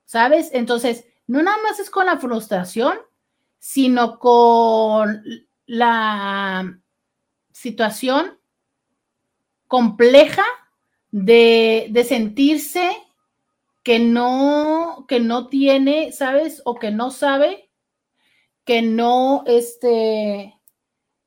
¿Sabes? 0.05 0.51
Entonces, 0.53 1.05
no 1.27 1.43
nada 1.43 1.57
más 1.63 1.81
es 1.81 1.91
con 1.91 2.07
la 2.07 2.19
frustración, 2.19 2.99
sino 3.59 4.19
con 4.19 5.25
la 5.67 6.79
situación 7.53 8.39
compleja 9.67 10.45
de, 11.11 11.89
de, 11.91 12.05
sentirse 12.05 12.97
que 13.83 13.99
no, 13.99 15.07
que 15.09 15.19
no 15.19 15.49
tiene, 15.49 16.13
¿sabes? 16.13 16.63
O 16.65 16.77
que 16.77 16.91
no 16.91 17.11
sabe, 17.11 17.71
que 18.65 18.83
no, 18.83 19.43
este, 19.47 20.56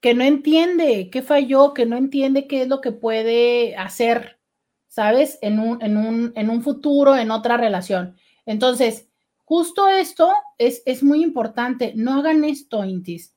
que 0.01 0.13
no 0.13 0.23
entiende 0.23 1.09
qué 1.11 1.21
falló, 1.21 1.73
que 1.73 1.85
no 1.85 1.97
entiende 1.97 2.47
qué 2.47 2.61
es 2.61 2.67
lo 2.67 2.81
que 2.81 2.91
puede 2.91 3.75
hacer, 3.75 4.39
¿sabes? 4.87 5.37
En 5.41 5.59
un, 5.59 5.81
en 5.81 5.97
un, 5.97 6.31
en 6.35 6.49
un 6.49 6.61
futuro, 6.61 7.17
en 7.17 7.31
otra 7.31 7.57
relación. 7.57 8.15
Entonces, 8.45 9.09
justo 9.43 9.87
esto 9.87 10.31
es, 10.57 10.81
es 10.85 11.03
muy 11.03 11.21
importante. 11.21 11.93
No 11.95 12.13
hagan 12.19 12.43
esto, 12.43 12.83
Intis. 12.85 13.35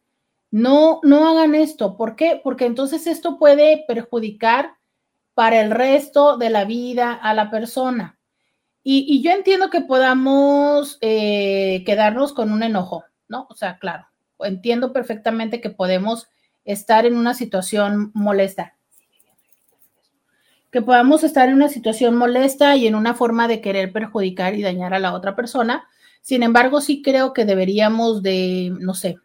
No, 0.51 1.01
no 1.03 1.29
hagan 1.29 1.55
esto. 1.55 1.97
¿Por 1.97 2.15
qué? 2.15 2.41
Porque 2.43 2.67
entonces 2.67 3.07
esto 3.07 3.39
puede 3.39 3.85
perjudicar 3.89 4.75
para 5.35 5.61
el 5.61 5.71
resto 5.71 6.37
de 6.37 6.51
la 6.51 6.65
vida 6.65 7.13
a 7.13 7.35
la 7.35 7.51
persona. 7.51 8.19
Y, 8.85 9.07
y 9.09 9.23
yo 9.23 9.31
entiendo 9.31 9.71
que 9.71 9.81
podamos 9.81 10.99
eh, 11.01 11.83
quedarnos 11.87 12.33
con 12.33 12.53
un 12.53 12.63
enojo, 12.63 13.05
¿no? 13.29 13.47
O 13.49 13.55
sea, 13.55 13.79
claro, 13.79 14.07
entiendo 14.41 14.93
perfectamente 14.93 15.61
que 15.61 15.71
podemos 15.71 16.29
estar 16.65 17.07
en 17.07 17.17
una 17.17 17.35
situación 17.35 18.11
molesta. 18.15 18.77
Que 20.71 20.83
podamos 20.83 21.23
estar 21.23 21.49
en 21.49 21.55
una 21.55 21.69
situación 21.69 22.17
molesta 22.17 22.77
y 22.77 22.87
en 22.87 22.95
una 22.95 23.15
forma 23.15 23.47
de 23.49 23.61
querer 23.61 23.93
perjudicar 23.93 24.55
y 24.55 24.63
dañar 24.63 24.95
a 24.95 24.99
la 24.99 25.13
otra 25.13 25.37
persona. 25.37 25.85
Sin 26.23 26.43
embargo, 26.43 26.81
sí 26.81 27.03
creo 27.03 27.33
que 27.33 27.45
deberíamos 27.45 28.23
de, 28.23 28.73
no 28.81 28.95
sé, 28.95 29.19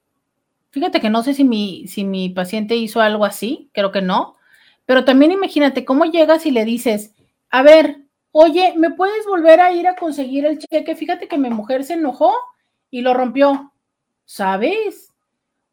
Fíjate 0.71 1.01
que 1.01 1.11
no 1.11 1.23
sé 1.23 1.35
si 1.35 1.45
mi, 1.45 1.87
si 1.87 2.05
mi 2.05 2.31
paciente 2.31 2.75
hizo 2.77 3.01
algo 3.01 3.25
así, 3.25 3.71
creo 3.73 3.93
que 3.93 4.03
no. 4.03 4.37
Pero 4.87 5.05
también 5.05 5.33
imagínate 5.33 5.85
cómo 5.85 6.05
llegas 6.05 6.47
y 6.47 6.51
le 6.51 6.65
dices, 6.65 7.15
a 7.51 7.63
ver, 7.63 8.03
oye, 8.33 8.75
¿me 8.77 8.91
puedes 8.91 9.25
volver 9.27 9.61
a 9.61 9.73
ir 9.73 9.87
a 9.87 9.95
conseguir 9.95 10.45
el 10.47 10.59
cheque? 10.59 10.97
Fíjate 10.97 11.29
que 11.29 11.39
mi 11.39 11.51
mujer 11.51 11.85
se 11.85 11.95
enojó 11.95 12.33
y 12.91 13.03
lo 13.03 13.15
rompió. 13.15 13.73
¿Sabes? 14.25 15.13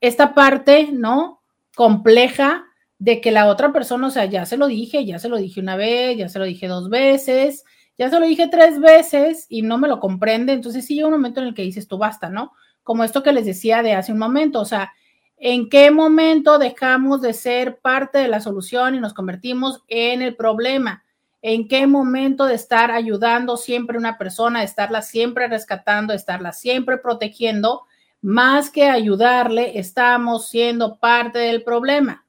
esta 0.00 0.34
parte, 0.34 0.90
¿no? 0.92 1.42
Compleja 1.74 2.64
de 3.00 3.20
que 3.20 3.32
la 3.32 3.48
otra 3.48 3.72
persona, 3.72 4.06
o 4.06 4.10
sea, 4.10 4.26
ya 4.26 4.46
se 4.46 4.56
lo 4.56 4.68
dije, 4.68 5.04
ya 5.04 5.18
se 5.18 5.28
lo 5.28 5.36
dije 5.36 5.60
una 5.60 5.74
vez, 5.74 6.16
ya 6.16 6.28
se 6.28 6.38
lo 6.38 6.44
dije 6.44 6.68
dos 6.68 6.90
veces, 6.90 7.64
ya 7.98 8.08
se 8.08 8.20
lo 8.20 8.24
dije 8.24 8.46
tres 8.46 8.78
veces 8.78 9.46
y 9.48 9.62
no 9.62 9.78
me 9.78 9.88
lo 9.88 9.98
comprende, 9.98 10.52
entonces 10.52 10.86
sí 10.86 10.94
llega 10.94 11.08
un 11.08 11.14
momento 11.14 11.40
en 11.40 11.48
el 11.48 11.54
que 11.54 11.62
dices 11.62 11.88
tú 11.88 11.98
basta, 11.98 12.30
¿no? 12.30 12.52
Como 12.84 13.02
esto 13.02 13.24
que 13.24 13.32
les 13.32 13.46
decía 13.46 13.82
de 13.82 13.94
hace 13.94 14.12
un 14.12 14.18
momento, 14.18 14.60
o 14.60 14.64
sea, 14.64 14.92
¿En 15.38 15.68
qué 15.68 15.90
momento 15.90 16.58
dejamos 16.58 17.20
de 17.20 17.34
ser 17.34 17.78
parte 17.80 18.18
de 18.18 18.28
la 18.28 18.40
solución 18.40 18.94
y 18.94 19.00
nos 19.00 19.12
convertimos 19.12 19.82
en 19.88 20.22
el 20.22 20.34
problema? 20.34 21.04
¿En 21.42 21.68
qué 21.68 21.86
momento 21.86 22.46
de 22.46 22.54
estar 22.54 22.90
ayudando 22.90 23.56
siempre 23.56 23.96
a 23.96 24.00
una 24.00 24.18
persona, 24.18 24.62
estarla 24.62 25.02
siempre 25.02 25.46
rescatando, 25.46 26.14
estarla 26.14 26.52
siempre 26.52 26.96
protegiendo, 26.96 27.82
más 28.22 28.70
que 28.70 28.88
ayudarle, 28.88 29.78
estamos 29.78 30.48
siendo 30.48 30.98
parte 30.98 31.38
del 31.38 31.62
problema? 31.62 32.26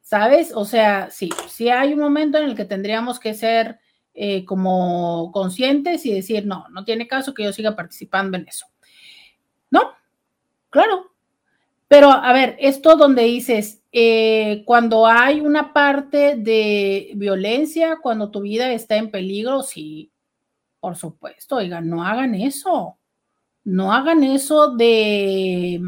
¿Sabes? 0.00 0.52
O 0.54 0.64
sea, 0.64 1.10
sí, 1.10 1.30
sí 1.48 1.68
hay 1.68 1.92
un 1.92 2.00
momento 2.00 2.38
en 2.38 2.44
el 2.44 2.56
que 2.56 2.64
tendríamos 2.64 3.18
que 3.18 3.34
ser 3.34 3.80
eh, 4.14 4.44
como 4.44 5.30
conscientes 5.32 6.06
y 6.06 6.12
decir, 6.14 6.46
no, 6.46 6.66
no 6.70 6.84
tiene 6.84 7.08
caso 7.08 7.34
que 7.34 7.44
yo 7.44 7.52
siga 7.52 7.74
participando 7.76 8.36
en 8.36 8.46
eso. 8.48 8.66
¿No? 9.70 9.92
Claro, 10.70 11.09
pero 11.90 12.12
a 12.12 12.32
ver, 12.32 12.54
esto 12.60 12.94
donde 12.94 13.24
dices, 13.24 13.82
eh, 13.90 14.62
cuando 14.64 15.08
hay 15.08 15.40
una 15.40 15.72
parte 15.72 16.36
de 16.36 17.10
violencia, 17.16 17.98
cuando 18.00 18.30
tu 18.30 18.42
vida 18.42 18.70
está 18.70 18.94
en 18.94 19.10
peligro, 19.10 19.64
sí, 19.64 20.12
por 20.78 20.94
supuesto, 20.94 21.56
oigan, 21.56 21.90
no 21.90 22.04
hagan 22.04 22.36
eso. 22.36 22.96
No 23.64 23.92
hagan 23.92 24.22
eso 24.22 24.76
de 24.76 25.80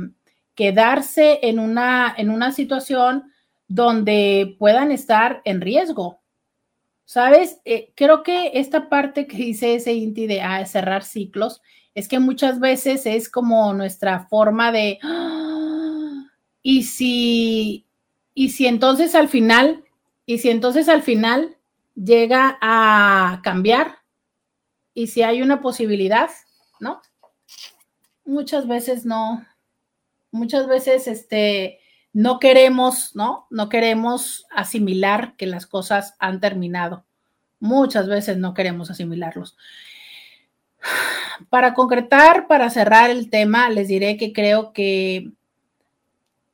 quedarse 0.57 1.39
en 1.41 1.61
una, 1.61 2.13
en 2.19 2.31
una 2.31 2.51
situación 2.51 3.31
donde 3.69 4.57
puedan 4.59 4.91
estar 4.91 5.41
en 5.45 5.61
riesgo. 5.61 6.21
¿Sabes? 7.05 7.61
Eh, 7.65 7.93
creo 7.95 8.25
que 8.25 8.51
esta 8.55 8.89
parte 8.89 9.29
que 9.29 9.37
dice 9.37 9.77
ese 9.77 9.93
Inti 9.93 10.27
de 10.27 10.41
ah, 10.41 10.67
cerrar 10.67 11.05
ciclos 11.05 11.63
es 11.95 12.09
que 12.09 12.19
muchas 12.19 12.59
veces 12.59 13.07
es 13.07 13.29
como 13.29 13.73
nuestra 13.73 14.27
forma 14.27 14.73
de... 14.73 14.99
Y 16.63 16.85
si, 16.85 17.87
y 18.35 18.51
si 18.51 18.67
entonces 18.67 19.15
al 19.15 19.29
final, 19.29 19.85
y 20.27 20.39
si 20.39 20.51
entonces 20.51 20.89
al 20.89 21.03
final 21.03 21.57
llega 21.95 22.59
a 22.61 23.41
cambiar, 23.43 23.99
y 24.95 25.07
si 25.09 25.23
hay 25.23 25.43
una 25.43 25.61
posibilidad, 25.61 26.31
¿no? 26.81 27.01
Muchas 28.25 28.69
veces 28.69 29.05
no, 29.05 29.45
muchas 30.31 30.67
veces 30.67 31.07
este, 31.07 31.81
no 32.13 32.39
queremos, 32.39 33.15
¿no? 33.15 33.47
No 33.51 33.69
queremos 33.69 34.47
asimilar 34.51 35.35
que 35.37 35.47
las 35.47 35.67
cosas 35.67 36.15
han 36.19 36.41
terminado. 36.41 37.05
Muchas 37.59 38.09
veces 38.09 38.37
no 38.39 38.55
queremos 38.55 38.91
asimilarlos. 38.91 39.57
Para 41.49 41.75
concretar, 41.75 42.49
para 42.49 42.71
cerrar 42.71 43.11
el 43.11 43.31
tema, 43.31 43.71
les 43.71 43.89
diré 43.89 44.17
que 44.17 44.33
creo 44.33 44.73
que 44.73 45.31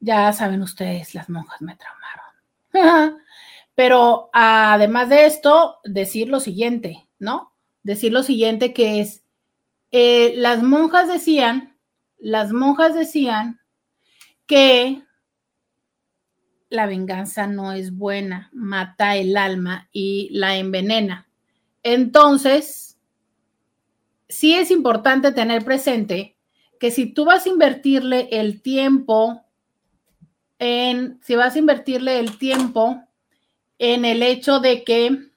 ya 0.00 0.32
saben 0.32 0.62
ustedes, 0.62 1.14
las 1.14 1.28
monjas 1.28 1.60
me 1.60 1.76
traumaron. 1.76 3.18
Pero 3.74 4.30
además 4.32 5.08
de 5.08 5.26
esto, 5.26 5.78
decir 5.84 6.28
lo 6.28 6.40
siguiente, 6.40 7.06
¿no? 7.18 7.54
Decir 7.82 8.12
lo 8.12 8.22
siguiente 8.22 8.72
que 8.72 9.00
es, 9.00 9.24
eh, 9.90 10.34
las 10.36 10.62
monjas 10.62 11.08
decían, 11.08 11.76
las 12.18 12.52
monjas 12.52 12.94
decían 12.94 13.60
que 14.46 15.02
la 16.70 16.86
venganza 16.86 17.46
no 17.46 17.72
es 17.72 17.94
buena, 17.96 18.50
mata 18.52 19.16
el 19.16 19.36
alma 19.36 19.88
y 19.92 20.28
la 20.32 20.56
envenena. 20.56 21.28
Entonces, 21.82 22.98
sí 24.28 24.54
es 24.54 24.70
importante 24.70 25.32
tener 25.32 25.64
presente 25.64 26.36
que 26.78 26.90
si 26.90 27.06
tú 27.06 27.24
vas 27.24 27.46
a 27.46 27.48
invertirle 27.48 28.28
el 28.32 28.60
tiempo 28.60 29.44
en, 30.58 31.20
si 31.22 31.36
vas 31.36 31.54
a 31.54 31.58
invertirle 31.58 32.18
el 32.18 32.38
tiempo 32.38 33.02
en 33.78 34.04
el 34.04 34.22
hecho 34.22 34.60
de 34.60 34.84
que, 34.84 35.28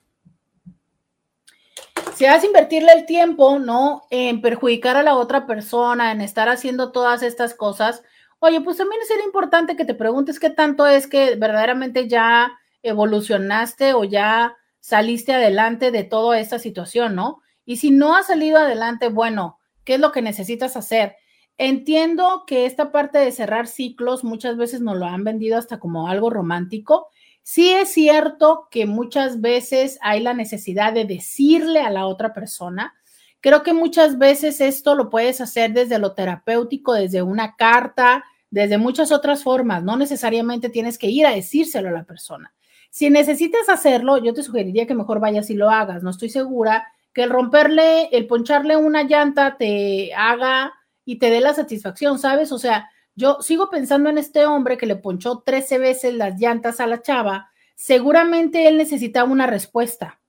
si 2.15 2.25
vas 2.25 2.43
a 2.43 2.45
invertirle 2.45 2.91
el 2.93 3.05
tiempo, 3.05 3.59
¿no? 3.59 4.03
En 4.09 4.41
perjudicar 4.41 4.97
a 4.97 5.03
la 5.03 5.15
otra 5.15 5.45
persona, 5.45 6.11
en 6.11 6.21
estar 6.21 6.49
haciendo 6.49 6.91
todas 6.91 7.23
estas 7.23 7.53
cosas, 7.53 8.03
oye, 8.39 8.59
pues 8.61 8.77
también 8.77 9.01
sería 9.07 9.25
importante 9.25 9.75
que 9.75 9.85
te 9.85 9.93
preguntes 9.93 10.39
qué 10.39 10.49
tanto 10.49 10.87
es 10.87 11.07
que 11.07 11.35
verdaderamente 11.35 12.07
ya 12.07 12.51
evolucionaste 12.83 13.93
o 13.93 14.03
ya 14.03 14.57
saliste 14.79 15.33
adelante 15.33 15.91
de 15.91 16.03
toda 16.03 16.39
esta 16.39 16.57
situación, 16.57 17.15
¿no? 17.15 17.41
Y 17.65 17.77
si 17.77 17.91
no 17.91 18.15
has 18.15 18.27
salido 18.27 18.57
adelante, 18.57 19.09
bueno, 19.09 19.59
¿qué 19.83 19.95
es 19.95 19.99
lo 19.99 20.11
que 20.11 20.23
necesitas 20.23 20.75
hacer? 20.75 21.15
Entiendo 21.57 22.43
que 22.47 22.65
esta 22.65 22.91
parte 22.91 23.19
de 23.19 23.31
cerrar 23.31 23.67
ciclos 23.67 24.23
muchas 24.23 24.57
veces 24.57 24.81
nos 24.81 24.97
lo 24.97 25.05
han 25.05 25.23
vendido 25.23 25.57
hasta 25.57 25.79
como 25.79 26.07
algo 26.07 26.29
romántico. 26.29 27.09
Sí 27.43 27.69
es 27.69 27.89
cierto 27.89 28.67
que 28.71 28.85
muchas 28.85 29.41
veces 29.41 29.99
hay 30.01 30.21
la 30.21 30.33
necesidad 30.33 30.93
de 30.93 31.05
decirle 31.05 31.81
a 31.81 31.89
la 31.89 32.07
otra 32.07 32.33
persona. 32.33 32.93
Creo 33.41 33.63
que 33.63 33.73
muchas 33.73 34.17
veces 34.17 34.61
esto 34.61 34.95
lo 34.95 35.09
puedes 35.09 35.41
hacer 35.41 35.73
desde 35.73 35.97
lo 35.99 36.13
terapéutico, 36.13 36.93
desde 36.93 37.23
una 37.23 37.55
carta, 37.55 38.23
desde 38.51 38.77
muchas 38.77 39.11
otras 39.11 39.43
formas. 39.43 39.83
No 39.83 39.97
necesariamente 39.97 40.69
tienes 40.69 40.97
que 40.97 41.07
ir 41.07 41.25
a 41.25 41.31
decírselo 41.31 41.89
a 41.89 41.93
la 41.93 42.03
persona. 42.03 42.53
Si 42.91 43.09
necesitas 43.09 43.69
hacerlo, 43.69 44.17
yo 44.17 44.33
te 44.33 44.43
sugeriría 44.43 44.85
que 44.85 44.93
mejor 44.93 45.19
vayas 45.19 45.49
y 45.49 45.55
lo 45.55 45.69
hagas. 45.69 46.03
No 46.03 46.09
estoy 46.09 46.29
segura 46.29 46.87
que 47.13 47.23
el 47.23 47.29
romperle, 47.29 48.09
el 48.11 48.27
poncharle 48.27 48.77
una 48.77 49.03
llanta 49.03 49.57
te 49.57 50.13
haga 50.13 50.73
y 51.05 51.19
te 51.19 51.29
dé 51.29 51.41
la 51.41 51.53
satisfacción, 51.53 52.19
¿sabes? 52.19 52.51
O 52.51 52.59
sea, 52.59 52.89
yo 53.15 53.37
sigo 53.41 53.69
pensando 53.69 54.09
en 54.09 54.17
este 54.17 54.45
hombre 54.45 54.77
que 54.77 54.85
le 54.85 54.95
ponchó 54.95 55.39
13 55.45 55.77
veces 55.77 56.13
las 56.13 56.39
llantas 56.39 56.79
a 56.79 56.87
la 56.87 57.01
chava, 57.01 57.49
seguramente 57.75 58.67
él 58.67 58.77
necesitaba 58.77 59.29
una 59.29 59.47
respuesta. 59.47 60.21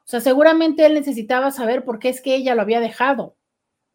O 0.00 0.08
sea, 0.08 0.20
seguramente 0.20 0.86
él 0.86 0.94
necesitaba 0.94 1.50
saber 1.50 1.84
por 1.84 1.98
qué 1.98 2.10
es 2.10 2.20
que 2.20 2.34
ella 2.34 2.54
lo 2.54 2.62
había 2.62 2.80
dejado, 2.80 3.36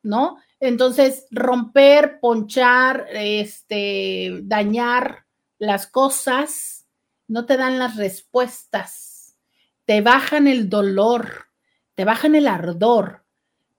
¿no? 0.03 0.37
Entonces, 0.59 1.25
romper, 1.31 2.19
ponchar, 2.19 3.07
este, 3.13 4.41
dañar 4.43 5.25
las 5.57 5.87
cosas, 5.87 6.85
no 7.27 7.45
te 7.45 7.55
dan 7.55 7.79
las 7.79 7.95
respuestas, 7.95 9.37
te 9.85 10.01
bajan 10.01 10.47
el 10.47 10.69
dolor, 10.69 11.47
te 11.95 12.03
bajan 12.03 12.35
el 12.35 12.47
ardor, 12.47 13.20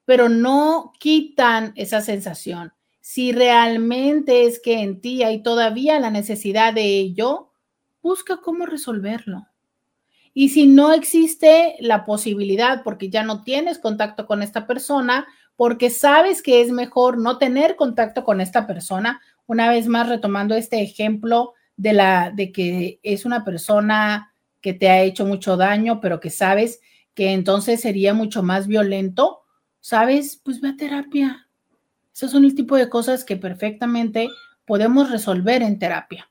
pero 0.04 0.28
no 0.28 0.92
quitan 0.98 1.72
esa 1.76 2.00
sensación. 2.00 2.72
Si 3.00 3.32
realmente 3.32 4.44
es 4.44 4.60
que 4.60 4.80
en 4.80 5.00
ti 5.00 5.22
hay 5.22 5.42
todavía 5.42 5.98
la 5.98 6.10
necesidad 6.10 6.72
de 6.72 6.98
ello, 6.98 7.50
busca 8.02 8.38
cómo 8.38 8.66
resolverlo. 8.66 9.48
Y 10.34 10.48
si 10.48 10.66
no 10.66 10.92
existe 10.92 11.76
la 11.80 12.04
posibilidad, 12.04 12.82
porque 12.82 13.10
ya 13.10 13.22
no 13.22 13.42
tienes 13.42 13.78
contacto 13.78 14.26
con 14.26 14.42
esta 14.42 14.66
persona, 14.66 15.26
porque 15.56 15.90
sabes 15.90 16.42
que 16.42 16.62
es 16.62 16.70
mejor 16.70 17.18
no 17.18 17.38
tener 17.38 17.76
contacto 17.76 18.24
con 18.24 18.40
esta 18.40 18.66
persona, 18.66 19.20
una 19.46 19.68
vez 19.68 19.86
más 19.88 20.08
retomando 20.08 20.54
este 20.54 20.80
ejemplo 20.82 21.52
de 21.76 21.92
la 21.92 22.30
de 22.30 22.52
que 22.52 23.00
es 23.02 23.24
una 23.24 23.44
persona 23.44 24.32
que 24.60 24.72
te 24.72 24.88
ha 24.88 25.02
hecho 25.02 25.26
mucho 25.26 25.56
daño, 25.56 26.00
pero 26.00 26.20
que 26.20 26.30
sabes 26.30 26.80
que 27.14 27.32
entonces 27.32 27.80
sería 27.80 28.14
mucho 28.14 28.42
más 28.42 28.66
violento, 28.66 29.41
¿sabes? 29.82 30.40
Pues 30.42 30.62
ve 30.62 30.70
a 30.70 30.76
terapia. 30.76 31.48
Esos 32.14 32.30
son 32.30 32.46
el 32.46 32.54
tipo 32.54 32.76
de 32.76 32.88
cosas 32.88 33.24
que 33.24 33.36
perfectamente 33.36 34.30
podemos 34.64 35.10
resolver 35.10 35.60
en 35.62 35.78
terapia. 35.78 36.30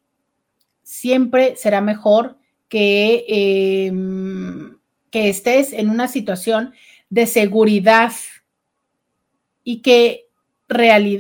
Siempre 0.82 1.56
será 1.56 1.82
mejor 1.82 2.38
que, 2.70 3.26
em, 3.28 4.78
que 5.12 5.30
estés 5.30 5.74
en 5.74 5.90
una 5.90 6.08
situación 6.08 6.74
de 7.10 7.28
seguridad 7.28 8.14
y 9.64 9.82
que 9.82 10.28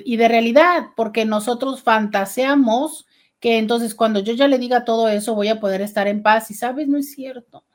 y 0.06 0.16
de 0.16 0.30
realidad, 0.30 0.91
porque 0.95 1.26
nosotros 1.26 1.84
fantaseamos 1.84 3.06
que 3.41 3.58
entonces 3.58 3.94
cuando 3.94 4.22
yo 4.22 4.32
ya 4.32 4.48
le 4.48 4.58
diga 4.58 4.86
todo 4.86 5.10
eso 5.10 5.36
voy 5.36 5.49
a 5.49 5.60
poder 5.60 5.82
estar 5.82 6.08
en 6.08 6.24
paz 6.24 6.49
y 6.52 6.53
sabes, 6.53 6.88
no 6.88 6.98
es 6.98 7.12
cierto. 7.12 7.66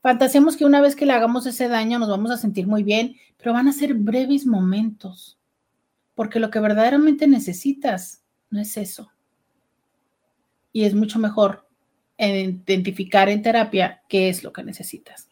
Fantaseamos 0.00 0.56
que 0.56 0.64
una 0.64 0.80
vez 0.80 0.96
que 0.96 1.04
le 1.04 1.12
hagamos 1.12 1.44
ese 1.44 1.68
daño 1.68 1.98
nos 1.98 2.08
vamos 2.08 2.30
a 2.30 2.38
sentir 2.38 2.66
muy 2.66 2.82
bien, 2.82 3.16
pero 3.42 3.54
van 3.54 3.66
a 3.66 3.72
ser 3.72 3.94
breves 3.94 4.46
momentos, 4.46 5.36
porque 6.14 6.38
lo 6.38 6.48
que 6.50 6.60
verdaderamente 6.60 7.26
necesitas 7.26 8.22
no 8.50 8.60
es 8.60 8.76
eso. 8.76 9.10
Y 10.72 10.84
es 10.84 10.94
mucho 10.94 11.18
mejor 11.18 11.66
identificar 12.16 13.28
en 13.28 13.42
terapia 13.42 14.00
qué 14.08 14.28
es 14.28 14.44
lo 14.44 14.52
que 14.52 14.62
necesitas. 14.62 15.28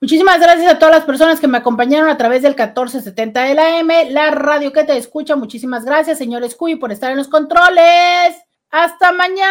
Muchísimas 0.00 0.40
gracias 0.40 0.72
a 0.72 0.78
todas 0.78 0.96
las 0.96 1.04
personas 1.04 1.38
que 1.38 1.46
me 1.46 1.58
acompañaron 1.58 2.10
a 2.10 2.16
través 2.16 2.42
del 2.42 2.56
1470 2.56 3.44
de 3.44 3.54
la 3.54 3.78
M, 3.78 4.10
la 4.10 4.32
radio 4.32 4.72
que 4.72 4.82
te 4.82 4.96
escucha. 4.96 5.36
Muchísimas 5.36 5.84
gracias, 5.84 6.18
señores 6.18 6.56
Cuy, 6.56 6.74
por 6.74 6.90
estar 6.90 7.12
en 7.12 7.18
los 7.18 7.28
controles. 7.28 8.34
Hasta 8.70 9.12
mañana. 9.12 9.46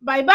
Bye 0.00 0.24
bye. 0.24 0.34